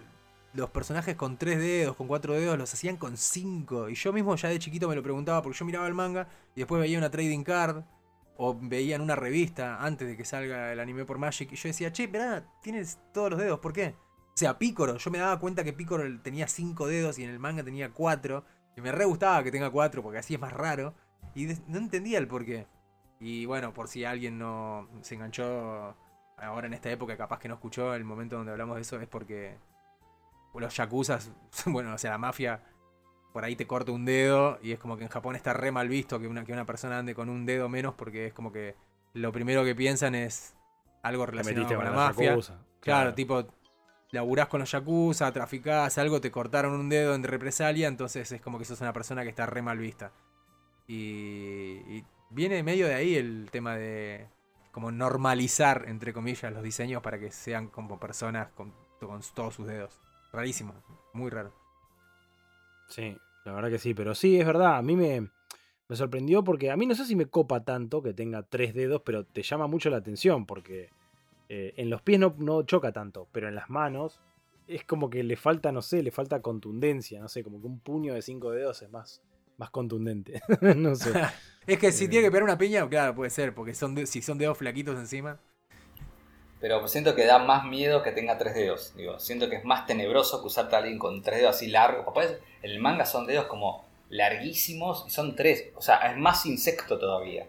los 0.52 0.70
personajes 0.70 1.16
con 1.16 1.36
tres 1.38 1.58
dedos, 1.58 1.96
con 1.96 2.06
cuatro 2.06 2.34
dedos, 2.34 2.58
los 2.58 2.72
hacían 2.72 2.96
con 2.96 3.16
cinco? 3.16 3.88
Y 3.88 3.94
yo 3.94 4.12
mismo 4.12 4.36
ya 4.36 4.48
de 4.50 4.58
chiquito 4.58 4.88
me 4.88 4.94
lo 4.94 5.02
preguntaba, 5.02 5.42
porque 5.42 5.58
yo 5.58 5.64
miraba 5.64 5.86
el 5.86 5.94
manga 5.94 6.28
y 6.54 6.60
después 6.60 6.80
veía 6.80 6.98
una 6.98 7.10
trading 7.10 7.42
card. 7.44 7.82
O 8.38 8.58
veía 8.60 8.96
en 8.96 9.02
una 9.02 9.16
revista 9.16 9.82
antes 9.82 10.06
de 10.06 10.16
que 10.16 10.24
salga 10.24 10.72
el 10.72 10.80
anime 10.80 11.04
por 11.04 11.18
Magic 11.18 11.50
y 11.52 11.56
yo 11.56 11.68
decía, 11.68 11.92
che, 11.92 12.08
pero 12.08 12.42
tienes 12.62 12.98
todos 13.12 13.30
los 13.30 13.40
dedos, 13.40 13.60
¿por 13.60 13.72
qué? 13.72 13.94
O 14.36 14.38
sea, 14.38 14.58
Picoro, 14.58 14.98
yo 14.98 15.10
me 15.10 15.18
daba 15.18 15.40
cuenta 15.40 15.64
que 15.64 15.72
Picoro 15.72 16.04
tenía 16.20 16.46
cinco 16.46 16.86
dedos 16.86 17.18
y 17.18 17.24
en 17.24 17.30
el 17.30 17.38
manga 17.38 17.64
tenía 17.64 17.90
cuatro. 17.92 18.44
Y 18.76 18.82
me 18.82 18.92
re 18.92 19.06
gustaba 19.06 19.42
que 19.42 19.50
tenga 19.50 19.70
cuatro 19.70 20.02
porque 20.02 20.18
así 20.18 20.34
es 20.34 20.40
más 20.40 20.52
raro. 20.52 20.94
Y 21.34 21.46
no 21.68 21.78
entendía 21.78 22.18
el 22.18 22.28
porqué. 22.28 22.66
Y 23.18 23.46
bueno, 23.46 23.72
por 23.72 23.88
si 23.88 24.04
alguien 24.04 24.38
no 24.38 24.88
se 25.00 25.14
enganchó 25.14 25.96
ahora 26.36 26.66
en 26.66 26.74
esta 26.74 26.90
época, 26.90 27.16
capaz 27.16 27.38
que 27.38 27.48
no 27.48 27.54
escuchó 27.54 27.94
el 27.94 28.04
momento 28.04 28.36
donde 28.36 28.52
hablamos 28.52 28.76
de 28.76 28.82
eso, 28.82 29.00
es 29.00 29.08
porque 29.08 29.56
los 30.54 30.76
yakuzas, 30.76 31.30
bueno, 31.66 31.94
o 31.94 31.98
sea, 31.98 32.12
la 32.12 32.18
mafia 32.18 32.60
por 33.36 33.44
ahí 33.44 33.54
te 33.54 33.66
corta 33.66 33.92
un 33.92 34.06
dedo 34.06 34.58
y 34.62 34.72
es 34.72 34.78
como 34.78 34.96
que 34.96 35.04
en 35.04 35.10
Japón 35.10 35.36
está 35.36 35.52
re 35.52 35.70
mal 35.70 35.90
visto 35.90 36.18
que 36.18 36.26
una, 36.26 36.42
que 36.46 36.54
una 36.54 36.64
persona 36.64 37.00
ande 37.00 37.14
con 37.14 37.28
un 37.28 37.44
dedo 37.44 37.68
menos 37.68 37.92
porque 37.92 38.28
es 38.28 38.32
como 38.32 38.50
que 38.50 38.76
lo 39.12 39.30
primero 39.30 39.62
que 39.62 39.74
piensan 39.74 40.14
es 40.14 40.56
algo 41.02 41.26
relacionado 41.26 41.66
con 41.66 41.84
la 41.84 41.90
mafia. 41.90 42.30
yakuza. 42.30 42.54
Claro, 42.80 43.12
tipo, 43.12 43.44
laburás 44.10 44.48
con 44.48 44.60
los 44.60 44.70
yakuza, 44.70 45.30
traficás, 45.34 45.98
algo, 45.98 46.18
te 46.18 46.30
cortaron 46.30 46.72
un 46.80 46.88
dedo 46.88 47.14
en 47.14 47.24
represalia, 47.24 47.88
entonces 47.88 48.32
es 48.32 48.40
como 48.40 48.58
que 48.58 48.64
sos 48.64 48.80
una 48.80 48.94
persona 48.94 49.22
que 49.22 49.28
está 49.28 49.44
re 49.44 49.60
mal 49.60 49.76
vista. 49.76 50.12
Y, 50.88 50.94
y 50.94 52.06
viene 52.30 52.62
medio 52.62 52.86
de 52.86 52.94
ahí 52.94 53.16
el 53.16 53.50
tema 53.52 53.76
de 53.76 54.30
como 54.72 54.90
normalizar, 54.90 55.84
entre 55.88 56.14
comillas, 56.14 56.50
los 56.54 56.62
diseños 56.62 57.02
para 57.02 57.18
que 57.18 57.30
sean 57.30 57.68
como 57.68 58.00
personas 58.00 58.48
con, 58.52 58.72
con 58.98 59.20
todos 59.34 59.54
sus 59.56 59.66
dedos. 59.66 60.00
Rarísimo, 60.32 60.72
muy 61.12 61.28
raro. 61.28 61.52
Sí, 62.88 63.18
la 63.46 63.52
verdad 63.52 63.70
que 63.70 63.78
sí, 63.78 63.94
pero 63.94 64.14
sí, 64.14 64.38
es 64.38 64.46
verdad, 64.46 64.76
a 64.76 64.82
mí 64.82 64.96
me, 64.96 65.30
me 65.88 65.96
sorprendió 65.96 66.44
porque 66.44 66.70
a 66.70 66.76
mí 66.76 66.86
no 66.86 66.94
sé 66.94 67.04
si 67.06 67.16
me 67.16 67.26
copa 67.26 67.64
tanto 67.64 68.02
que 68.02 68.12
tenga 68.12 68.42
tres 68.42 68.74
dedos, 68.74 69.02
pero 69.04 69.24
te 69.24 69.42
llama 69.42 69.66
mucho 69.66 69.88
la 69.90 69.98
atención 69.98 70.46
porque 70.46 70.90
eh, 71.48 71.74
en 71.76 71.90
los 71.90 72.02
pies 72.02 72.18
no, 72.20 72.34
no 72.38 72.62
choca 72.64 72.92
tanto, 72.92 73.28
pero 73.32 73.48
en 73.48 73.54
las 73.54 73.70
manos 73.70 74.20
es 74.66 74.84
como 74.84 75.08
que 75.08 75.22
le 75.22 75.36
falta, 75.36 75.70
no 75.70 75.80
sé, 75.80 76.02
le 76.02 76.10
falta 76.10 76.42
contundencia, 76.42 77.20
no 77.20 77.28
sé, 77.28 77.44
como 77.44 77.60
que 77.60 77.68
un 77.68 77.78
puño 77.80 78.14
de 78.14 78.22
cinco 78.22 78.50
dedos 78.50 78.82
es 78.82 78.90
más, 78.90 79.22
más 79.58 79.70
contundente, 79.70 80.42
no 80.76 80.94
sé. 80.96 81.12
Es 81.68 81.78
que 81.80 81.90
si 81.90 82.04
Eh. 82.04 82.08
tiene 82.08 82.26
que 82.26 82.30
pegar 82.30 82.44
una 82.44 82.58
piña, 82.58 82.88
claro, 82.88 83.12
puede 83.16 83.30
ser, 83.30 83.52
porque 83.52 83.74
son 83.74 83.94
de- 83.96 84.06
si 84.06 84.22
son 84.22 84.38
dedos 84.38 84.56
flaquitos 84.56 84.96
encima. 84.98 85.40
Pero 86.60 86.86
siento 86.88 87.14
que 87.14 87.26
da 87.26 87.38
más 87.38 87.64
miedo 87.66 88.02
que 88.02 88.12
tenga 88.12 88.38
tres 88.38 88.54
dedos. 88.54 88.94
Digo, 88.96 89.18
siento 89.20 89.50
que 89.50 89.56
es 89.56 89.64
más 89.64 89.86
tenebroso 89.86 90.40
que 90.40 90.46
usarte 90.46 90.74
a 90.74 90.78
alguien 90.78 90.98
con 90.98 91.22
tres 91.22 91.40
dedos 91.40 91.56
así 91.56 91.66
largos. 91.68 92.04
Papá, 92.06 92.24
en 92.24 92.38
el 92.62 92.78
manga 92.78 93.04
son 93.04 93.26
dedos 93.26 93.46
como 93.46 93.84
larguísimos 94.08 95.04
y 95.06 95.10
son 95.10 95.36
tres. 95.36 95.66
O 95.76 95.82
sea, 95.82 95.96
es 96.10 96.16
más 96.16 96.46
insecto 96.46 96.98
todavía. 96.98 97.46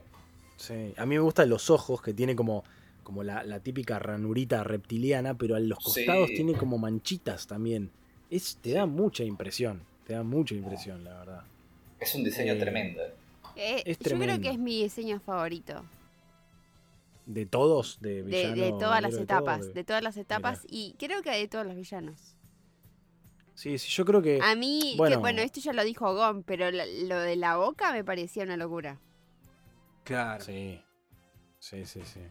Sí, 0.57 0.93
a 0.97 1.05
mí 1.05 1.15
me 1.15 1.21
gustan 1.21 1.49
los 1.49 1.69
ojos 1.69 2.01
que 2.01 2.13
tiene 2.13 2.35
como, 2.35 2.63
como 3.03 3.23
la, 3.23 3.43
la 3.43 3.59
típica 3.59 3.99
ranurita 3.99 4.63
reptiliana, 4.63 5.35
pero 5.37 5.55
a 5.55 5.59
los 5.59 5.77
Sí. 5.79 6.05
costados 6.05 6.27
tiene 6.29 6.53
como 6.53 6.77
manchitas 6.77 7.47
también. 7.47 7.91
Es, 8.29 8.57
te 8.61 8.71
da 8.73 8.85
mucha 8.85 9.23
impresión, 9.23 9.83
te 10.05 10.13
da 10.13 10.23
mucha 10.23 10.53
impresión, 10.55 11.03
la 11.03 11.19
verdad. 11.19 11.43
Es 11.99 12.13
un 12.13 12.23
diseño 12.23 12.53
Eh, 12.53 12.59
tremendo. 12.59 13.01
Eh, 13.55 13.81
Es 13.85 13.97
yo 13.99 14.03
creo 14.03 14.17
tremendo. 14.17 14.41
que 14.41 14.49
es 14.53 14.59
mi 14.59 14.83
diseño 14.83 15.19
favorito. 15.21 15.83
De 17.27 17.45
todos, 17.45 17.99
de 17.99 18.23
De, 18.23 18.23
villano, 18.23 18.55
de 18.55 18.71
todas 18.71 19.01
las 19.01 19.11
todo, 19.11 19.23
etapas. 19.23 19.67
de- 19.67 19.73
De 19.73 19.83
todas 19.83 20.01
las 20.01 20.15
etapas. 20.17 20.65
Y 20.69 20.95
creo 20.97 21.21
que 21.21 21.29
de 21.31 21.47
todos 21.49 21.65
los 21.65 21.75
villanos. 21.75 22.35
Sí, 23.53 23.77
sí, 23.77 23.89
yo 23.89 24.05
creo 24.05 24.21
que... 24.21 24.39
A 24.41 24.55
mí, 24.55 24.91
que, 24.93 24.97
bueno. 24.97 25.19
bueno, 25.19 25.41
esto 25.41 25.59
ya 25.59 25.73
lo 25.73 25.83
dijo 25.83 26.13
Gon, 26.15 26.43
pero 26.43 26.71
la- 26.71 26.85
lo 26.85 27.19
de 27.19 27.35
la 27.35 27.57
boca 27.57 27.91
me 27.91 28.03
parecía 28.03 28.43
una 28.43 28.55
locura. 28.55 28.99
Claro. 30.05 30.43
Sí, 30.43 30.79
sí, 31.59 31.85
sí, 31.85 32.01
sí. 32.05 32.21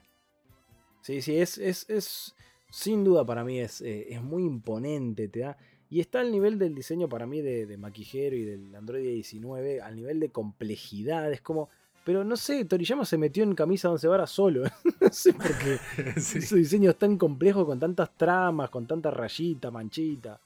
Sí, 1.03 1.20
sí, 1.20 1.36
es, 1.38 1.59
es, 1.59 1.88
es 1.90 2.34
sin 2.70 3.05
duda 3.05 3.24
para 3.24 3.44
mí 3.44 3.61
es, 3.61 3.80
eh, 3.82 4.07
es 4.14 4.22
muy 4.22 4.44
imponente, 4.44 5.28
te 5.28 5.40
da... 5.40 5.59
Y 5.90 6.01
está 6.01 6.20
al 6.20 6.32
nivel 6.32 6.59
del 6.59 6.74
diseño 6.74 7.09
para 7.09 7.26
mí 7.26 7.42
de, 7.42 7.66
de 7.66 7.76
Maquijero 7.76 8.34
y 8.34 8.44
del 8.44 8.74
Android 8.74 9.05
19, 9.05 9.80
al 9.82 9.94
nivel 9.94 10.20
de 10.20 10.30
complejidad, 10.30 11.30
es 11.32 11.42
como... 11.42 11.68
Pero 12.07 12.22
no 12.22 12.36
sé, 12.36 12.64
Toriyama 12.64 13.04
se 13.04 13.18
metió 13.18 13.42
en 13.42 13.57
camisa 13.57 13.90
once 13.90 14.07
varas 14.07 14.30
solo. 14.30 14.62
no 15.00 15.11
sé 15.11 15.32
por 15.32 15.52
qué. 15.59 15.80
Sí. 16.20 16.40
Su 16.40 16.54
diseño 16.54 16.90
es 16.90 16.96
tan 16.96 17.18
complejo, 17.18 17.66
con 17.66 17.80
tantas 17.80 18.16
tramas, 18.16 18.70
con 18.70 18.86
tanta 18.86 19.11
rayita, 19.11 19.72
manchita. 19.72 20.38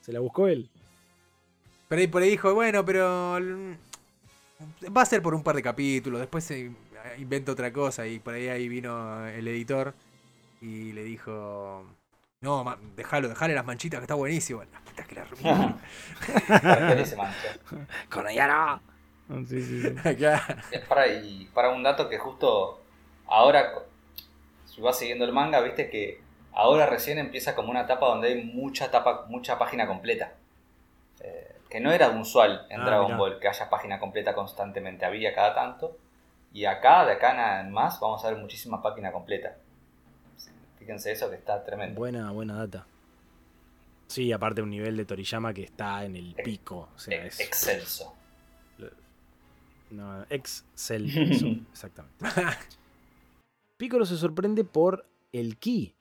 Se 0.00 0.14
la 0.14 0.20
buscó 0.20 0.48
él. 0.48 0.66
Pero 1.88 2.00
ahí 2.00 2.06
por 2.06 2.22
ahí 2.22 2.30
dijo, 2.30 2.54
bueno, 2.54 2.82
pero 2.86 3.38
va 4.96 5.02
a 5.02 5.04
ser 5.04 5.20
por 5.20 5.34
un 5.34 5.42
par 5.42 5.56
de 5.56 5.62
capítulos, 5.62 6.20
después 6.20 6.42
se 6.42 6.72
inventa 7.18 7.52
otra 7.52 7.70
cosa 7.70 8.06
y 8.06 8.18
por 8.18 8.32
ahí 8.32 8.48
ahí 8.48 8.66
vino 8.66 9.26
el 9.26 9.46
editor 9.46 9.92
y 10.62 10.92
le 10.92 11.04
dijo, 11.04 11.84
no, 12.40 12.78
dejalo, 12.96 13.28
dejale 13.28 13.54
las 13.54 13.66
manchitas 13.66 14.00
que 14.00 14.04
está 14.04 14.14
buenísimo. 14.14 14.64
La 14.64 14.80
puta 14.80 15.04
que 15.04 15.14
la 15.16 15.26
mancha. 17.18 17.60
¡Con 18.08 18.26
ella 18.26 18.46
no! 18.46 18.93
Sí, 19.48 19.62
sí. 19.62 19.82
Para, 20.88 21.06
y 21.08 21.46
para 21.54 21.70
un 21.70 21.82
dato 21.82 22.08
que 22.08 22.18
justo 22.18 22.80
ahora, 23.26 23.72
si 24.66 24.80
vas 24.80 24.98
siguiendo 24.98 25.24
el 25.24 25.32
manga, 25.32 25.60
viste 25.60 25.88
que 25.88 26.20
ahora 26.52 26.86
recién 26.86 27.18
empieza 27.18 27.54
como 27.54 27.70
una 27.70 27.82
etapa 27.82 28.06
donde 28.06 28.28
hay 28.28 28.44
mucha 28.44 28.86
etapa, 28.86 29.24
mucha 29.28 29.58
página 29.58 29.86
completa. 29.86 30.34
Eh, 31.20 31.56
que 31.70 31.80
no 31.80 31.90
era 31.90 32.10
usual 32.10 32.66
en 32.68 32.82
Ah, 32.82 32.84
Dragon 32.84 33.06
mirá. 33.06 33.16
Ball 33.16 33.38
que 33.40 33.48
haya 33.48 33.70
página 33.70 33.98
completa 33.98 34.34
constantemente, 34.34 35.04
había 35.04 35.34
cada 35.34 35.54
tanto. 35.54 35.96
Y 36.52 36.66
acá, 36.66 37.04
de 37.06 37.12
acá 37.14 37.60
en 37.60 37.72
más, 37.72 37.98
vamos 37.98 38.24
a 38.24 38.30
ver 38.30 38.38
muchísima 38.38 38.80
página 38.82 39.10
completa. 39.10 39.56
Fíjense 40.78 41.12
eso 41.12 41.30
que 41.30 41.36
está 41.36 41.64
tremendo. 41.64 41.98
Buena, 41.98 42.30
buena 42.30 42.56
data. 42.58 42.86
Sí, 44.06 44.30
aparte 44.32 44.60
un 44.62 44.70
nivel 44.70 44.96
de 44.98 45.04
Toriyama 45.06 45.52
que 45.54 45.64
está 45.64 46.04
en 46.04 46.14
el 46.14 46.34
pico. 46.34 46.90
O 46.94 46.98
sea, 46.98 47.24
es. 47.24 47.40
Excelso. 47.40 48.14
No, 49.94 50.26
excelso, 50.28 51.20
exactamente. 51.72 52.24
Piccolo 53.76 54.04
se 54.04 54.16
sorprende 54.16 54.64
por 54.64 55.06
el 55.32 55.56
ki 55.56 55.94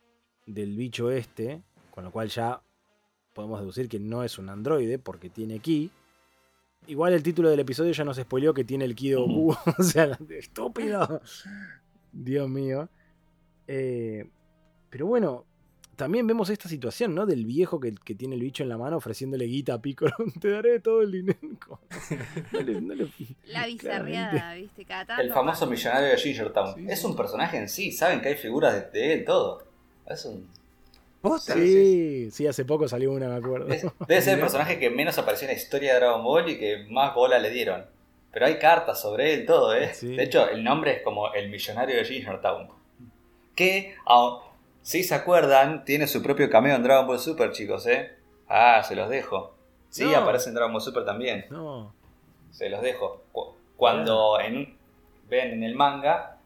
del 0.47 0.75
bicho 0.75 1.11
este, 1.11 1.61
con 1.91 2.03
lo 2.03 2.11
cual 2.11 2.29
ya 2.29 2.61
podemos 3.33 3.59
deducir 3.59 3.87
que 3.87 3.99
no 3.99 4.23
es 4.23 4.37
un 4.39 4.49
androide 4.49 4.97
porque 4.97 5.29
tiene 5.29 5.59
ki. 5.59 5.91
Igual 6.87 7.13
el 7.13 7.23
título 7.23 7.49
del 7.49 7.59
episodio 7.59 7.91
ya 7.91 8.03
nos 8.03 8.17
spoileó 8.17 8.53
que 8.53 8.63
tiene 8.63 8.85
el 8.85 8.95
ki 8.95 9.09
de 9.09 9.15
Goku. 9.15 9.55
o 9.77 9.83
sea, 9.83 10.17
estúpido. 10.29 11.21
Dios 12.11 12.49
mío. 12.49 12.89
Eh, 13.67 14.27
pero 14.89 15.05
bueno, 15.05 15.45
también 15.95 16.25
vemos 16.27 16.49
esta 16.49 16.67
situación, 16.69 17.13
¿no? 17.15 17.25
Del 17.25 17.45
viejo 17.45 17.79
que, 17.79 17.93
que 18.03 18.15
tiene 18.15 18.35
el 18.35 18.41
bicho 18.41 18.63
en 18.63 18.69
la 18.69 18.77
mano 18.77 18.97
ofreciéndole 18.97 19.45
guita 19.45 19.75
a 19.75 19.81
Piccolo. 19.81 20.13
Te 20.41 20.49
daré 20.49 20.79
todo 20.79 21.01
el 21.01 21.11
dinero. 21.11 21.39
No 22.51 22.61
le- 22.61 22.81
no 22.81 22.93
le- 22.95 23.07
La 23.45 23.65
bizarreada, 23.67 24.53
¿viste? 24.55 24.85
Cada 24.85 25.05
tanto. 25.05 25.21
El 25.23 25.31
famoso 25.31 25.61
pasa. 25.61 25.71
millonario 25.71 26.09
de 26.09 26.17
Gingertown. 26.17 26.75
Sí, 26.75 26.85
es 26.89 26.99
sí. 26.99 27.05
un 27.05 27.15
personaje 27.15 27.57
en 27.57 27.69
sí, 27.69 27.91
saben 27.91 28.21
que 28.21 28.29
hay 28.29 28.35
figuras 28.35 28.73
de, 28.73 28.99
de 28.99 29.13
él, 29.13 29.25
todo. 29.25 29.63
Es 30.07 30.25
un, 30.25 30.47
¿Posta? 31.21 31.53
Sí, 31.53 32.29
sí, 32.31 32.47
hace 32.47 32.65
poco 32.65 32.87
salió 32.87 33.11
una, 33.13 33.29
me 33.29 33.35
acuerdo. 33.35 33.69
es- 33.71 33.85
debe 34.07 34.21
ser 34.21 34.33
el 34.35 34.39
personaje 34.41 34.77
que 34.79 34.89
menos 34.89 35.17
apareció 35.17 35.47
en 35.47 35.53
la 35.55 35.61
historia 35.61 35.93
de 35.93 35.99
Dragon 35.99 36.23
Ball 36.23 36.49
y 36.49 36.57
que 36.59 36.85
más 36.89 37.15
bola 37.15 37.39
le 37.39 37.49
dieron. 37.49 37.85
Pero 38.31 38.47
hay 38.47 38.57
cartas 38.57 38.99
sobre 38.99 39.33
él, 39.33 39.45
todo, 39.45 39.73
¿eh? 39.75 39.93
Sí. 39.93 40.15
De 40.15 40.23
hecho, 40.23 40.49
el 40.49 40.63
nombre 40.63 40.97
es 40.97 41.01
como 41.03 41.31
el 41.33 41.49
millonario 41.49 41.95
de 41.95 42.03
Gingertown. 42.03 42.67
Que, 43.55 43.95
aun- 44.05 44.39
si 44.83 45.03
se 45.03 45.15
acuerdan, 45.15 45.83
tiene 45.85 46.05
su 46.07 46.21
propio 46.21 46.49
cameo 46.49 46.75
en 46.75 46.83
Dragon 46.83 47.07
Ball 47.07 47.19
Super, 47.19 47.51
chicos, 47.51 47.87
¿eh? 47.87 48.13
Ah, 48.47 48.83
se 48.83 48.95
los 48.95 49.09
dejo. 49.09 49.55
Sí, 49.89 50.03
No. 50.05 50.17
aparece 50.17 50.49
en 50.49 50.55
Dragon 50.55 50.71
Ball 50.73 50.81
Super 50.81 51.03
también. 51.05 51.45
No. 51.49 51.91
Se 52.51 52.69
los 52.69 52.81
dejo. 52.81 53.23
Cu- 53.31 53.55
Cuando 53.77 54.39
en, 54.39 54.77
ven 55.27 55.53
en 55.53 55.63
el 55.63 55.73
manga, 55.75 56.37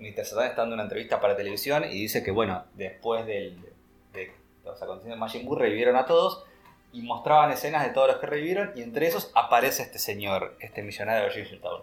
Mr. 0.00 0.24
Satan 0.24 0.46
está 0.46 0.62
dando 0.62 0.74
una 0.74 0.82
entrevista 0.82 1.20
para 1.20 1.36
televisión 1.36 1.84
y 1.84 1.94
dice 2.00 2.22
que, 2.22 2.30
bueno, 2.32 2.64
después 2.74 3.24
del, 3.26 3.56
de 4.12 4.32
los 4.64 4.82
acontecimientos 4.82 5.10
de 5.10 5.16
Majin 5.16 5.46
Buu 5.46 5.54
revivieron 5.56 5.96
a 5.96 6.04
todos 6.06 6.44
y 6.92 7.02
mostraban 7.02 7.50
escenas 7.50 7.84
de 7.84 7.90
todos 7.90 8.08
los 8.08 8.16
que 8.16 8.26
revivieron 8.26 8.72
y 8.74 8.82
entre 8.82 9.06
esos 9.06 9.30
aparece 9.34 9.82
este 9.82 9.98
señor, 9.98 10.56
este 10.60 10.82
millonario 10.82 11.28
de 11.32 11.56
Town. 11.58 11.82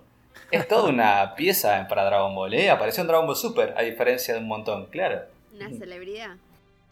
Es 0.51 0.67
toda 0.67 0.89
una 0.89 1.33
pieza 1.37 1.85
para 1.87 2.03
Dragon 2.05 2.33
Ball, 2.35 2.53
¿eh? 2.53 2.69
Apareció 2.69 3.01
en 3.01 3.07
Dragon 3.07 3.25
Ball 3.27 3.35
Super, 3.35 3.73
a 3.77 3.81
diferencia 3.81 4.33
de 4.33 4.39
un 4.39 4.47
montón, 4.47 4.87
claro. 4.87 5.21
Una 5.53 5.69
celebridad. 5.71 6.37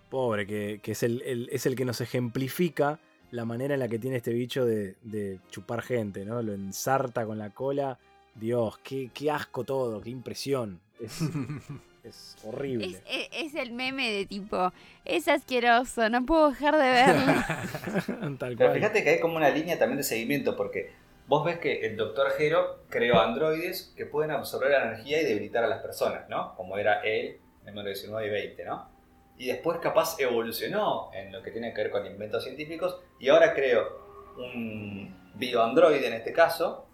Pobre, 0.09 0.45
que, 0.45 0.79
que 0.83 0.91
es, 0.91 1.03
el, 1.03 1.21
el- 1.23 1.49
es 1.51 1.65
el 1.65 1.75
que 1.75 1.85
nos 1.85 2.01
ejemplifica 2.01 2.99
la 3.31 3.45
manera 3.45 3.73
en 3.75 3.79
la 3.79 3.87
que 3.87 3.97
tiene 3.97 4.17
este 4.17 4.33
bicho 4.33 4.65
de, 4.65 4.95
de 5.03 5.39
chupar 5.49 5.81
gente, 5.81 6.25
¿no? 6.25 6.41
Lo 6.41 6.53
ensarta 6.53 7.25
con 7.25 7.37
la 7.37 7.49
cola. 7.51 7.97
Dios, 8.35 8.77
qué, 8.83 9.09
qué 9.13 9.31
asco 9.31 9.63
todo, 9.63 10.01
qué 10.01 10.09
impresión. 10.09 10.79
Es, 10.99 11.21
es 12.03 12.35
horrible. 12.43 12.87
Es, 12.87 13.03
es- 13.09 13.29
es 13.31 13.55
el 13.55 13.71
meme 13.71 14.11
de 14.11 14.25
tipo, 14.25 14.71
es 15.05 15.27
asqueroso, 15.27 16.09
no 16.09 16.25
puedo 16.25 16.49
dejar 16.49 16.75
de 16.77 16.89
verlo. 16.91 18.37
Tal 18.37 18.57
Pero 18.57 18.73
fíjate 18.73 19.03
que 19.03 19.09
hay 19.11 19.19
como 19.19 19.37
una 19.37 19.49
línea 19.49 19.79
también 19.79 19.97
de 19.97 20.03
seguimiento, 20.03 20.55
porque 20.57 20.91
vos 21.27 21.45
ves 21.45 21.57
que 21.59 21.85
el 21.85 21.95
Dr. 21.95 22.27
Hero 22.37 22.83
creó 22.89 23.19
androides 23.21 23.93
que 23.95 24.05
pueden 24.05 24.31
absorber 24.31 24.71
la 24.71 24.83
energía 24.89 25.21
y 25.21 25.25
debilitar 25.25 25.63
a 25.63 25.67
las 25.67 25.81
personas, 25.81 26.27
¿no? 26.29 26.53
Como 26.55 26.77
era 26.77 27.01
él 27.01 27.39
en 27.79 27.85
19 27.85 28.27
y 28.27 28.29
20, 28.29 28.65
¿no? 28.65 28.89
Y 29.37 29.47
después 29.47 29.79
capaz 29.79 30.19
evolucionó 30.19 31.09
en 31.13 31.31
lo 31.31 31.41
que 31.41 31.51
tiene 31.51 31.73
que 31.73 31.81
ver 31.83 31.91
con 31.91 32.05
inventos 32.05 32.43
científicos 32.43 32.99
y 33.19 33.29
ahora 33.29 33.53
creo 33.53 34.33
un 34.37 35.31
bioandroide 35.35 36.07
en 36.07 36.13
este 36.13 36.33
caso 36.33 36.87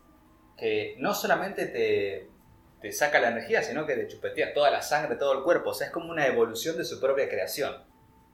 que 0.58 0.96
no 1.00 1.14
solamente 1.14 1.66
te, 1.68 2.30
te 2.82 2.92
saca 2.92 3.20
la 3.20 3.30
energía, 3.30 3.62
sino 3.64 3.86
que 3.86 3.96
te 3.96 4.08
chupetea 4.08 4.54
toda 4.54 4.72
la 4.72 4.82
sangre, 4.82 5.16
todo 5.18 5.34
el 5.34 5.44
cuerpo. 5.44 5.72
O 5.72 5.74
sea, 5.74 5.88
es 5.88 5.94
como 5.94 6.10
una 6.10 6.26
evolución 6.26 6.78
de 6.78 6.86
su 6.86 7.00
propia 7.00 7.28
creación. 7.28 7.76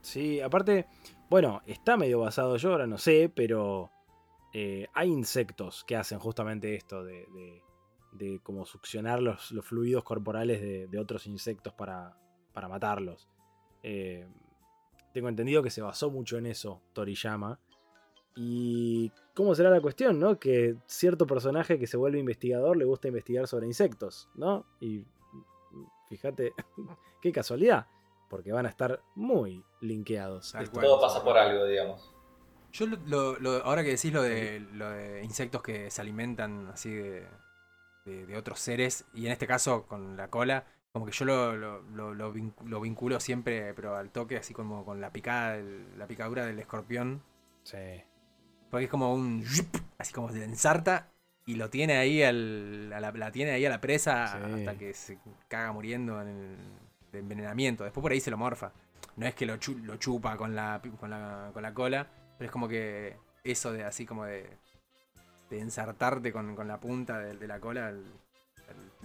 Sí, 0.01 0.39
aparte, 0.41 0.85
bueno, 1.29 1.61
está 1.65 1.97
medio 1.97 2.19
basado 2.19 2.57
yo, 2.57 2.71
ahora 2.71 2.85
no 2.87 2.97
sé, 2.97 3.31
pero 3.33 3.89
eh, 4.53 4.87
hay 4.93 5.09
insectos 5.09 5.83
que 5.85 5.95
hacen 5.95 6.19
justamente 6.19 6.75
esto 6.75 7.03
de, 7.03 7.25
de- 8.11 8.39
como 8.43 8.65
succionar 8.65 9.19
los, 9.21 9.51
los 9.51 9.65
fluidos 9.65 10.03
corporales 10.03 10.61
de 10.61 10.99
otros 10.99 11.25
insectos 11.25 11.73
para, 11.73 12.15
para 12.53 12.67
matarlos. 12.67 13.27
Eh, 13.83 14.25
tengo 15.13 15.29
entendido 15.29 15.61
que 15.63 15.69
se 15.69 15.81
basó 15.81 16.09
mucho 16.09 16.37
en 16.37 16.45
eso 16.45 16.81
Toriyama. 16.93 17.59
Y 18.35 19.11
cómo 19.35 19.53
será 19.53 19.69
la 19.69 19.79
cuestión, 19.81 20.19
¿no? 20.19 20.39
Que 20.39 20.75
cierto 20.87 21.27
personaje 21.27 21.77
que 21.77 21.85
se 21.85 21.97
vuelve 21.97 22.17
investigador 22.19 22.77
le 22.77 22.85
gusta 22.85 23.07
investigar 23.07 23.47
sobre 23.47 23.67
insectos, 23.67 24.27
¿no? 24.33 24.65
Y 24.79 25.05
fíjate, 26.09 26.53
qué 27.21 27.31
casualidad, 27.31 27.85
porque 28.29 28.51
van 28.51 28.65
a 28.65 28.69
estar 28.69 29.01
muy 29.15 29.63
linkeados. 29.81 30.55
Todo 30.87 30.99
pasa 31.01 31.23
por 31.23 31.37
algo, 31.37 31.65
digamos. 31.65 32.11
Yo 32.71 32.87
lo, 32.87 32.97
lo- 33.05 33.39
lo- 33.39 33.63
ahora 33.65 33.83
que 33.83 33.89
decís 33.91 34.11
lo 34.11 34.23
de, 34.23 34.59
lo 34.73 34.89
de 34.89 35.23
insectos 35.23 35.61
que 35.61 35.91
se 35.91 36.01
alimentan 36.01 36.69
así 36.73 36.89
de, 36.91 37.27
de- 38.05 38.25
de 38.25 38.35
otros 38.37 38.59
seres, 38.59 39.05
y 39.13 39.27
en 39.27 39.31
este 39.31 39.45
caso 39.45 39.85
con 39.85 40.17
la 40.17 40.29
cola, 40.31 40.65
como 40.93 41.07
que 41.07 41.11
yo 41.11 41.25
lo, 41.25 41.55
lo- 41.57 41.81
lo- 41.81 42.13
lo 42.13 42.31
vin- 42.31 42.53
lo 42.65 42.79
vinculo 42.79 43.19
siempre, 43.19 43.73
pero 43.73 43.95
al 43.97 44.11
toque, 44.11 44.37
así 44.37 44.53
como 44.53 44.85
con 44.85 45.01
la 45.01 45.11
picada, 45.11 45.57
la 45.97 46.05
picadura 46.05 46.45
del 46.45 46.59
escorpión. 46.59 47.23
Sí. 47.63 48.03
Porque 48.69 48.85
es 48.85 48.91
como 48.91 49.11
un 49.13 49.43
así 49.97 50.13
como 50.13 50.31
se 50.31 50.37
le 50.37 50.45
ensarta 50.45 51.09
y 51.47 51.55
lo 51.55 51.69
tiene 51.71 51.97
ahí 51.97 52.21
al, 52.21 52.91
a 52.93 52.99
la, 52.99 53.11
la 53.11 53.31
tiene 53.31 53.51
ahí 53.51 53.65
a 53.65 53.69
la 53.71 53.81
presa 53.81 54.27
Sí. 54.27 54.53
hasta 54.59 54.77
que 54.77 54.93
se 54.93 55.17
caga 55.47 55.71
muriendo 55.71 56.21
en 56.21 56.27
el, 56.27 56.57
de 57.11 57.19
envenenamiento. 57.19 57.83
Después 57.83 58.01
por 58.03 58.11
ahí 58.11 58.19
se 58.19 58.29
lo 58.31 58.37
morfa. 58.37 58.71
No 59.15 59.25
es 59.25 59.33
que 59.33 59.47
lo, 59.47 59.57
chu- 59.57 59.79
lo 59.83 59.97
chupa 59.97 60.37
con 60.37 60.55
la, 60.55 60.79
con, 60.99 61.09
la, 61.09 61.49
con 61.53 61.63
la 61.63 61.73
cola, 61.73 62.07
pero 62.37 62.45
es 62.45 62.51
como 62.51 62.67
que 62.67 63.17
eso 63.43 63.71
de 63.71 63.83
así 63.83 64.05
como 64.05 64.25
de, 64.25 64.47
de 65.49 65.59
ensartarte 65.59 66.31
con, 66.31 66.55
con 66.55 66.67
la 66.67 66.79
punta 66.79 67.17
de, 67.17 67.35
de 67.35 67.47
la 67.47 67.59
cola, 67.59 67.91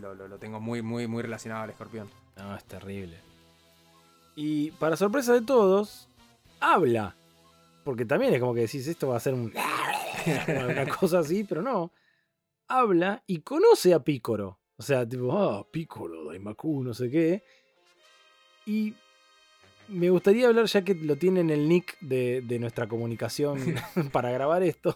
lo, 0.00 0.14
lo- 0.14 0.28
lo 0.28 0.38
tengo 0.38 0.60
muy, 0.60 0.82
muy, 0.82 1.06
muy 1.06 1.22
relacionado 1.22 1.62
al 1.64 1.70
escorpión. 1.70 2.08
No, 2.36 2.54
es 2.56 2.64
terrible. 2.64 3.18
Y 4.36 4.70
para 4.72 4.96
sorpresa 4.96 5.32
de 5.32 5.42
todos, 5.42 6.08
habla. 6.60 7.14
Porque 7.84 8.04
también 8.04 8.32
es 8.34 8.40
como 8.40 8.54
que 8.54 8.60
decís, 8.62 8.86
esto 8.86 9.08
va 9.08 9.16
a 9.16 9.20
ser 9.20 9.34
un... 9.34 9.52
una 10.70 10.86
cosa 10.88 11.20
así, 11.20 11.44
pero 11.44 11.62
no. 11.62 11.90
Habla 12.68 13.22
y 13.26 13.40
conoce 13.40 13.94
a 13.94 14.00
Pícoro. 14.04 14.58
O 14.76 14.82
sea, 14.82 15.08
tipo, 15.08 15.32
ah, 15.36 15.66
Pícoro, 15.70 16.26
Daimaku, 16.26 16.84
no 16.84 16.94
sé 16.94 17.10
qué. 17.10 17.42
Y 18.66 18.94
me 19.88 20.10
gustaría 20.10 20.46
hablar, 20.46 20.66
ya 20.66 20.84
que 20.84 20.94
lo 20.94 21.16
tiene 21.16 21.40
en 21.40 21.50
el 21.50 21.66
nick 21.68 21.98
de, 22.00 22.42
de 22.42 22.58
nuestra 22.58 22.86
comunicación 22.86 23.58
para 24.12 24.30
grabar 24.30 24.62
esto. 24.62 24.94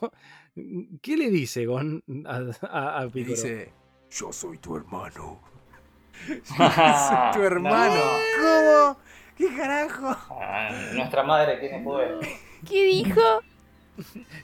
¿Qué 1.01 1.17
le 1.17 1.31
dice 1.31 1.65
Gon 1.67 2.05
a, 2.27 2.43
a, 2.69 3.01
a 3.01 3.07
Y 3.07 3.11
Pícoro? 3.11 3.35
dice, 3.35 3.73
Yo 4.15 4.33
soy 4.33 4.59
tu 4.59 4.77
hermano. 4.77 5.41
soy 6.27 7.33
tu 7.35 7.43
hermano. 7.43 8.01
¿Cómo? 8.41 8.97
¿Qué 9.37 9.55
carajo? 9.57 10.17
Ah, 10.31 10.71
nuestra 10.93 11.23
madre 11.23 11.57
tiene 11.57 11.81
poder. 11.83 12.19
¿Qué 12.69 12.85
dijo? 12.85 13.21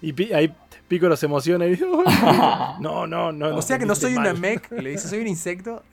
Y 0.01 0.12
Pi- 0.12 0.33
ahí 0.33 0.55
Pícoro 0.89 1.16
se 1.16 1.27
emociona 1.27 1.66
y 1.66 1.71
dice, 1.71 1.85
no, 2.81 3.07
no, 3.07 3.33
no. 3.33 3.57
O 3.57 3.62
sea 3.62 3.79
que 3.79 3.85
no 3.87 3.95
soy 3.95 4.12
una 4.14 4.33
mal". 4.33 4.39
mech, 4.41 4.71
le 4.73 4.91
dice, 4.91 5.09
soy 5.09 5.21
un 5.21 5.29
insecto. 5.29 5.83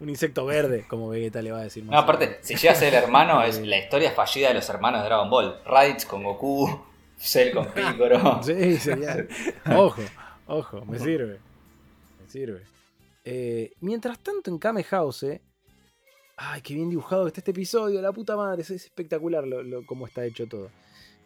Un 0.00 0.08
insecto 0.08 0.46
verde, 0.46 0.84
como 0.86 1.08
Vegeta 1.08 1.42
le 1.42 1.50
va 1.50 1.58
a 1.58 1.62
decir 1.64 1.82
más 1.84 1.92
No, 1.92 1.98
aparte, 1.98 2.38
si 2.42 2.54
llega 2.54 2.72
a 2.72 2.76
ser 2.76 2.94
el 2.94 3.02
hermano, 3.02 3.42
es 3.42 3.60
la 3.60 3.78
historia 3.78 4.12
fallida 4.12 4.46
de 4.48 4.54
los 4.54 4.68
hermanos 4.68 5.00
de 5.02 5.08
Dragon 5.08 5.28
Ball. 5.28 5.58
Raditz 5.66 6.06
con 6.06 6.22
Goku, 6.22 6.80
Cell 7.16 7.52
con 7.52 7.66
Piccolo. 7.66 8.40
Sí, 8.44 8.76
sería. 8.76 9.26
Ojo, 9.76 10.00
ojo, 10.46 10.84
me 10.84 11.00
sirve. 11.00 11.40
Sirve. 12.28 12.62
Eh, 13.24 13.72
mientras 13.80 14.18
tanto, 14.20 14.50
en 14.50 14.58
Kame 14.58 14.84
House. 14.84 15.24
Ay, 16.36 16.60
qué 16.62 16.74
bien 16.74 16.88
dibujado 16.88 17.24
que 17.24 17.28
está 17.28 17.40
este 17.40 17.50
episodio, 17.50 18.00
la 18.00 18.12
puta 18.12 18.36
madre. 18.36 18.62
Es, 18.62 18.70
es 18.70 18.84
espectacular 18.84 19.46
lo, 19.46 19.62
lo- 19.62 19.84
cómo 19.86 20.06
está 20.06 20.24
hecho 20.24 20.46
todo. 20.46 20.70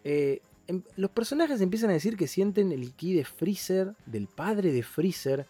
Eh, 0.04 0.40
em- 0.66 0.82
los 0.96 1.10
personajes 1.10 1.60
empiezan 1.60 1.90
a 1.90 1.94
decir 1.94 2.16
que 2.16 2.26
sienten 2.26 2.72
el 2.72 2.92
ki 2.94 3.12
de 3.14 3.24
Freezer, 3.24 3.94
del 4.06 4.26
padre 4.26 4.72
de 4.72 4.82
Freezer, 4.82 5.46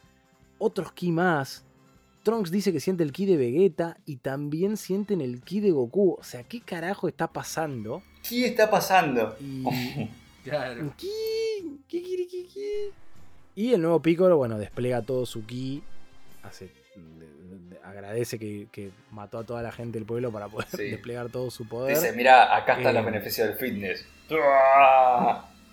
otros 0.59 0.92
ki 0.92 1.12
más. 1.12 1.64
Trunks 2.24 2.50
dice 2.50 2.72
que 2.72 2.80
siente 2.80 3.03
el 3.05 3.12
ki 3.12 3.26
de 3.26 3.36
Vegeta 3.36 3.96
y 4.05 4.16
también 4.16 4.76
sienten 4.76 5.20
el 5.20 5.42
ki 5.42 5.61
de 5.61 5.70
Goku. 5.70 6.16
O 6.18 6.22
sea, 6.24 6.42
¿qué 6.44 6.61
carajo 6.61 7.09
está 7.09 7.32
pasando? 7.32 8.03
¿Qué 8.28 8.46
está 8.46 8.68
pasando? 8.70 9.36
Y, 9.40 9.64
Claro. 10.44 10.92
Ki, 10.96 11.09
ki, 11.86 12.03
ki, 12.03 12.26
ki, 12.26 12.46
ki. 12.53 12.61
Y 13.55 13.74
el 13.74 13.82
nuevo 13.82 14.00
Piccolo, 14.00 14.36
bueno, 14.36 14.59
despliega 14.59 15.03
todo 15.03 15.26
su 15.26 15.44
ki. 15.44 15.82
Hace, 16.42 16.66
de- 16.96 17.26
de- 17.68 17.78
agradece 17.84 18.38
que, 18.38 18.66
que 18.72 18.90
mató 19.11 19.38
a 19.38 19.44
toda 19.44 19.62
la 19.62 19.72
gente 19.72 19.98
del 19.98 20.07
pueblo 20.07 20.32
para 20.32 20.48
poder 20.48 20.68
Sí. 20.68 20.84
desplegar 20.90 21.28
todo 21.28 21.50
su 21.50 21.68
poder. 21.68 21.94
Dice, 21.96 22.12
mira, 22.14 22.57
acá 22.57 22.74
están 22.78 22.92
Eh. 22.92 22.94
los 22.98 23.05
beneficios 23.05 23.48
del 23.48 23.57
fitness. 23.59 24.07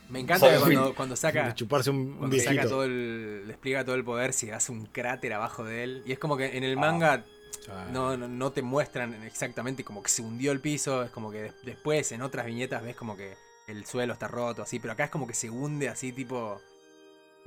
Me 0.10 0.20
encanta 0.22 0.50
que 0.52 0.58
cuando, 0.60 0.96
cuando 0.96 1.14
de 1.14 1.18
saca, 1.22 1.54
chuparse 1.54 1.92
un, 1.92 1.98
un 1.98 2.18
cuando 2.18 2.40
saca 2.40 2.68
todo 2.68 2.84
el, 2.84 3.44
despliega 3.48 3.86
todo 3.86 3.96
el 3.96 4.04
poder, 4.04 4.34
se 4.34 4.52
hace 4.54 4.72
un 4.72 4.86
cráter 4.88 5.34
abajo 5.34 5.64
de 5.64 5.84
él. 5.84 6.04
Y 6.06 6.12
es 6.12 6.20
como 6.20 6.36
que 6.36 6.58
en 6.58 6.64
el 6.64 6.78
Ah. 6.78 6.82
manga 6.82 7.24
Ah, 7.72 7.88
no, 7.92 8.16
no, 8.18 8.28
no 8.28 8.52
te 8.52 8.62
muestran 8.62 9.14
exactamente 9.26 9.84
como 9.84 10.02
que 10.02 10.10
se 10.10 10.22
hundió 10.22 10.52
el 10.52 10.60
piso. 10.60 11.04
Es 11.04 11.12
como 11.12 11.30
que 11.30 11.42
des- 11.44 11.54
después 11.64 12.12
en 12.12 12.22
otras 12.22 12.46
viñetas 12.46 12.82
ves 12.84 12.96
como 12.96 13.16
que 13.18 13.34
el 13.68 13.86
suelo 13.86 14.14
está 14.14 14.28
roto, 14.28 14.62
así. 14.64 14.80
Pero 14.80 14.94
acá 14.94 15.04
es 15.06 15.10
como 15.12 15.28
que 15.28 15.34
se 15.34 15.50
hunde 15.50 15.90
así, 15.90 16.12
tipo. 16.12 16.60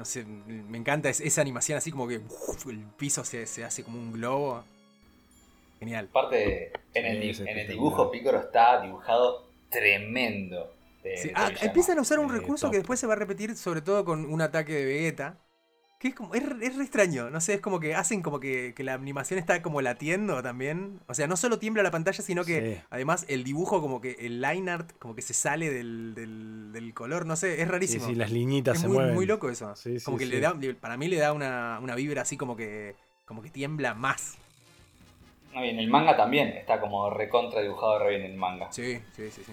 No 0.02 0.06
sé, 0.06 0.24
me 0.24 0.78
encanta 0.78 1.08
es- 1.10 1.20
esa 1.20 1.40
animación 1.42 1.78
así 1.78 1.92
como 1.92 2.08
que 2.08 2.18
uf, 2.18 2.66
el 2.66 2.84
piso 2.96 3.24
se, 3.24 3.46
se 3.46 3.62
hace 3.64 3.84
como 3.84 3.98
un 4.00 4.12
globo. 4.12 4.64
Genial. 5.80 6.08
Aparte, 6.10 6.72
en 6.94 7.06
el, 7.06 7.22
Sí, 7.36 7.44
en 7.48 7.68
dibujo 7.68 8.10
Piccolo 8.10 8.38
está 8.40 8.80
dibujado 8.82 9.48
tremendo. 9.70 10.76
de 11.02 11.14
Sí, 11.14 11.30
ah, 11.34 11.52
empiezan 11.60 11.98
a 11.98 12.02
usar 12.02 12.18
un 12.18 12.30
recurso 12.30 12.70
top. 12.70 12.70
que 12.70 12.78
después 12.78 12.98
se 13.00 13.06
va 13.06 13.12
a 13.14 13.16
repetir, 13.16 13.56
sobre 13.56 13.82
todo 13.82 14.04
con 14.04 14.24
un 14.26 14.40
ataque 14.42 14.72
de 14.74 14.84
Vegeta. 14.86 15.41
Que 16.02 16.08
es 16.08 16.14
como, 16.16 16.34
es, 16.34 16.42
re- 16.44 16.66
es 16.66 16.74
re 16.76 16.82
extraño, 16.82 17.30
no 17.30 17.40
sé, 17.40 17.54
es 17.54 17.60
como 17.60 17.78
que 17.78 17.94
hacen 17.94 18.22
como 18.22 18.40
que, 18.40 18.74
que 18.74 18.82
la 18.82 18.94
animación 18.94 19.38
está 19.38 19.62
como 19.62 19.80
latiendo 19.82 20.42
también. 20.42 20.98
O 21.06 21.14
sea, 21.14 21.28
no 21.28 21.36
solo 21.36 21.60
tiembla 21.60 21.84
la 21.84 21.92
pantalla, 21.92 22.20
sino 22.24 22.44
que 22.44 22.74
Sí. 22.74 22.82
además 22.90 23.24
el 23.28 23.44
dibujo, 23.44 23.80
como 23.80 24.00
que 24.00 24.16
el 24.18 24.40
line 24.40 24.68
art, 24.68 24.90
como 24.98 25.14
que 25.14 25.22
se 25.22 25.32
sale 25.32 25.70
del, 25.70 26.16
del, 26.16 26.72
del 26.72 26.92
color, 26.92 27.24
no 27.24 27.36
sé, 27.36 27.62
es 27.62 27.68
rarísimo. 27.68 28.04
sí, 28.04 28.16
las 28.16 28.32
liñitas 28.32 28.74
es 28.74 28.80
se 28.80 28.88
muy, 28.88 28.96
mueven. 28.96 29.14
muy 29.14 29.26
loco 29.26 29.48
eso. 29.48 29.76
Sí, 29.76 30.00
sí, 30.00 30.04
como 30.04 30.18
que 30.18 30.24
sí. 30.24 30.32
le 30.32 30.40
da, 30.40 30.54
le- 30.54 30.74
para 30.74 30.96
mí 30.96 31.06
le 31.06 31.18
da 31.18 31.32
una, 31.32 31.78
una 31.80 31.94
vibra 31.94 32.22
así 32.22 32.36
como 32.36 32.56
que, 32.56 32.96
como 33.24 33.40
que 33.40 33.50
tiembla 33.50 33.94
más. 33.94 34.36
No, 35.54 35.64
y 35.64 35.68
en 35.68 35.78
el 35.78 35.86
manga 35.88 36.16
también 36.16 36.48
está 36.48 36.80
como 36.80 37.10
recontra 37.10 37.60
dibujado 37.62 38.00
re 38.00 38.08
bien 38.10 38.22
en 38.22 38.32
el 38.32 38.36
manga. 38.38 38.72
Sí, 38.72 38.98
sí, 39.14 39.30
sí. 39.30 39.42
sí. 39.46 39.52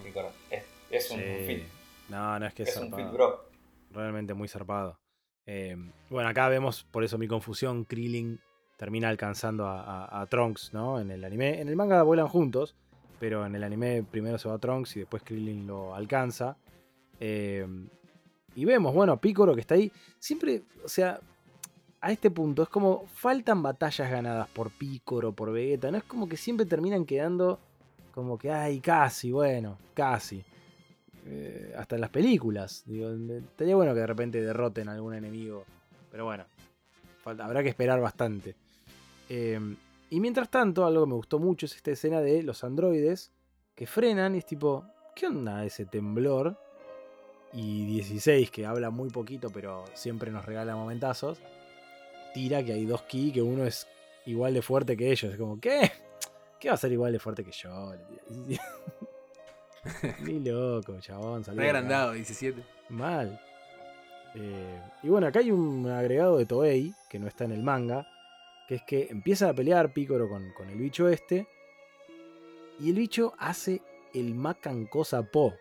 Es, 0.49 0.63
es 0.89 1.11
un 1.11 1.19
Sí. 1.19 1.25
fit. 1.45 1.63
No, 2.09 2.39
no, 2.39 2.47
es 2.47 2.53
que 2.55 2.63
es, 2.63 2.69
Es 2.69 2.77
un 2.77 2.89
zarpado. 2.89 3.11
bro. 3.13 3.45
Realmente 3.91 4.33
muy 4.33 4.47
zarpado. 4.47 4.97
Eh, 5.51 5.75
bueno, 6.11 6.29
acá 6.29 6.47
vemos, 6.47 6.83
por 6.91 7.03
eso 7.03 7.17
mi 7.17 7.27
confusión, 7.27 7.83
Krillin 7.83 8.39
termina 8.77 9.09
alcanzando 9.09 9.65
a, 9.65 9.81
a- 10.05 10.21
a 10.21 10.25
Trunks, 10.27 10.73
¿no? 10.73 10.99
En 10.99 11.09
el 11.09 11.23
anime. 11.25 11.59
En 11.59 11.69
el 11.69 11.75
manga 11.75 12.03
vuelan 12.03 12.27
juntos, 12.27 12.75
pero 13.19 13.43
en 13.47 13.55
el 13.55 13.63
anime 13.63 14.03
primero 14.03 14.37
se 14.37 14.47
va 14.47 14.59
Trunks 14.59 14.95
y 14.95 14.99
después 14.99 15.23
Krillin 15.23 15.65
lo 15.65 15.95
alcanza. 15.95 16.55
Eh, 17.19 17.65
y 18.53 18.63
vemos, 18.65 18.93
bueno, 18.93 19.13
a 19.13 19.19
que 19.55 19.61
está 19.61 19.73
ahí. 19.73 19.91
Siempre, 20.19 20.61
o 20.85 20.87
sea, 20.87 21.19
a 21.99 22.11
este 22.11 22.29
punto 22.29 22.61
es 22.61 22.69
como 22.69 23.07
faltan 23.07 23.63
batallas 23.63 24.09
ganadas 24.11 24.47
por 24.49 24.69
Piccolo, 24.69 25.31
por 25.33 25.51
Vegeta. 25.51 25.89
No 25.89 25.97
es 25.97 26.03
como 26.03 26.29
que 26.29 26.37
siempre 26.37 26.67
terminan 26.67 27.05
quedando 27.05 27.59
como 28.13 28.37
que, 28.37 28.51
ay, 28.51 28.79
casi, 28.81 29.31
bueno, 29.31 29.79
casi. 29.95 30.43
Eh, 31.25 31.73
hasta 31.77 31.95
en 31.95 32.01
las 32.01 32.09
películas. 32.09 32.83
Digo, 32.85 33.09
estaría 33.11 33.75
bueno 33.75 33.93
que 33.93 33.99
de 33.99 34.07
repente 34.07 34.41
derroten 34.41 34.89
a 34.89 34.93
algún 34.93 35.13
enemigo. 35.13 35.65
Pero 36.11 36.25
bueno, 36.25 36.45
habrá 37.25 37.63
que 37.63 37.69
esperar 37.69 37.99
bastante. 37.99 38.55
Em, 39.27 39.75
y 40.09 40.19
mientras 40.19 40.49
tanto, 40.49 40.85
algo 40.85 41.03
que 41.03 41.09
me 41.09 41.15
gustó 41.15 41.39
mucho 41.39 41.65
es 41.65 41.75
esta 41.75 41.91
escena 41.91 42.21
de 42.21 42.41
los 42.41 42.63
androides 42.63 43.31
que 43.75 43.85
frenan 43.85 44.35
y 44.35 44.39
es 44.39 44.45
tipo, 44.45 44.83
¿qué 45.15 45.27
onda 45.27 45.63
ese 45.63 45.85
temblor? 45.85 46.57
Y 47.53 47.85
16, 47.85 48.51
que 48.51 48.65
habla 48.65 48.89
muy 48.89 49.09
poquito, 49.09 49.49
pero 49.49 49.85
siempre 49.93 50.31
nos 50.31 50.45
regala 50.45 50.75
momentazos, 50.75 51.39
tira 52.33 52.63
que 52.63 52.73
hay 52.73 52.85
dos 52.85 53.03
ki, 53.03 53.31
que 53.31 53.41
uno 53.41 53.65
es 53.65 53.87
igual 54.25 54.53
de 54.53 54.61
fuerte 54.61 54.97
que 54.97 55.11
ellos. 55.11 55.31
Es 55.31 55.37
como, 55.37 55.59
¿qué? 55.59 55.91
¿Qué 56.59 56.69
va 56.69 56.75
a 56.75 56.77
ser 56.77 56.91
igual 56.91 57.13
de 57.13 57.19
fuerte 57.19 57.43
que 57.43 57.51
yo? 57.51 57.93
Ni 60.21 60.39
loco, 60.39 60.99
chabón. 60.99 61.43
Re 61.43 61.65
agrandado, 61.67 62.13
17. 62.13 62.63
Mal. 62.89 63.39
Eh, 64.35 64.81
y 65.03 65.09
bueno, 65.09 65.27
acá 65.27 65.39
hay 65.39 65.51
un 65.51 65.89
agregado 65.89 66.37
de 66.37 66.45
Toei, 66.45 66.93
que 67.09 67.19
no 67.19 67.27
está 67.27 67.45
en 67.45 67.51
el 67.51 67.63
manga, 67.63 68.07
que 68.67 68.75
es 68.75 68.83
que 68.83 69.07
empieza 69.09 69.49
a 69.49 69.53
pelear 69.53 69.93
Picoro 69.93 70.29
con, 70.29 70.51
con 70.53 70.69
el 70.69 70.77
bicho 70.77 71.09
este, 71.09 71.47
y 72.79 72.89
el 72.89 72.95
bicho 72.95 73.33
hace 73.37 73.81
el 74.13 74.35
Macan 74.35 74.85
Cosa 74.85 75.23
Po. 75.23 75.53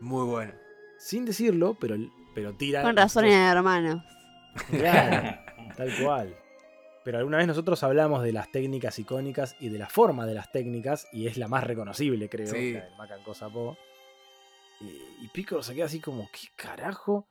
Muy 0.00 0.26
bueno. 0.26 0.52
Sin 0.98 1.24
decirlo, 1.24 1.76
pero, 1.78 1.96
pero 2.34 2.54
tira. 2.54 2.82
Con 2.82 2.96
razón 2.96 3.24
eran 3.24 3.56
hermanos. 3.56 4.02
Claro, 4.70 5.38
tal 5.76 5.90
cual. 6.02 6.36
Pero 7.04 7.18
alguna 7.18 7.38
vez 7.38 7.46
nosotros 7.46 7.82
hablamos 7.82 8.22
de 8.22 8.32
las 8.32 8.50
técnicas 8.52 8.98
icónicas 8.98 9.56
y 9.58 9.68
de 9.70 9.78
la 9.78 9.88
forma 9.88 10.26
de 10.26 10.34
las 10.34 10.52
técnicas, 10.52 11.06
y 11.12 11.26
es 11.26 11.36
la 11.38 11.48
más 11.48 11.64
reconocible, 11.64 12.28
creo, 12.28 12.46
Sí. 12.46 12.74
la 12.74 12.84
del 12.84 12.96
Macan 12.96 13.22
Cosa 13.22 13.48
Po. 13.48 13.76
Y, 14.80 15.24
y 15.24 15.28
Piccolo 15.32 15.62
se 15.62 15.74
queda 15.74 15.86
así 15.86 16.00
como, 16.00 16.28
¿qué 16.30 16.48
carajo? 16.56 17.26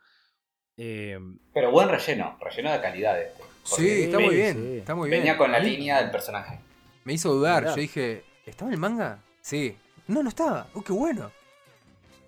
Eh, 0.77 1.19
Pero 1.53 1.71
buen 1.71 1.89
relleno, 1.89 2.37
relleno 2.39 2.71
de 2.71 2.81
calidad 2.81 3.21
este. 3.21 3.43
Sí, 3.63 4.03
está 4.03 4.17
muy 4.19 4.35
bien. 4.35 4.55
sí. 4.57 4.77
Está 4.79 4.95
muy 4.95 5.09
bien. 5.09 5.21
Venía 5.21 5.37
con 5.37 5.51
la 5.51 5.59
línea 5.59 6.01
del 6.01 6.09
personaje. 6.09 6.59
Me 7.03 7.13
hizo 7.13 7.33
dudar. 7.33 7.65
Yo 7.65 7.75
dije, 7.75 8.23
¿estaba 8.45 8.69
en 8.69 8.73
el 8.75 8.79
manga? 8.79 9.19
Sí. 9.41 9.75
No, 10.07 10.23
no 10.23 10.29
estaba. 10.29 10.67
¡Oh, 10.73 10.81
qué 10.81 10.93
bueno! 10.93 11.31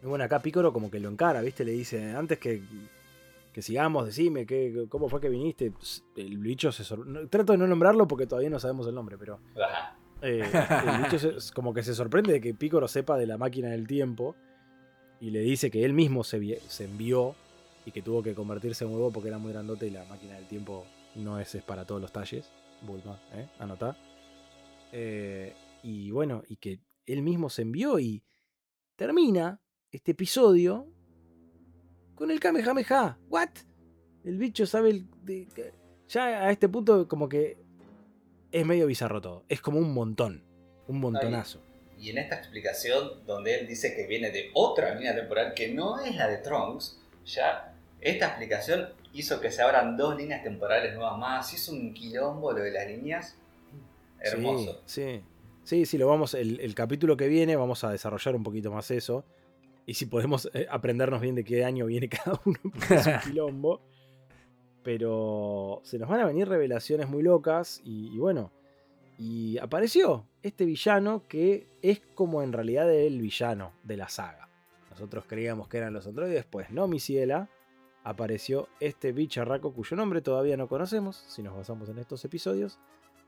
Y 0.03 0.05
bueno, 0.05 0.23
acá 0.23 0.39
Picoro 0.39 0.71
como 0.73 0.91
que 0.91 0.99
lo 0.99 1.09
encara, 1.09 1.41
¿viste? 1.41 1.63
Le 1.63 1.71
dice, 1.71 2.13
antes 2.15 2.37
que, 2.39 2.61
que 3.53 3.61
sigamos, 3.61 4.05
decime 4.05 4.45
¿qué, 4.45 4.85
cómo 4.89 5.09
fue 5.09 5.19
que 5.21 5.29
viniste. 5.29 5.71
Pss, 5.71 6.03
El 6.15 6.37
bicho 6.37 6.71
se 6.71 6.83
sor- 6.83 7.05
no- 7.05 7.27
Trato 7.27 7.51
de 7.53 7.57
no 7.57 7.67
nombrarlo 7.67 8.07
porque 8.07 8.27
todavía 8.27 8.49
no 8.49 8.59
sabemos 8.59 8.87
el 8.87 8.95
nombre, 8.95 9.17
pero 9.17 9.39
eh, 10.21 10.43
el 10.87 11.03
bicho 11.03 11.19
se- 11.19 11.53
como 11.53 11.73
que 11.73 11.83
se 11.83 11.93
sorprende 11.93 12.33
de 12.33 12.41
que 12.41 12.53
Picoro 12.53 12.87
sepa 12.87 13.17
de 13.17 13.25
la 13.27 13.37
máquina 13.37 13.69
del 13.69 13.87
tiempo 13.87 14.35
y 15.19 15.31
le 15.31 15.39
dice 15.41 15.69
que 15.69 15.83
él 15.85 15.93
mismo 15.93 16.23
se, 16.23 16.39
vi- 16.39 16.55
se 16.67 16.85
envió 16.85 17.35
y 17.85 17.91
que 17.91 18.01
tuvo 18.01 18.21
que 18.23 18.33
convertirse 18.35 18.85
en 18.85 18.91
huevo 18.93 19.11
porque 19.11 19.29
era 19.29 19.37
muy 19.37 19.51
grandote 19.51 19.87
y 19.87 19.91
la 19.91 20.05
máquina 20.05 20.35
del 20.35 20.47
tiempo 20.47 20.85
no 21.15 21.39
es, 21.39 21.53
es 21.55 21.63
para 21.63 21.85
todos 21.85 21.99
los 22.01 22.11
talles. 22.11 22.49
Bulma, 22.83 23.19
¿eh? 23.33 23.47
Anotá. 23.59 23.95
Eh, 24.91 25.53
y 25.83 26.11
bueno, 26.11 26.43
y 26.47 26.57
que 26.57 26.79
él 27.05 27.21
mismo 27.21 27.49
se 27.49 27.63
envió 27.63 27.99
y 27.99 28.23
termina 28.95 29.59
este 29.91 30.11
episodio 30.11 30.87
con 32.21 32.29
el 32.29 32.39
Kamehameha. 32.39 33.17
¿What? 33.29 33.49
El 34.23 34.37
bicho 34.37 34.67
sabe 34.67 34.91
el- 34.91 35.07
de- 35.23 35.47
ya 36.07 36.45
a 36.45 36.51
este 36.51 36.69
punto 36.69 37.07
como 37.07 37.27
que 37.27 37.57
es 38.51 38.63
medio 38.63 38.85
bizarro 38.85 39.19
todo. 39.21 39.43
Es 39.49 39.59
como 39.59 39.79
un 39.79 39.91
montón. 39.91 40.43
Un 40.87 40.99
montonazo. 40.99 41.63
Y 41.97 42.11
en 42.11 42.19
esta 42.19 42.35
explicación, 42.35 43.25
donde 43.25 43.59
él 43.59 43.67
dice 43.67 43.95
que 43.95 44.05
viene 44.05 44.29
de 44.29 44.51
otra 44.53 44.93
línea 44.93 45.15
temporal 45.15 45.53
que 45.55 45.73
no 45.73 45.99
es 45.99 46.15
la 46.15 46.27
de 46.27 46.37
Trunks, 46.37 46.99
ya 47.25 47.73
esta 47.99 48.27
explicación 48.27 48.89
hizo 49.13 49.41
que 49.41 49.49
se 49.49 49.63
abran 49.63 49.97
dos 49.97 50.15
líneas 50.15 50.43
temporales 50.43 50.93
nuevas 50.93 51.17
más. 51.17 51.51
Hizo 51.55 51.71
un 51.71 51.91
quilombo 51.91 52.51
lo 52.51 52.61
de 52.61 52.71
las 52.71 52.85
líneas. 52.87 53.35
Hermoso. 54.19 54.81
Sí, 54.85 55.01
sí. 55.01 55.23
Sí, 55.63 55.85
sí, 55.87 55.97
lo 55.97 56.07
vamos. 56.07 56.35
El, 56.35 56.59
el 56.59 56.75
capítulo 56.75 57.17
que 57.17 57.27
viene 57.27 57.55
vamos 57.55 57.83
a 57.83 57.89
desarrollar 57.91 58.35
un 58.35 58.43
poquito 58.43 58.71
más 58.71 58.91
eso. 58.91 59.25
Y 59.85 59.93
si 59.93 60.05
podemos 60.05 60.49
eh, 60.53 60.67
aprendernos 60.69 61.21
bien 61.21 61.35
de 61.35 61.43
qué 61.43 61.65
año 61.65 61.85
viene 61.85 62.09
cada 62.09 62.39
uno, 62.45 62.59
porque 62.63 62.95
es 62.95 63.07
un 63.07 63.19
quilombo. 63.23 63.81
Pero 64.83 65.81
se 65.83 65.99
nos 65.99 66.09
van 66.09 66.21
a 66.21 66.25
venir 66.25 66.47
revelaciones 66.47 67.07
muy 67.07 67.23
locas. 67.23 67.81
Y, 67.83 68.07
y 68.13 68.17
bueno. 68.17 68.51
Y 69.17 69.59
apareció 69.59 70.25
este 70.41 70.65
villano 70.65 71.27
que 71.27 71.67
es 71.83 72.01
como 72.15 72.41
en 72.41 72.53
realidad 72.53 72.91
el 72.91 73.21
villano 73.21 73.73
de 73.83 73.97
la 73.97 74.09
saga. 74.09 74.49
Nosotros 74.89 75.25
creíamos 75.27 75.67
que 75.67 75.77
eran 75.77 75.93
los 75.93 76.07
androides, 76.07 76.45
pues 76.45 76.71
no, 76.71 76.87
mi 76.87 76.99
ciela. 76.99 77.49
Apareció 78.03 78.67
este 78.79 79.11
bicharraco 79.11 79.73
cuyo 79.73 79.95
nombre 79.95 80.21
todavía 80.21 80.57
no 80.57 80.67
conocemos, 80.67 81.23
si 81.27 81.43
nos 81.43 81.55
basamos 81.55 81.87
en 81.89 81.99
estos 81.99 82.25
episodios. 82.25 82.79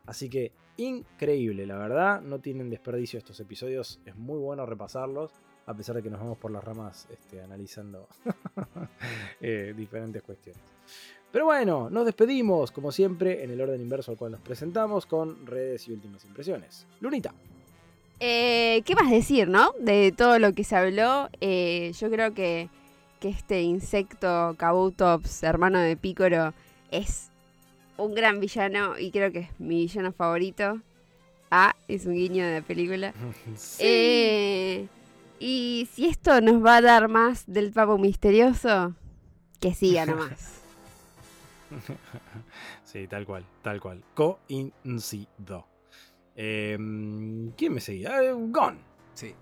Así 0.06 0.30
que 0.30 0.51
increíble, 0.78 1.66
la 1.66 1.78
verdad, 1.78 2.22
no 2.22 2.39
tienen 2.39 2.70
desperdicio 2.70 3.18
estos 3.18 3.39
episodios, 3.39 4.01
es 4.06 4.16
muy 4.16 4.39
bueno 4.39 4.66
repasarlos, 4.66 5.32
a 5.66 5.74
pesar 5.74 5.95
de 5.95 6.03
que 6.03 6.09
nos 6.09 6.20
vamos 6.20 6.38
por 6.38 6.51
las 6.51 6.64
ramas 6.64 7.07
este, 7.11 7.41
analizando 7.41 8.07
eh, 9.41 9.74
diferentes 9.76 10.22
cuestiones. 10.22 10.61
Pero 11.32 11.45
bueno, 11.45 11.89
nos 11.89 12.05
despedimos, 12.05 12.72
como 12.72 12.91
siempre, 12.91 13.43
en 13.43 13.49
el 13.51 13.59
orden 13.59 13.82
inverso 13.82 14.11
al 14.11 14.18
cual 14.18 14.34
nos 14.34 14.41
presentamos, 14.41 15.05
con 15.05 15.47
redes 15.47 15.88
y 15.88 15.91
últimas 15.91 16.24
impresiones. 16.26 16.86
Lunita. 17.01 17.34
Eh, 18.20 18.84
¿Qué 18.86 18.93
más 18.93 19.09
decir, 19.09 19.47
no? 19.47 19.74
De 19.80 20.11
todo 20.11 20.38
lo 20.38 20.53
que 20.53 20.64
se 20.64 20.76
habló, 20.76 21.30
eh, 21.41 21.91
yo 21.99 22.09
creo 22.11 22.34
que, 22.34 22.70
que 23.20 23.30
este 23.30 23.64
insecto 23.64 24.55
Kabutops, 24.57 25.41
hermano 25.43 25.80
de 25.80 25.97
Picoro, 25.97 26.53
es 26.91 27.30
un 27.97 28.14
gran 28.14 28.39
villano 28.39 28.99
y 28.99 29.11
creo 29.11 29.32
que 29.32 29.39
es 29.39 29.59
mi 29.59 29.82
villano 29.82 30.11
favorito. 30.11 30.80
Ah, 31.49 31.76
es 31.88 32.05
un 32.05 32.14
guiño 32.14 32.45
de 32.45 32.59
la 32.59 32.66
película. 32.66 33.14
Eh, 33.80 34.88
y 35.43 35.89
si 35.93 36.07
esto 36.07 36.39
nos 36.41 36.63
va 36.63 36.77
a 36.77 36.81
dar 36.81 37.07
más 37.09 37.43
del 37.47 37.71
papo 37.71 37.97
misterioso, 37.97 38.95
que 39.59 39.73
siga 39.73 40.05
nomás. 40.09 40.61
Sí, 42.85 43.07
tal 43.07 43.25
cual, 43.25 43.43
tal 43.63 43.81
cual. 43.81 44.03
Coincido. 44.13 45.65
Eh, 46.35 46.77
¿Quién 47.57 47.73
me 47.73 47.79
seguía? 47.81 48.21
Eh, 48.21 48.31
Gon. 48.31 48.77
Sí. 49.15 49.33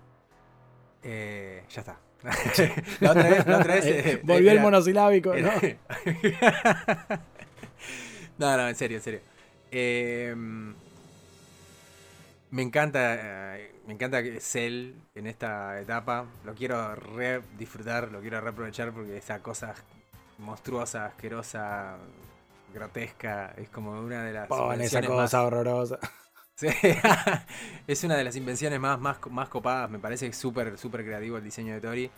Eh, 1.02 1.62
ya 1.68 1.80
está. 1.82 1.98
la 3.00 3.10
otra 3.10 3.28
vez, 3.28 3.46
la 3.46 3.58
otra 3.58 3.74
vez 3.74 3.84
Eh, 3.84 4.02
eh, 4.12 4.20
Volvió 4.22 4.50
el 4.52 4.56
era- 4.56 4.62
monosilábico, 4.62 5.34
¿no? 5.34 5.50
no, 8.38 8.56
no, 8.56 8.68
en 8.68 8.74
serio, 8.76 8.96
en 8.98 9.02
serio. 9.02 9.20
Me 12.52 12.60
encanta, 12.60 13.56
eh, 13.56 13.80
me 13.86 13.94
encanta 13.94 14.22
que 14.22 14.38
Cell 14.38 14.92
en 15.14 15.26
esta 15.26 15.80
etapa. 15.80 16.26
Lo 16.44 16.54
quiero 16.54 16.94
re 16.94 17.40
disfrutar, 17.56 18.12
lo 18.12 18.20
quiero 18.20 18.40
reaprovechar 18.42 18.92
porque 18.92 19.16
esa 19.16 19.38
cosa 19.40 19.74
monstruosa, 20.36 21.06
asquerosa, 21.06 21.96
grotesca, 22.74 23.54
es 23.56 23.70
como 23.70 23.92
una 23.98 24.22
de 24.22 24.32
las 24.34 24.48
Pon 24.48 24.80
esa 24.82 25.00
cosa 25.00 25.14
más- 25.16 25.34
horrorosa. 25.34 25.98
Sí. 26.54 26.68
es 27.88 28.04
una 28.04 28.14
de 28.14 28.24
las 28.24 28.36
invenciones 28.36 28.78
más, 28.78 29.00
más, 29.00 29.16
más 29.30 29.48
copadas. 29.48 29.90
Me 29.90 29.98
parece 29.98 30.30
súper, 30.34 30.76
súper 30.78 31.02
creativo 31.04 31.38
el 31.38 31.42
diseño 31.42 31.72
de 31.74 31.80
Tori. 31.80 32.10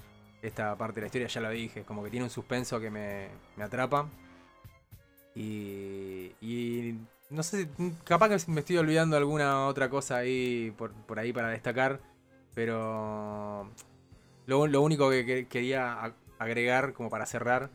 Esta 0.43 0.77
parte 0.77 0.97
de 0.97 1.03
la 1.03 1.07
historia 1.07 1.29
ya 1.29 1.41
lo 1.41 1.51
dije. 1.51 1.81
Es 1.81 1.87
como 1.87 2.03
que 2.05 2.11
tiene 2.11 2.25
un 2.25 2.31
suspenso 2.31 2.79
que 2.81 2.91
me, 2.91 3.29
me 3.57 3.65
atrapa. 3.65 4.07
Y, 5.37 6.33
y 6.41 6.99
no 7.35 7.43
sé, 7.43 7.69
capaz 8.05 8.29
que 8.29 8.51
me 8.51 8.61
estoy 8.61 8.77
olvidando 8.79 9.17
alguna 9.17 9.67
otra 9.67 9.89
cosa 9.91 10.17
ahí 10.19 10.73
por, 10.77 10.93
por 10.93 11.19
ahí 11.19 11.33
para 11.33 11.49
destacar. 11.51 12.01
Pero 12.55 13.69
lo, 14.47 14.67
lo 14.67 14.83
único 14.83 15.11
que, 15.11 15.25
que- 15.27 15.47
quería 15.49 16.15
agregar 16.39 16.93
como 16.93 17.11
para 17.11 17.27
cerrar 17.27 17.71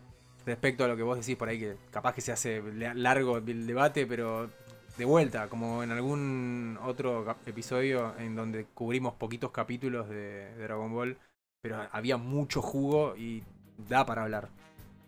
respecto 0.45 0.83
a 0.83 0.87
lo 0.87 0.97
que 0.97 1.03
vos 1.03 1.19
decís 1.19 1.35
por 1.37 1.49
ahí, 1.49 1.59
que 1.59 1.77
capaz 1.91 2.13
que 2.15 2.21
se 2.21 2.31
hace 2.31 2.61
la- 2.73 2.93
largo 2.93 3.37
el 3.37 3.67
debate, 3.67 4.07
pero 4.07 4.49
de 4.97 5.05
vuelta, 5.05 5.49
como 5.49 5.83
en 5.83 5.91
algún 5.91 6.77
otro 6.83 7.37
episodio 7.45 8.13
en 8.19 8.35
donde 8.35 8.65
cubrimos 8.73 9.13
poquitos 9.15 9.51
capítulos 9.51 10.09
de, 10.09 10.53
de 10.55 10.63
Dragon 10.63 10.91
Ball, 10.93 11.17
pero 11.61 11.87
había 11.91 12.17
mucho 12.17 12.61
jugo 12.61 13.15
y 13.17 13.43
da 13.89 14.05
para 14.05 14.23
hablar. 14.23 14.49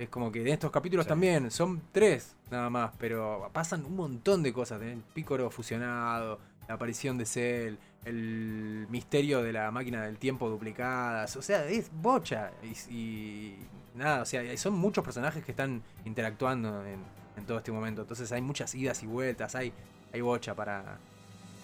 Es 0.01 0.09
como 0.09 0.31
que 0.31 0.41
en 0.41 0.47
estos 0.47 0.71
capítulos 0.71 1.05
Sí. 1.05 1.09
también 1.09 1.51
son 1.51 1.79
tres 1.91 2.35
nada 2.49 2.71
más, 2.71 2.91
pero 2.97 3.49
pasan 3.53 3.85
un 3.85 3.95
montón 3.95 4.41
de 4.41 4.51
cosas. 4.51 4.81
El 4.81 5.03
Pícoro 5.13 5.51
fusionado, 5.51 6.39
la 6.67 6.73
aparición 6.73 7.19
de 7.19 7.25
Cell, 7.27 7.75
el 8.05 8.87
misterio 8.89 9.43
de 9.43 9.53
la 9.53 9.69
máquina 9.69 10.03
del 10.03 10.17
tiempo 10.17 10.49
duplicadas. 10.49 11.35
O 11.35 11.41
sea, 11.43 11.67
es 11.67 11.91
bocha. 11.93 12.51
Y, 12.63 12.95
y 12.95 13.57
nada, 13.93 14.23
o 14.23 14.25
sea, 14.25 14.57
son 14.57 14.73
muchos 14.73 15.03
personajes 15.03 15.45
que 15.45 15.51
están 15.51 15.83
interactuando 16.03 16.83
en, 16.83 16.99
en 17.37 17.45
todo 17.45 17.59
este 17.59 17.71
momento. 17.71 18.01
Entonces 18.01 18.31
hay 18.31 18.41
muchas 18.41 18.73
idas 18.73 19.03
y 19.03 19.05
vueltas, 19.05 19.53
hay, 19.53 19.71
hay 20.11 20.21
bocha 20.21 20.55
para, 20.55 20.97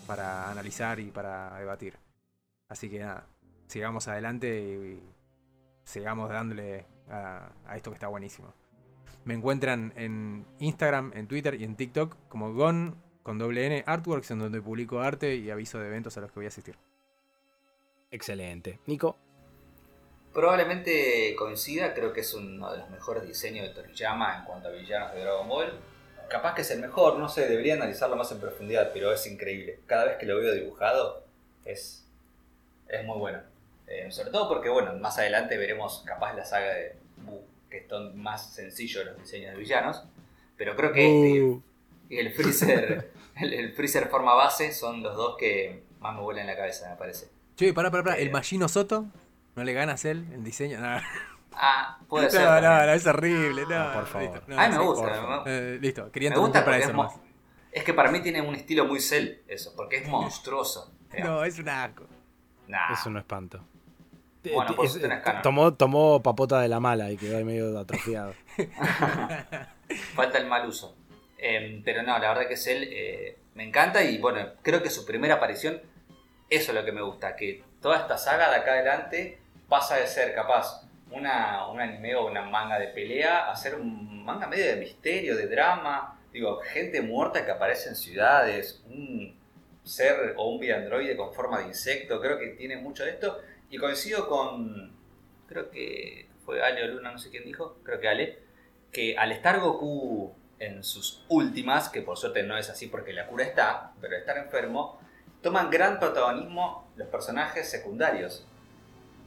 para 0.06 0.52
analizar 0.52 1.00
y 1.00 1.08
para 1.08 1.58
debatir. 1.58 1.98
Así 2.70 2.88
que 2.88 3.00
nada, 3.00 3.26
sigamos 3.68 4.08
adelante 4.08 4.48
y, 4.62 5.02
sigamos 5.86 6.30
dándole 6.30 6.86
a, 7.10 7.50
esto 7.76 7.92
que 7.92 7.96
está 7.96 8.08
buenísimo. 8.08 8.54
Me 9.26 9.34
encuentran 9.34 9.94
en 9.96 10.46
Instagram, 10.60 11.12
en 11.16 11.28
Twitter 11.28 11.56
y 11.56 11.64
en 11.64 11.76
TikTok 11.76 12.16
como 12.30 12.54
Gon 12.54 12.96
con 13.24 13.38
doble 13.38 13.66
N 13.66 13.84
Artworks, 13.86 14.32
en 14.32 14.40
donde 14.40 14.62
publico 14.62 15.02
arte 15.02 15.36
y 15.36 15.50
aviso 15.50 15.80
de 15.80 15.88
eventos 15.88 16.18
a 16.18 16.22
los 16.22 16.32
que 16.32 16.40
voy 16.40 16.46
a 16.46 16.48
asistir. 16.48 16.78
Excelente. 18.10 18.80
Nico. 18.86 19.18
Probablemente 20.34 21.36
coincida, 21.38 21.94
creo 21.94 22.14
que 22.14 22.22
es 22.22 22.34
uno 22.34 22.72
de 22.72 22.78
los 22.78 22.90
mejores 22.90 23.28
diseños 23.28 23.68
de 23.68 23.74
Toriyama 23.74 24.38
en 24.38 24.46
cuanto 24.46 24.70
a 24.70 24.72
villanos 24.72 25.14
de 25.14 25.22
Dragon 25.22 25.50
Ball. 25.50 25.74
Capaz 26.30 26.56
que 26.56 26.62
es 26.62 26.72
el 26.72 26.80
mejor, 26.80 27.18
no 27.20 27.28
sé, 27.28 27.48
debería 27.48 27.74
analizarlo 27.74 28.16
más 28.16 28.32
en 28.32 28.40
profundidad, 28.40 28.92
pero 28.94 29.12
es 29.12 29.26
increíble. 29.28 29.80
Cada 29.88 30.06
vez 30.06 30.18
que 30.18 30.26
lo 30.26 30.38
veo 30.38 30.54
dibujado 30.54 31.26
es, 31.66 32.06
es 32.88 33.06
muy 33.06 33.18
bueno. 33.18 33.40
Eh, 33.88 34.12
sobre 34.12 34.32
todo 34.32 34.50
porque, 34.50 34.70
bueno, 34.70 34.94
más 34.96 35.18
adelante 35.18 35.58
veremos 35.58 36.04
capaz 36.06 36.34
la 36.34 36.44
saga 36.44 36.74
de 36.74 36.96
Buu, 37.18 37.42
que 37.70 37.88
son 37.88 38.18
más 38.22 38.54
sencillos 38.54 39.06
los 39.06 39.18
diseños 39.18 39.54
de 39.54 39.58
villanos. 39.58 40.04
Pero 40.58 40.76
creo 40.76 40.92
que 40.92 41.06
este 41.06 41.62
y 42.10 42.18
el 42.18 42.34
Freezer, 42.34 43.12
el, 43.36 43.74
Freezer 43.74 44.08
forma 44.08 44.34
base 44.34 44.72
son 44.72 45.04
los 45.04 45.16
dos 45.16 45.36
que 45.38 45.84
más 46.00 46.16
me 46.16 46.22
vuelan 46.22 46.44
en 46.44 46.48
la 46.48 46.58
cabeza, 46.58 46.90
me 46.90 46.96
parece. 46.96 47.30
Che, 47.56 47.74
pará, 47.74 47.92
pará, 47.92 48.04
pará. 48.04 48.18
¿El 48.18 48.28
eh, 48.28 48.32
Machino 48.32 48.68
Soto? 48.68 49.06
¿No 49.56 49.64
le 49.64 49.74
ganas 49.74 50.06
él 50.06 50.28
en 50.34 50.44
diseño? 50.44 50.80
Ah, 51.54 51.98
puede 52.08 52.30
ser. 52.30 52.42
No, 52.42 52.62
no, 52.62 52.86
no, 52.86 52.94
es 52.94 53.08
horrible. 53.08 53.64
No, 53.64 53.94
por 53.94 54.06
favor. 54.06 54.44
a 54.56 54.70
mí 54.70 54.78
me 54.78 54.84
gusta. 54.84 55.44
Eh, 55.48 55.80
listo, 55.82 56.12
quería 56.12 56.30
me 56.30 56.38
gusta 56.38 56.64
para 56.64 56.78
eso. 56.78 56.90
Es, 56.90 56.96
más. 56.96 57.14
es 57.72 57.84
que 57.84 57.94
para 57.94 58.12
mí 58.12 58.22
tiene 58.22 58.42
un 58.42 58.54
estilo 58.54 58.86
muy 58.86 59.00
cel, 59.00 59.44
eso, 59.48 59.74
porque 59.76 59.98
es 59.98 60.08
monstruoso. 60.08 60.94
no, 61.24 61.44
es 61.44 61.58
un 61.58 61.70
asco. 61.70 62.06
Nah. 62.68 62.94
Es 62.94 63.06
un 63.06 63.18
espanto. 63.18 63.66
Bueno, 64.44 64.76
pues 64.76 65.00
tenés 65.00 65.22
tomó, 65.44 65.74
tomó 65.74 66.22
papota 66.22 66.62
de 66.62 66.68
la 66.68 66.80
mala 66.80 67.12
y 67.12 67.18
quedó 67.18 67.38
ahí 67.38 67.44
medio 67.44 67.78
atrofiado. 67.78 68.34
Falta 70.16 70.38
el 70.38 70.48
mal 70.48 70.68
uso. 70.68 70.96
Em, 71.38 71.84
pero 71.84 72.02
no, 72.02 72.18
la 72.18 72.30
verdad 72.30 72.48
que 72.48 72.56
es 72.56 72.68
él 72.68 72.88
eh, 72.92 73.38
me 73.54 73.64
encanta 73.64 74.04
y 74.04 74.18
bueno, 74.18 74.54
creo 74.62 74.82
que 74.82 74.90
su 74.90 75.06
primera 75.06 75.36
aparición, 75.36 75.82
eso 76.50 76.72
es 76.72 76.76
lo 76.78 76.84
que 76.84 76.92
me 76.92 77.02
gusta, 77.02 77.36
que 77.36 77.64
toda 77.82 77.98
esta 77.98 78.18
saga 78.18 78.50
de 78.50 78.56
acá 78.58 78.72
adelante 78.72 79.40
pasa 79.68 79.98
de 79.98 80.08
ser 80.08 80.34
capaz 80.34 80.88
una, 81.12 81.68
un 81.68 81.80
anime 81.80 82.16
o 82.16 82.28
una 82.28 82.44
manga 82.44 82.80
de 82.80 82.88
pelea 82.88 83.50
a 83.50 83.56
ser 83.56 83.76
un 83.76 84.24
manga 84.24 84.48
medio 84.48 84.66
de 84.66 84.76
misterio, 84.78 85.36
de 85.36 85.48
drama, 85.48 86.20
digo, 86.32 86.60
gente 86.60 87.02
muerta 87.02 87.46
que 87.46 87.52
aparece 87.52 87.90
en 87.90 87.96
ciudades, 87.96 88.84
un 88.88 89.36
ser 89.84 90.34
o 90.38 90.50
un 90.50 90.72
androide 90.72 91.16
con 91.16 91.34
forma 91.34 91.60
de 91.60 91.68
insecto, 91.68 92.20
creo 92.20 92.38
que 92.38 92.48
tiene 92.50 92.78
mucho 92.78 93.06
de 93.06 93.12
esto 93.12 93.42
y 93.70 93.78
coincido 93.78 94.28
con, 94.28 94.92
creo 95.48 95.70
que 95.70 96.28
fue 96.46 96.64
Ale 96.64 96.84
o 96.84 96.88
Luna, 96.88 97.12
no 97.12 97.20
sé 97.20 97.30
quién 97.30 97.44
dijo, 97.44 97.78
creo 97.84 98.00
que 98.00 98.08
Ale, 98.08 98.40
que 98.92 99.18
al 99.18 99.32
estar 99.32 99.60
Goku 99.60 100.34
en 100.60 100.84
sus 100.84 101.24
últimas, 101.28 101.90
que 101.90 102.02
por 102.02 102.18
suerte 102.18 102.44
no 102.44 102.58
es 102.58 102.70
así 102.70 102.88
porque 102.88 103.14
la 103.14 103.28
cura 103.28 103.44
está, 103.44 103.92
pero 104.02 104.16
estar 104.16 104.38
enfermo, 104.38 105.00
toman 105.42 105.70
gran 105.70 106.00
protagonismo 106.00 106.90
los 106.96 107.08
personajes 107.10 107.70
secundarios. 107.70 108.46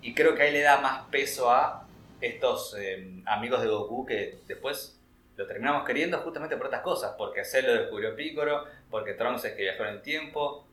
Y 0.02 0.14
creo 0.14 0.34
que 0.34 0.42
ahí 0.42 0.52
le 0.52 0.62
da 0.62 0.80
más 0.80 1.04
peso 1.10 1.50
a 1.50 1.86
estos 2.20 2.74
eh, 2.78 3.22
amigos 3.26 3.62
de 3.62 3.68
Goku 3.68 4.06
que 4.06 4.40
después 4.46 4.98
lo 5.36 5.46
terminamos 5.46 5.86
queriendo 5.86 6.18
justamente 6.18 6.56
por 6.56 6.66
estas 6.66 6.82
cosas, 6.82 7.14
porque 7.16 7.44
Cell 7.44 7.66
lo 7.66 7.74
descubrió 7.74 8.16
Piccolo, 8.16 8.64
porque 8.90 9.14
Trunks 9.14 9.44
es 9.44 9.52
que 9.52 9.62
viajó 9.62 9.84
en 9.84 9.90
el 9.90 10.02
tiempo, 10.02 10.66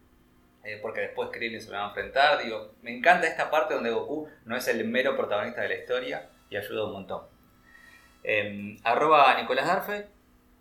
eh, 0.68 0.80
porque 0.82 1.00
después 1.00 1.30
Krillin 1.32 1.62
se 1.62 1.72
lo 1.72 1.78
va 1.78 1.86
a 1.86 1.88
enfrentar. 1.88 2.44
Digo, 2.44 2.74
me 2.82 2.96
encanta 2.96 3.26
esta 3.26 3.50
parte 3.50 3.74
donde 3.74 3.90
Goku 3.90 4.28
no 4.44 4.58
es 4.58 4.68
el 4.68 4.86
mero 4.86 5.16
protagonista 5.16 5.62
de 5.62 5.70
la 5.70 5.76
historia 5.76 6.30
y 6.50 6.58
ayuda 6.58 6.86
un 6.86 6.92
montón. 6.92 7.22
Eh, 8.22 8.78
arroba 8.84 9.34
Nicolás 9.40 9.66
Darfe, 9.66 10.08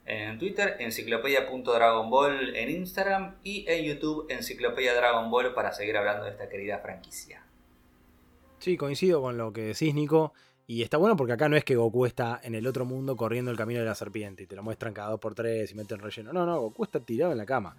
en 0.04 0.38
Twitter, 0.38 0.76
enciclopedia.dragonball 0.78 2.54
en 2.54 2.70
Instagram 2.70 3.38
y 3.42 3.64
en 3.68 3.84
YouTube, 3.84 4.26
enciclopedia 4.28 4.94
Dragon 4.94 5.28
Ball 5.28 5.52
para 5.52 5.72
seguir 5.72 5.96
hablando 5.96 6.24
de 6.24 6.30
esta 6.30 6.48
querida 6.48 6.78
franquicia. 6.78 7.42
Sí, 8.60 8.76
coincido 8.76 9.20
con 9.20 9.36
lo 9.36 9.52
que 9.52 9.62
decís, 9.62 9.92
Nico. 9.92 10.32
Y 10.68 10.82
está 10.82 10.98
bueno 10.98 11.16
porque 11.16 11.32
acá 11.32 11.48
no 11.48 11.56
es 11.56 11.64
que 11.64 11.74
Goku 11.74 12.06
está 12.06 12.40
en 12.44 12.54
el 12.54 12.66
otro 12.68 12.84
mundo 12.84 13.16
corriendo 13.16 13.50
el 13.50 13.56
camino 13.56 13.80
de 13.80 13.86
la 13.86 13.94
serpiente 13.96 14.44
y 14.44 14.46
te 14.46 14.54
lo 14.54 14.62
muestran 14.62 14.94
cada 14.94 15.10
dos 15.10 15.20
por 15.20 15.34
tres 15.34 15.72
y 15.72 15.74
meten 15.74 15.98
relleno. 15.98 16.32
No, 16.32 16.46
no, 16.46 16.60
Goku 16.60 16.84
está 16.84 17.00
tirado 17.00 17.32
en 17.32 17.38
la 17.38 17.46
cama. 17.46 17.76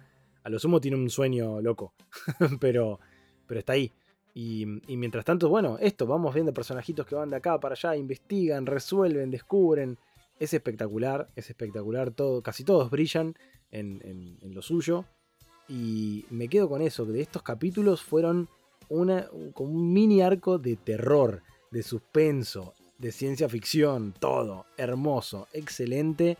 A 0.48 0.50
lo 0.50 0.58
sumo 0.58 0.80
tiene 0.80 0.96
un 0.96 1.10
sueño 1.10 1.60
loco, 1.60 1.92
pero, 2.58 2.98
pero 3.46 3.60
está 3.60 3.74
ahí. 3.74 3.92
Y, 4.32 4.64
y, 4.90 4.96
mientras 4.96 5.22
tanto, 5.22 5.50
bueno, 5.50 5.76
esto, 5.78 6.06
vamos 6.06 6.32
viendo 6.32 6.54
personajitos 6.54 7.04
que 7.04 7.14
van 7.14 7.28
de 7.28 7.36
acá 7.36 7.60
para 7.60 7.74
allá, 7.74 7.94
investigan, 7.94 8.64
resuelven, 8.64 9.30
descubren, 9.30 9.98
es 10.38 10.54
espectacular, 10.54 11.28
es 11.36 11.50
espectacular, 11.50 12.12
todo, 12.12 12.42
casi 12.42 12.64
todos 12.64 12.88
brillan 12.88 13.34
en, 13.70 14.38
lo 14.40 14.62
suyo. 14.62 15.04
Y 15.68 16.24
me 16.30 16.48
quedo 16.48 16.66
con 16.66 16.80
eso, 16.80 17.04
que 17.04 17.12
de 17.12 17.20
estos 17.20 17.42
capítulos 17.42 18.02
fueron 18.02 18.48
una, 18.88 19.28
como 19.52 19.74
un 19.74 19.92
mini 19.92 20.22
arco 20.22 20.56
de 20.56 20.76
terror, 20.76 21.42
de 21.70 21.82
suspenso, 21.82 22.72
de 22.96 23.12
ciencia 23.12 23.50
ficción, 23.50 24.14
todo, 24.18 24.64
hermoso, 24.78 25.46
excelente 25.52 26.38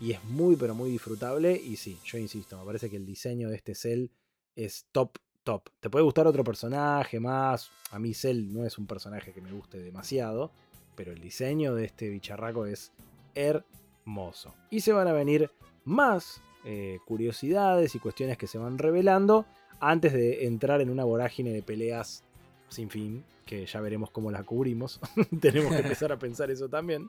y 0.00 0.12
es 0.12 0.22
muy 0.24 0.56
pero 0.56 0.74
muy 0.74 0.90
disfrutable 0.90 1.52
y 1.52 1.76
sí, 1.76 1.98
yo 2.04 2.18
insisto, 2.18 2.58
me 2.58 2.64
parece 2.64 2.90
que 2.90 2.96
el 2.96 3.06
diseño 3.06 3.48
de 3.48 3.56
este 3.56 3.74
Cell 3.74 4.06
es 4.54 4.86
top, 4.92 5.18
top. 5.44 5.68
Te 5.80 5.90
puede 5.90 6.04
gustar 6.04 6.26
otro 6.26 6.44
personaje 6.44 7.20
más, 7.20 7.70
a 7.90 7.98
mí 7.98 8.14
Cell 8.14 8.52
no 8.52 8.64
es 8.64 8.78
un 8.78 8.86
personaje 8.86 9.32
que 9.32 9.40
me 9.40 9.52
guste 9.52 9.78
demasiado, 9.78 10.50
pero 10.94 11.12
el 11.12 11.20
diseño 11.20 11.74
de 11.74 11.84
este 11.84 12.08
bicharraco 12.08 12.66
es 12.66 12.92
hermoso. 13.34 14.54
Y 14.70 14.80
se 14.80 14.92
van 14.92 15.08
a 15.08 15.12
venir 15.12 15.50
más 15.84 16.42
eh, 16.64 16.98
curiosidades 17.06 17.94
y 17.94 17.98
cuestiones 17.98 18.36
que 18.36 18.46
se 18.46 18.58
van 18.58 18.78
revelando 18.78 19.46
antes 19.80 20.12
de 20.12 20.46
entrar 20.46 20.80
en 20.80 20.90
una 20.90 21.04
vorágine 21.04 21.52
de 21.52 21.62
peleas 21.62 22.24
sin 22.68 22.90
fin, 22.90 23.24
que 23.46 23.64
ya 23.64 23.80
veremos 23.80 24.10
cómo 24.10 24.30
la 24.30 24.42
cubrimos. 24.42 25.00
Tenemos 25.40 25.72
que 25.72 25.80
empezar 25.80 26.12
a 26.12 26.18
pensar 26.18 26.50
eso 26.50 26.68
también. 26.68 27.08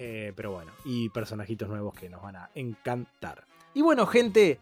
Eh, 0.00 0.32
pero 0.36 0.52
bueno, 0.52 0.70
y 0.84 1.08
personajitos 1.08 1.68
nuevos 1.68 1.92
que 1.92 2.08
nos 2.08 2.22
van 2.22 2.36
a 2.36 2.50
encantar. 2.54 3.44
Y 3.74 3.82
bueno, 3.82 4.06
gente, 4.06 4.60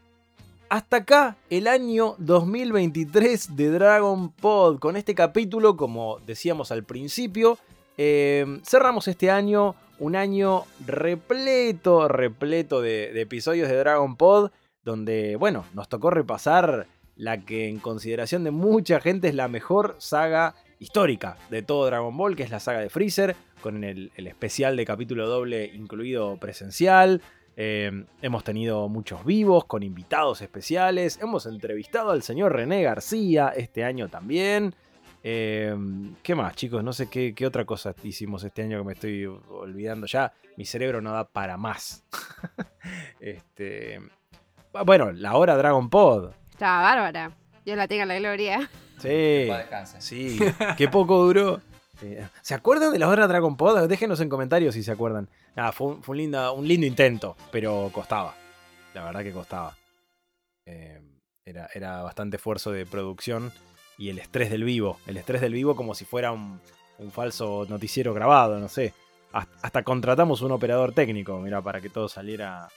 hasta 0.71 0.97
acá 0.99 1.37
el 1.51 1.67
año 1.67 2.15
2023 2.19 3.55
de 3.55 3.71
Dragon 3.71 4.31
Pod. 4.31 4.79
Con 4.79 4.97
este 4.97 5.15
capítulo, 5.15 5.77
como 5.77 6.19
decíamos 6.27 6.73
al 6.73 6.85
principio, 6.85 7.59
eh, 7.99 8.61
cerramos 8.65 9.09
este 9.09 9.31
año 9.31 9.75
un 9.99 10.17
año 10.17 10.65
repleto, 10.87 12.09
repleto 12.09 12.81
de, 12.81 13.21
episodios 13.21 13.69
de 13.69 13.77
Dragon 13.77 14.17
Pod, 14.17 14.51
donde, 14.85 15.37
bueno, 15.37 15.67
nos 15.75 15.89
tocó 15.89 16.11
repasar 16.11 16.87
la 17.15 17.43
que 17.43 17.69
en 17.69 17.79
consideración 17.79 18.43
de 18.45 18.51
mucha 18.51 19.01
gente 19.01 19.29
es 19.29 19.35
la 19.35 19.49
mejor 19.49 19.97
saga 19.99 20.55
histórica 20.79 21.37
de 21.51 21.63
todo 21.63 21.87
Dragon 21.87 22.17
Ball, 22.17 22.37
que 22.37 22.43
es 22.43 22.51
la 22.51 22.61
saga 22.61 22.81
de 22.81 22.91
Freezer, 22.91 23.37
con 23.61 23.85
el, 23.85 24.13
especial 24.17 24.77
de 24.77 24.85
capítulo 24.85 25.29
doble 25.29 25.67
incluido 25.67 26.37
presencial. 26.37 27.23
Eh, 27.57 28.05
hemos 28.21 28.45
tenido 28.45 28.89
muchos 28.89 29.25
vivos 29.25 29.65
con 29.65 29.83
invitados 29.83 30.43
especiales. 30.43 31.19
Hemos 31.23 31.47
entrevistado 31.47 32.11
al 32.11 32.23
señor 32.23 32.55
René 32.55 32.83
García 32.83 33.53
este 33.57 33.85
año 33.85 34.09
también. 34.09 34.75
Em, 35.23 36.15
¿Qué 36.23 36.35
más, 36.35 36.55
chicos? 36.55 36.85
No 36.85 36.93
sé 36.93 37.09
qué, 37.09 37.35
otra 37.47 37.65
cosa 37.65 37.95
hicimos 38.05 38.45
este 38.45 38.63
año 38.63 38.79
que 38.79 38.85
me 38.85 38.93
estoy 38.93 39.25
olvidando 39.25 40.07
ya. 40.07 40.33
Mi 40.57 40.65
cerebro 40.65 41.01
no 41.01 41.13
da 41.13 41.27
para 41.27 41.57
más. 41.57 42.05
este, 43.21 44.01
bueno, 44.85 45.11
la 45.13 45.35
hora 45.35 45.57
Dragon 45.57 45.91
Pod. 45.91 46.31
Estaba 46.51 46.83
bárbara. 46.83 47.33
Dios 47.65 47.77
la 47.77 47.89
tenga 47.89 48.07
la 48.07 48.19
gloria. 48.19 48.71
Sí. 48.99 49.49
Sí. 49.99 50.39
Qué 50.77 50.89
poco 50.89 51.25
duró. 51.25 51.61
¿Se 52.43 52.55
acuerdan 52.55 52.93
de 52.93 52.99
la 52.99 53.09
hora 53.09 53.27
Dragon 53.27 53.57
Pod? 53.57 53.87
Déjenos 53.89 54.21
en 54.21 54.29
comentarios 54.29 54.75
si 54.75 54.83
se 54.83 54.93
acuerdan. 54.93 55.29
fue, 55.73 55.97
un, 56.07 56.17
lindo, 56.17 56.87
intento, 56.87 57.37
pero 57.51 57.91
costaba. 57.93 58.35
La 58.95 59.05
verdad 59.05 59.23
que 59.23 59.33
costaba. 59.33 59.77
Era, 60.65 61.69
era 61.73 62.03
bastante 62.03 62.37
esfuerzo 62.37 62.73
de 62.73 62.87
producción 62.87 63.53
y 63.99 64.11
el 64.11 64.19
estrés 64.19 64.51
del 64.51 64.65
vivo. 64.65 64.99
El 65.07 65.17
estrés 65.17 65.41
del 65.41 65.53
vivo 65.53 65.77
como 65.77 65.95
si 65.95 66.05
fuera 66.05 66.33
un, 66.33 66.61
falso 67.11 67.67
noticiero 67.69 68.15
grabado, 68.15 68.59
no 68.59 68.69
sé. 68.69 68.93
Hasta 69.33 69.83
contratamos 69.83 70.41
un 70.41 70.53
operador 70.53 70.93
técnico, 70.93 71.39
mira, 71.39 71.61
para 71.61 71.81
que 71.81 71.91
todo 71.91 72.09
saliera 72.09 72.69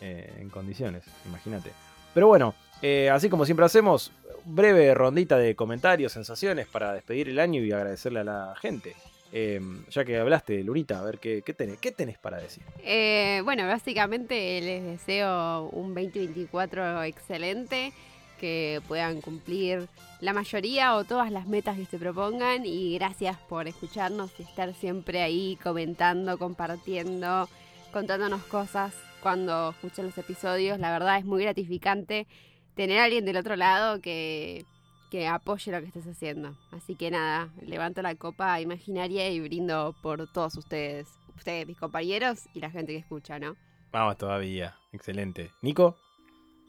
eh, 0.00 0.32
en 0.40 0.50
condiciones, 0.50 1.04
imagínate. 1.26 1.70
Pero 2.12 2.26
bueno, 2.26 2.54
eh, 2.80 3.08
así 3.08 3.28
como 3.28 3.44
siempre 3.44 3.64
hacemos, 3.64 4.10
breve 4.44 4.94
rondita 4.94 5.38
de 5.38 5.54
comentarios, 5.54 6.12
sensaciones 6.12 6.66
para 6.66 6.92
despedir 6.92 7.28
el 7.28 7.38
año 7.38 7.62
y 7.62 7.72
agradecerle 7.72 8.20
a 8.20 8.24
la 8.24 8.54
gente. 8.60 8.94
Em, 9.34 9.86
ya 9.88 10.04
que 10.04 10.18
hablaste, 10.18 10.62
Lunita, 10.62 10.98
a 10.98 11.02
ver 11.02 11.18
qué, 11.18 11.42
qué, 11.42 11.54
tenés, 11.54 11.78
qué 11.78 11.90
tenés 11.90 12.18
para 12.18 12.38
decir. 12.38 12.62
Eh, 12.84 13.40
bueno, 13.44 13.66
básicamente 13.66 14.60
les 14.60 14.84
deseo 14.84 15.70
un 15.72 15.94
2024 15.94 17.02
excelente 17.04 17.94
que 18.38 18.82
puedan 18.88 19.20
cumplir 19.20 19.88
la 20.20 20.32
mayoría 20.32 20.96
o 20.96 21.04
todas 21.04 21.30
las 21.30 21.46
metas 21.46 21.78
que 21.78 21.86
se 21.86 21.96
propongan 21.96 22.66
y 22.66 22.98
gracias 22.98 23.38
por 23.38 23.68
escucharnos 23.68 24.32
y 24.38 24.42
estar 24.42 24.74
siempre 24.74 25.22
ahí 25.22 25.56
comentando, 25.62 26.36
compartiendo, 26.38 27.48
contándonos 27.92 28.42
cosas 28.42 28.92
cuando 29.22 29.70
escuchan 29.70 30.06
los 30.06 30.18
episodios. 30.18 30.78
La 30.78 30.90
verdad 30.90 31.18
es 31.18 31.24
muy 31.24 31.44
gratificante 31.44 32.26
tener 32.74 32.98
a 32.98 33.04
alguien 33.04 33.24
del 33.24 33.36
otro 33.36 33.56
lado 33.56 34.00
que, 34.00 34.64
que 35.10 35.28
apoye 35.28 35.72
lo 35.72 35.80
que 35.80 35.86
estés 35.86 36.06
haciendo. 36.06 36.56
Así 36.70 36.96
que 36.96 37.10
nada, 37.10 37.50
levanto 37.60 38.02
la 38.02 38.14
copa 38.14 38.60
imaginaria 38.60 39.28
y 39.28 39.40
brindo 39.40 39.94
por 40.02 40.30
todos 40.32 40.56
ustedes, 40.56 41.08
ustedes, 41.36 41.66
mis 41.66 41.78
compañeros 41.78 42.48
y 42.54 42.60
la 42.60 42.70
gente 42.70 42.92
que 42.92 42.98
escucha, 42.98 43.38
¿no? 43.38 43.56
Vamos 43.90 44.16
todavía, 44.16 44.76
excelente. 44.92 45.50
Nico. 45.60 45.98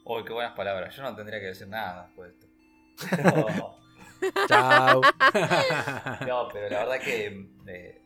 Uy, 0.04 0.24
qué 0.24 0.32
buenas 0.34 0.52
palabras. 0.52 0.94
Yo 0.94 1.02
no 1.02 1.14
tendría 1.16 1.40
que 1.40 1.46
decir 1.46 1.68
nada 1.68 2.06
después 2.06 2.28
de 2.28 2.34
esto. 2.34 3.16
Pero... 3.16 3.76
Chao. 4.48 5.00
No, 6.26 6.48
pero 6.52 6.70
la 6.70 6.84
verdad 6.84 7.00
que 7.00 7.48
eh, 7.66 8.02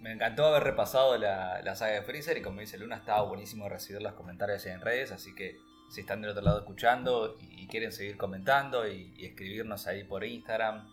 me 0.00 0.12
encantó 0.12 0.46
haber 0.46 0.64
repasado 0.64 1.16
la, 1.16 1.60
la 1.62 1.74
saga 1.74 1.94
de 1.94 2.02
Freezer 2.02 2.36
y 2.36 2.42
como 2.42 2.60
dice 2.60 2.78
Luna, 2.78 2.96
estaba 2.96 3.22
buenísimo 3.22 3.68
recibir 3.68 4.02
los 4.02 4.14
comentarios 4.14 4.64
en 4.66 4.80
redes, 4.80 5.12
así 5.12 5.34
que 5.34 5.56
si 5.88 6.00
están 6.00 6.20
del 6.20 6.30
otro 6.30 6.42
lado 6.42 6.58
escuchando 6.58 7.36
y, 7.40 7.66
quieren 7.66 7.90
seguir 7.90 8.16
comentando 8.16 8.86
y, 8.88 9.12
escribirnos 9.18 9.86
ahí 9.86 10.04
por 10.04 10.24
Instagram, 10.24 10.88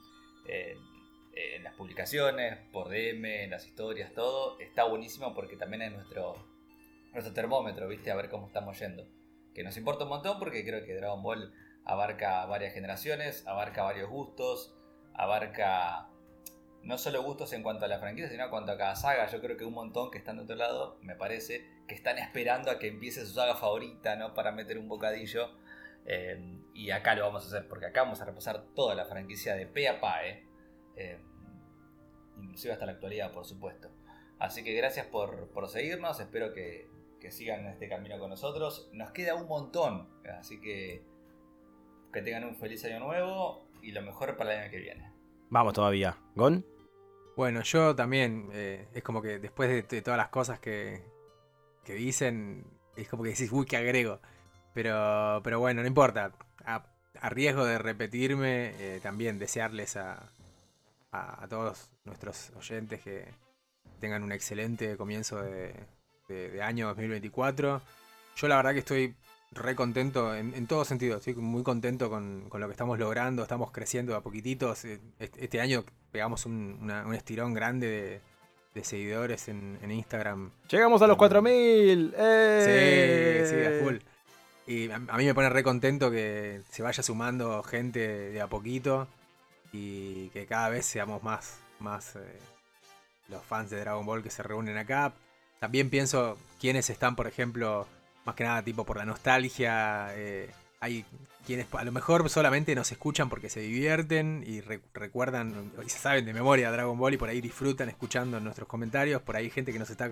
eh, 0.48 0.76
en 1.36 1.64
las 1.64 1.74
publicaciones, 1.74 2.60
por 2.72 2.90
DM, 2.90 3.44
en 3.44 3.50
las 3.52 3.66
historias, 3.66 4.14
todo, 4.14 4.60
está 4.60 4.84
buenísimo 4.84 5.34
porque 5.34 5.56
también 5.56 5.82
es 5.84 5.92
nuestro, 5.92 6.36
nuestro 7.12 7.34
termómetro, 7.34 7.88
¿viste? 7.88 8.12
A 8.12 8.16
ver 8.16 8.30
cómo 8.30 8.48
estamos 8.48 8.80
yendo. 8.80 9.08
Que 9.54 9.64
nos 9.64 9.78
importa 9.78 10.04
un 10.04 10.10
montón 10.10 10.40
porque 10.40 10.64
creo 10.64 10.84
que 10.86 10.96
Dragon 10.96 11.22
Ball 11.22 11.54
abarca 11.86 12.46
varias 12.46 12.74
generaciones, 12.74 13.46
abarca 13.48 13.84
varios 13.84 14.10
gustos, 14.10 14.76
abarca 15.14 16.08
no 16.84 16.98
solo 16.98 17.24
gustos 17.24 17.54
en 17.54 17.64
cuanto 17.64 17.86
a 17.86 17.88
la 17.88 18.00
franquicia, 18.00 18.30
sino 18.30 18.44
en 18.44 18.50
cuanto 18.50 18.72
a 18.72 18.78
cada 18.78 18.96
saga. 18.96 19.28
Yo 19.28 19.42
creo 19.42 19.58
que 19.58 19.66
un 19.66 19.74
montón 19.74 20.12
que 20.12 20.18
están 20.18 20.38
de 20.38 20.44
otro 20.44 20.56
lado, 20.56 20.98
me 21.02 21.16
parece, 21.16 21.68
que 21.88 21.96
están 21.96 22.18
esperando 22.18 22.72
a 22.72 22.80
que 22.80 22.88
empiece 22.88 23.26
su 23.26 23.34
saga 23.34 23.56
favorita, 23.56 24.16
¿no? 24.16 24.34
Para 24.34 24.52
meter 24.52 24.78
un 24.78 24.88
bocadillo. 24.88 25.52
Eh, 26.06 26.60
y 26.74 26.92
acá 26.92 27.16
lo 27.16 27.24
vamos 27.24 27.44
a 27.46 27.48
hacer, 27.48 27.68
porque 27.68 27.86
acá 27.86 28.04
vamos 28.04 28.22
a 28.22 28.26
repasar 28.26 28.66
toda 28.76 28.96
la 28.96 29.06
franquicia 29.06 29.56
de 29.56 29.66
pe 29.68 29.88
a 29.88 30.02
pa, 30.02 30.26
¿eh? 30.26 30.46
Eh, 30.96 31.20
inclusive 32.42 32.74
hasta 32.74 32.86
la 32.86 32.94
actualidad, 32.94 33.32
por 33.32 33.46
supuesto. 33.46 33.90
Así 34.40 34.64
que 34.64 34.74
gracias 34.74 35.06
por, 35.08 35.50
por 35.50 35.70
seguirnos, 35.70 36.20
espero 36.20 36.54
que, 36.54 36.90
que 37.22 37.32
sigan 37.32 37.66
este 37.68 37.88
camino 37.88 38.20
con 38.20 38.30
nosotros. 38.30 38.90
Nos 38.92 39.12
queda 39.12 39.36
un 39.36 39.48
montón, 39.48 40.10
así 40.38 40.60
que 40.60 41.06
que 42.12 42.22
tengan 42.22 42.44
un 42.44 42.56
feliz 42.56 42.86
año 42.86 43.00
nuevo 43.00 43.68
y 43.82 43.92
lo 43.92 44.02
mejor 44.04 44.38
para 44.38 44.54
el 44.54 44.60
año 44.62 44.72
que 44.72 44.78
viene. 44.78 45.12
Vamos 45.50 45.74
todavía. 45.74 46.16
¿Gon? 46.36 46.66
Bueno, 47.36 47.62
yo 47.64 47.96
también, 47.96 48.50
eh, 48.54 48.88
es 48.94 49.04
como 49.04 49.22
que 49.22 49.40
después 49.40 49.68
de, 49.68 49.82
de 49.82 50.02
todas 50.04 50.18
las 50.20 50.30
cosas 50.30 50.60
que, 50.60 51.04
que 51.86 51.94
dicen, 51.94 52.66
es 52.96 53.08
como 53.10 53.24
que 53.24 53.30
decís, 53.30 53.52
uy, 53.52 53.66
que 53.66 53.78
agrego. 53.78 54.20
Pero, 54.74 55.42
pero 55.44 55.60
bueno, 55.60 55.82
no 55.82 55.88
importa. 55.88 56.32
A, 56.66 56.86
riesgo 57.30 57.66
de 57.66 57.78
repetirme, 57.78 58.74
eh, 58.80 59.00
también 59.02 59.40
desearles 59.40 59.96
a, 59.98 60.30
a, 61.12 61.48
todos 61.48 61.90
nuestros 62.06 62.52
oyentes 62.58 63.02
que 63.02 63.26
tengan 64.00 64.24
un 64.24 64.32
excelente 64.32 64.98
comienzo 64.98 65.42
de, 65.42 65.74
de- 66.28 66.50
de 66.50 66.62
año 66.62 66.88
2024. 66.88 67.82
Yo 68.36 68.48
la 68.48 68.58
verdad 68.58 68.74
que 68.74 68.80
estoy 68.80 69.16
re 69.52 69.76
contento 69.76 70.36
en, 70.36 70.54
en 70.56 70.68
todo 70.68 70.86
sentido. 70.86 71.18
Estoy 71.18 71.36
muy 71.36 71.64
contento 71.64 72.10
con, 72.10 72.50
con 72.50 72.60
lo 72.62 72.68
que 72.68 72.72
estamos 72.74 73.00
logrando. 73.00 73.44
Estamos 73.44 73.72
creciendo 73.72 74.16
a 74.16 74.22
poquititos. 74.22 74.86
Eh, 74.86 75.00
Este, 75.20 75.46
este 75.46 75.62
año 75.62 75.86
pegamos 76.12 76.46
un, 76.46 76.80
un 77.06 77.14
estirón 77.16 77.54
grande 77.54 77.88
de, 77.88 78.22
de 78.74 78.84
seguidores 78.84 79.48
en, 79.48 79.78
en 79.82 79.92
Instagram. 79.92 80.52
Llegamos 80.70 81.02
a 81.02 81.08
los 81.08 81.18
4000. 81.18 82.14
¡Eh! 82.18 83.44
Sí, 83.46 83.56
sí, 83.56 83.66
a 83.66 83.84
full. 83.84 83.98
Y 84.66 84.90
a, 84.90 84.96
a 84.96 85.18
mí 85.18 85.26
me 85.26 85.34
pone 85.34 85.50
re 85.50 85.64
contento 85.64 86.10
que 86.10 86.62
se 86.70 86.82
vaya 86.84 87.04
sumando 87.04 87.62
gente 87.64 88.00
de 88.32 88.42
a 88.42 88.48
poquito 88.48 89.08
y 89.72 90.30
que 90.30 90.46
cada 90.46 90.70
vez 90.70 90.86
seamos 90.86 91.24
más, 91.24 91.60
más 91.80 92.16
eh, 92.16 92.40
los 93.28 93.44
fans 93.44 93.70
de 93.70 93.80
Dragon 93.80 94.06
Ball 94.06 94.24
que 94.24 94.30
se 94.30 94.44
reúnen 94.44 94.78
acá. 94.78 95.14
También 95.60 95.90
pienso 95.90 96.38
quienes 96.60 96.90
están, 96.90 97.16
por 97.16 97.28
ejemplo, 97.28 97.88
más 98.26 98.36
que 98.36 98.44
nada 98.44 98.62
tipo 98.62 98.86
por 98.86 98.98
la 98.98 99.06
nostalgia. 99.06 100.08
eh, 100.16 100.50
hay 100.84 101.06
quienes 101.46 101.68
a 101.74 101.84
lo 101.84 101.92
mejor 101.92 102.30
solamente 102.30 102.74
nos 102.76 102.92
escuchan 102.92 103.30
porque 103.30 103.50
se 103.50 103.60
divierten 103.62 104.44
y 104.46 104.62
re- 104.62 104.82
recuerdan 104.94 105.72
y 105.86 105.90
se 105.90 105.98
saben 105.98 106.26
de 106.26 106.34
memoria 106.34 106.72
Dragon 106.72 106.98
Ball 106.98 107.14
y 107.14 107.18
por 107.18 107.30
ahí 107.30 107.42
disfrutan 107.42 107.90
escuchando 107.90 108.40
nuestros 108.40 108.68
comentarios. 108.68 109.22
Por 109.22 109.36
ahí 109.36 109.46
hay 109.46 109.50
gente 109.52 109.74
que 109.74 109.80
nos 109.80 109.90
está 109.90 110.10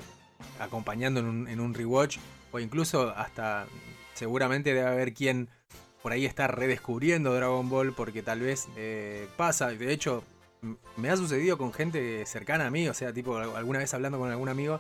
acompañando 0.60 1.20
en 1.20 1.60
un, 1.60 1.74
rewatch 1.74 2.18
o 2.52 2.60
incluso 2.60 3.10
hasta 3.16 3.66
seguramente 4.14 4.74
debe 4.74 4.88
haber 4.88 5.14
quien 5.14 5.50
por 6.02 6.12
ahí 6.12 6.26
está 6.26 6.48
redescubriendo 6.48 7.34
Dragon 7.34 7.70
Ball 7.70 7.94
porque 7.94 8.22
tal 8.24 8.40
vez 8.40 8.68
eh, 8.76 9.28
pasa. 9.38 9.68
De 9.70 9.92
hecho, 9.94 10.24
me 10.98 11.10
ha 11.10 11.18
sucedido 11.18 11.58
con 11.58 11.72
gente 11.74 12.26
cercana 12.26 12.68
a 12.68 12.72
mí, 12.72 12.88
o 12.90 12.94
sea, 12.94 13.14
tipo 13.14 13.38
al- 13.38 13.56
alguna 13.56 13.80
vez 13.80 13.94
hablando 13.94 14.20
con 14.20 14.32
algún 14.32 14.50
amigo 14.50 14.80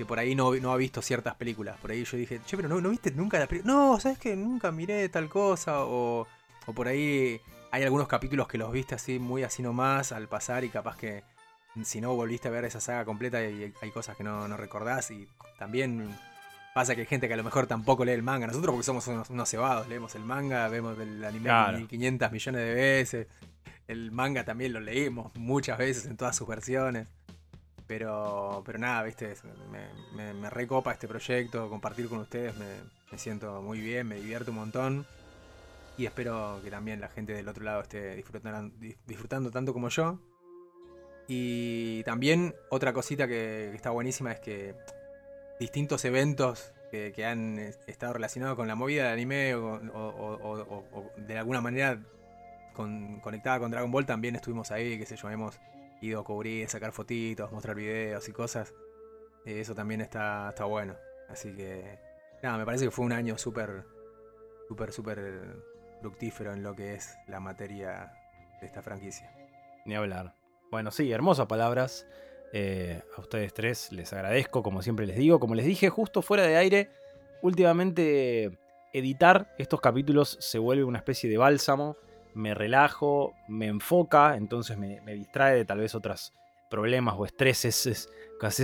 que 0.00 0.06
por 0.06 0.18
ahí 0.18 0.34
no, 0.34 0.54
no 0.54 0.72
ha 0.72 0.78
visto 0.78 1.02
ciertas 1.02 1.34
películas. 1.34 1.76
Por 1.76 1.90
ahí 1.90 2.04
yo 2.04 2.16
dije, 2.16 2.40
che, 2.46 2.56
pero 2.56 2.70
no, 2.70 2.80
no 2.80 2.88
viste 2.88 3.10
nunca 3.10 3.38
la 3.38 3.46
película. 3.46 3.70
No, 3.70 4.00
¿sabes 4.00 4.18
que 4.18 4.34
Nunca 4.34 4.72
miré 4.72 5.06
tal 5.10 5.28
cosa. 5.28 5.84
O, 5.84 6.26
o 6.64 6.72
por 6.72 6.88
ahí 6.88 7.38
hay 7.70 7.82
algunos 7.82 8.08
capítulos 8.08 8.48
que 8.48 8.56
los 8.56 8.72
viste 8.72 8.94
así, 8.94 9.18
muy 9.18 9.42
así 9.42 9.62
nomás 9.62 10.12
al 10.12 10.26
pasar 10.26 10.64
y 10.64 10.70
capaz 10.70 10.96
que 10.96 11.22
si 11.84 12.00
no 12.00 12.14
volviste 12.14 12.48
a 12.48 12.50
ver 12.50 12.64
esa 12.64 12.80
saga 12.80 13.04
completa 13.04 13.44
y 13.44 13.74
hay 13.82 13.90
cosas 13.90 14.16
que 14.16 14.24
no, 14.24 14.48
no 14.48 14.56
recordás. 14.56 15.10
Y 15.10 15.28
también 15.58 16.16
pasa 16.72 16.94
que 16.94 17.02
hay 17.02 17.06
gente 17.06 17.28
que 17.28 17.34
a 17.34 17.36
lo 17.36 17.44
mejor 17.44 17.66
tampoco 17.66 18.06
lee 18.06 18.12
el 18.12 18.22
manga. 18.22 18.46
Nosotros 18.46 18.72
porque 18.72 18.86
somos 18.86 19.06
unos, 19.06 19.28
unos 19.28 19.50
cebados, 19.50 19.86
leemos 19.86 20.14
el 20.14 20.24
manga, 20.24 20.66
vemos 20.68 20.98
el 20.98 21.22
anime 21.22 21.44
Claro. 21.44 21.76
1500 21.76 22.32
millones 22.32 22.60
de 22.62 22.74
veces. 22.74 23.26
El 23.86 24.12
manga 24.12 24.46
también 24.46 24.72
lo 24.72 24.80
leímos 24.80 25.30
muchas 25.36 25.76
veces 25.76 26.06
en 26.06 26.16
todas 26.16 26.34
sus 26.34 26.48
versiones. 26.48 27.06
Pero, 27.90 28.62
pero 28.64 28.78
nada, 28.78 29.02
viste, 29.02 29.34
me, 30.22 30.48
recopa 30.48 30.92
este 30.92 31.08
proyecto, 31.08 31.68
compartir 31.68 32.08
con 32.08 32.20
ustedes, 32.20 32.54
me, 32.56 33.18
siento 33.18 33.60
muy 33.62 33.80
bien, 33.80 34.06
me 34.06 34.14
divierto 34.14 34.52
un 34.52 34.58
montón. 34.58 35.06
Y 35.98 36.06
espero 36.06 36.60
que 36.62 36.70
también 36.70 37.00
la 37.00 37.08
gente 37.08 37.32
del 37.32 37.48
otro 37.48 37.64
lado 37.64 37.80
esté 37.80 38.14
disfrutando, 38.14 38.72
disfrutando 39.08 39.50
tanto 39.50 39.72
como 39.72 39.88
yo. 39.88 40.20
Y 41.26 42.04
también 42.04 42.54
otra 42.68 42.92
cosita 42.92 43.26
que, 43.26 43.70
que 43.72 43.74
está 43.76 43.90
buenísima 43.90 44.30
es 44.30 44.38
que 44.38 44.76
distintos 45.58 46.04
eventos 46.04 46.72
que, 46.92 47.10
que 47.12 47.26
han 47.26 47.58
estado 47.88 48.12
relacionados 48.12 48.54
con 48.54 48.68
la 48.68 48.76
movida 48.76 49.02
del 49.06 49.14
anime 49.14 49.56
o, 49.56 51.10
de 51.16 51.38
alguna 51.38 51.60
manera 51.60 51.98
con- 52.72 53.18
conectada 53.18 53.58
con 53.58 53.72
Dragon 53.72 53.90
Ball 53.90 54.06
también 54.06 54.36
estuvimos 54.36 54.70
ahí, 54.70 54.96
qué 54.96 55.06
sé 55.06 55.16
yo, 55.16 55.28
hemos 55.28 55.58
ido 56.00 56.20
a 56.20 56.24
cubrir, 56.24 56.68
sacar 56.68 56.92
fotitos, 56.92 57.50
mostrar 57.52 57.76
videos 57.76 58.28
y 58.28 58.32
cosas. 58.32 58.74
Eh, 59.44 59.60
Eso 59.60 59.74
también 59.74 60.00
está, 60.00 60.48
está 60.50 60.64
bueno. 60.64 60.96
Así 61.28 61.54
que, 61.54 61.98
nada, 62.42 62.58
me 62.58 62.64
parece 62.64 62.86
que 62.86 62.90
fue 62.90 63.04
un 63.04 63.12
año 63.12 63.38
súper, 63.38 63.84
súper, 64.68 64.92
súper 64.92 65.18
fructífero 66.00 66.52
en 66.52 66.62
lo 66.62 66.74
que 66.74 66.94
es 66.94 67.16
la 67.28 67.40
materia 67.40 68.12
de 68.60 68.66
esta 68.66 68.82
franquicia. 68.82 69.30
Ni 69.84 69.94
hablar. 69.94 70.34
Bueno, 70.70 70.90
sí, 70.90 71.10
hermosas 71.12 71.46
palabras. 71.46 72.06
Eh, 72.52 73.00
a 73.16 73.20
ustedes 73.20 73.54
tres 73.54 73.92
les 73.92 74.12
agradezco, 74.12 74.62
como 74.62 74.82
siempre 74.82 75.06
les 75.06 75.16
digo. 75.16 75.38
Como 75.38 75.54
les 75.54 75.66
dije 75.66 75.88
justo 75.88 76.22
fuera 76.22 76.44
de 76.44 76.56
aire, 76.56 76.90
últimamente 77.42 78.58
editar 78.92 79.54
estos 79.56 79.80
capítulos 79.80 80.36
se 80.40 80.58
vuelve 80.58 80.84
una 80.84 80.98
especie 80.98 81.30
de 81.30 81.38
bálsamo. 81.38 81.96
Me 82.34 82.54
relajo, 82.54 83.34
me 83.48 83.66
enfoca, 83.66 84.36
entonces 84.36 84.76
me, 84.78 85.00
me 85.02 85.14
distrae 85.14 85.56
de 85.56 85.64
tal 85.64 85.78
vez 85.78 85.94
otros 85.94 86.32
problemas 86.70 87.14
o 87.18 87.26
estreses 87.26 87.86
es- 87.86 88.08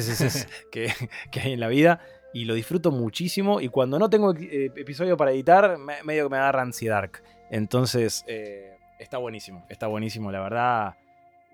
es- 0.08 0.20
es- 0.20 0.48
que, 0.70 0.92
que 1.30 1.40
hay 1.40 1.52
en 1.52 1.60
la 1.60 1.68
vida. 1.68 2.00
Y 2.32 2.44
lo 2.44 2.54
disfruto 2.54 2.90
muchísimo. 2.90 3.60
Y 3.60 3.68
cuando 3.68 3.98
no 3.98 4.10
tengo 4.10 4.34
eh, 4.34 4.70
episodio 4.76 5.16
para 5.16 5.30
editar, 5.32 5.78
me- 5.78 6.02
medio 6.02 6.24
que 6.24 6.30
me 6.30 6.36
agarra 6.36 6.62
ansiedad. 6.62 7.10
Entonces, 7.50 8.24
eh, 8.28 8.76
está 8.98 9.18
buenísimo. 9.18 9.64
Está 9.68 9.86
buenísimo, 9.86 10.30
la 10.30 10.40
verdad. 10.40 10.94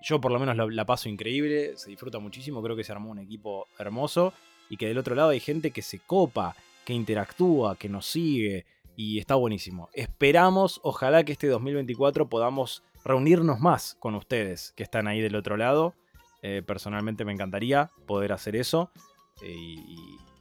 Yo 0.01 0.19
por 0.19 0.31
lo 0.31 0.39
menos 0.39 0.57
la, 0.57 0.65
la 0.69 0.85
paso 0.85 1.07
increíble, 1.07 1.77
se 1.77 1.89
disfruta 1.89 2.19
muchísimo, 2.19 2.61
creo 2.61 2.75
que 2.75 2.83
se 2.83 2.91
armó 2.91 3.09
un 3.11 3.19
equipo 3.19 3.67
hermoso 3.79 4.33
y 4.69 4.75
que 4.75 4.87
del 4.87 4.97
otro 4.97 5.15
lado 5.15 5.29
hay 5.29 5.39
gente 5.39 5.71
que 5.71 5.81
se 5.81 5.99
copa, 5.99 6.55
que 6.83 6.91
interactúa, 6.91 7.77
que 7.77 7.87
nos 7.87 8.05
sigue 8.05 8.65
y 8.95 9.19
está 9.19 9.35
buenísimo. 9.35 9.89
Esperamos, 9.93 10.79
ojalá 10.83 11.23
que 11.23 11.31
este 11.31 11.47
2024 11.47 12.29
podamos 12.29 12.83
reunirnos 13.03 13.59
más 13.59 13.95
con 13.99 14.15
ustedes 14.15 14.73
que 14.75 14.83
están 14.83 15.07
ahí 15.07 15.21
del 15.21 15.35
otro 15.35 15.57
lado. 15.57 15.93
Eh, 16.41 16.61
personalmente 16.65 17.25
me 17.25 17.31
encantaría 17.31 17.91
poder 18.05 18.33
hacer 18.33 18.55
eso 18.55 18.91
eh, 19.41 19.55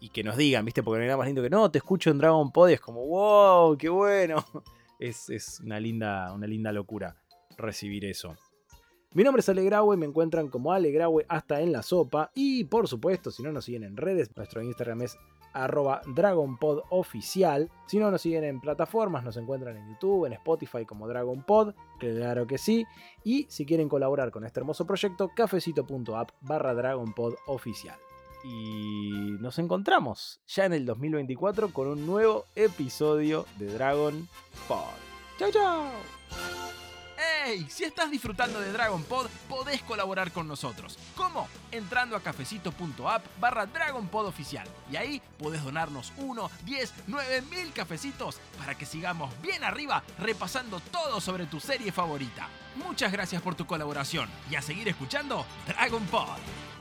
y, 0.01 0.09
que 0.13 0.25
nos 0.25 0.37
digan, 0.37 0.65
¿viste? 0.65 0.83
Porque 0.83 0.99
no 0.99 1.03
hay 1.03 1.09
nada 1.09 1.17
más 1.17 1.27
lindo 1.27 1.43
que 1.43 1.49
no, 1.49 1.71
te 1.71 1.79
escucho 1.79 2.11
en 2.11 2.19
Dragon 2.19 2.51
Pod 2.51 2.71
es 2.71 2.81
como, 2.81 3.07
wow, 3.07 3.79
qué 3.79 3.89
bueno. 3.89 4.45
es, 4.99 5.31
es 5.31 5.61
una, 5.61 5.81
linda, 5.81 6.33
una 6.35 6.47
linda 6.47 6.73
locura 6.73 7.17
recibir 7.57 8.05
eso. 8.05 8.37
Mi 9.15 9.25
nombre 9.25 9.41
es 9.41 9.49
Alegraue, 9.49 9.97
me 9.97 10.07
encuentran 10.07 10.49
como 10.49 10.73
Alegraue 10.73 11.27
hasta 11.29 11.61
en 11.61 11.71
la 11.71 11.83
sopa. 11.83 12.31
Y 12.35 12.65
por 12.65 12.89
supuesto, 12.89 13.31
si 13.31 13.43
no 13.43 13.53
nos 13.53 13.67
siguen 13.67 13.85
en 13.85 13.97
redes, 13.97 14.35
nuestro 14.37 14.63
Instagram 14.63 15.03
es 15.03 15.17
arroba 15.53 16.03
DragonPodOficial. 16.07 17.71
Si 17.87 17.99
no 17.99 18.11
nos 18.11 18.23
siguen 18.23 18.45
en 18.45 18.61
plataformas, 18.61 19.25
nos 19.25 19.37
encuentran 19.37 19.77
en 19.77 19.89
YouTube, 19.89 20.27
en 20.27 20.35
Spotify 20.35 20.85
como 20.85 21.09
DragonPod, 21.09 21.75
claro 21.99 22.47
que 22.47 22.59
sí. 22.59 22.87
Y 23.25 23.47
si 23.49 23.67
quieren 23.67 23.89
colaborar 23.89 24.31
con 24.31 24.45
este 24.45 24.61
hermoso 24.61 24.87
proyecto, 24.87 25.31
cafecito.app 25.35 26.31
barra 26.41 26.75
DragonPodOficial. 26.75 27.99
Y 28.45 29.37
nos 29.41 29.59
encontramos 29.59 30.41
ya 30.47 30.65
en 30.65 30.73
el 30.73 30.85
2024 30.85 31.73
con 31.73 31.89
un 31.89 32.07
nuevo 32.07 32.45
episodio 32.57 33.47
de 33.59 33.67
Dragon 33.67 34.29
Pod. 34.67 34.79
¡Chao, 35.39 35.51
chao! 35.51 36.22
¡Hey! 37.45 37.67
Si 37.69 37.85
estás 37.85 38.11
disfrutando 38.11 38.61
de 38.61 38.73
Dragon 38.73 39.03
Pod, 39.05 39.27
podés 39.49 39.83
colaborar 39.83 40.33
con 40.33 40.47
nosotros. 40.47 40.99
¿Cómo? 41.17 41.49
Entrando 41.71 42.15
a 42.15 42.21
cafecito.app 42.21 43.25
barra 43.41 43.67
Dragon 43.67 44.07
Pod 44.07 44.27
oficial. 44.27 44.67
Y 44.91 44.97
ahí 44.97 45.23
podés 45.39 45.65
donarnos 45.65 46.13
1, 46.19 46.51
10, 46.65 46.95
9 47.09 47.43
mil 47.51 47.73
cafecitos 47.73 48.39
para 48.59 48.77
que 48.77 48.87
sigamos 48.87 49.33
bien 49.41 49.65
arriba 49.65 50.03
repasando 50.19 50.81
todo 50.81 51.21
sobre 51.21 51.47
tu 51.47 51.59
serie 51.59 51.91
favorita. 51.91 52.49
Muchas 52.77 53.11
gracias 53.11 53.43
por 53.43 53.55
tu 53.55 53.67
colaboración 53.67 54.29
y 54.51 54.55
a 54.55 54.63
seguir 54.63 54.89
escuchando 54.89 55.45
Dragon 55.67 56.05
Pod. 56.07 56.72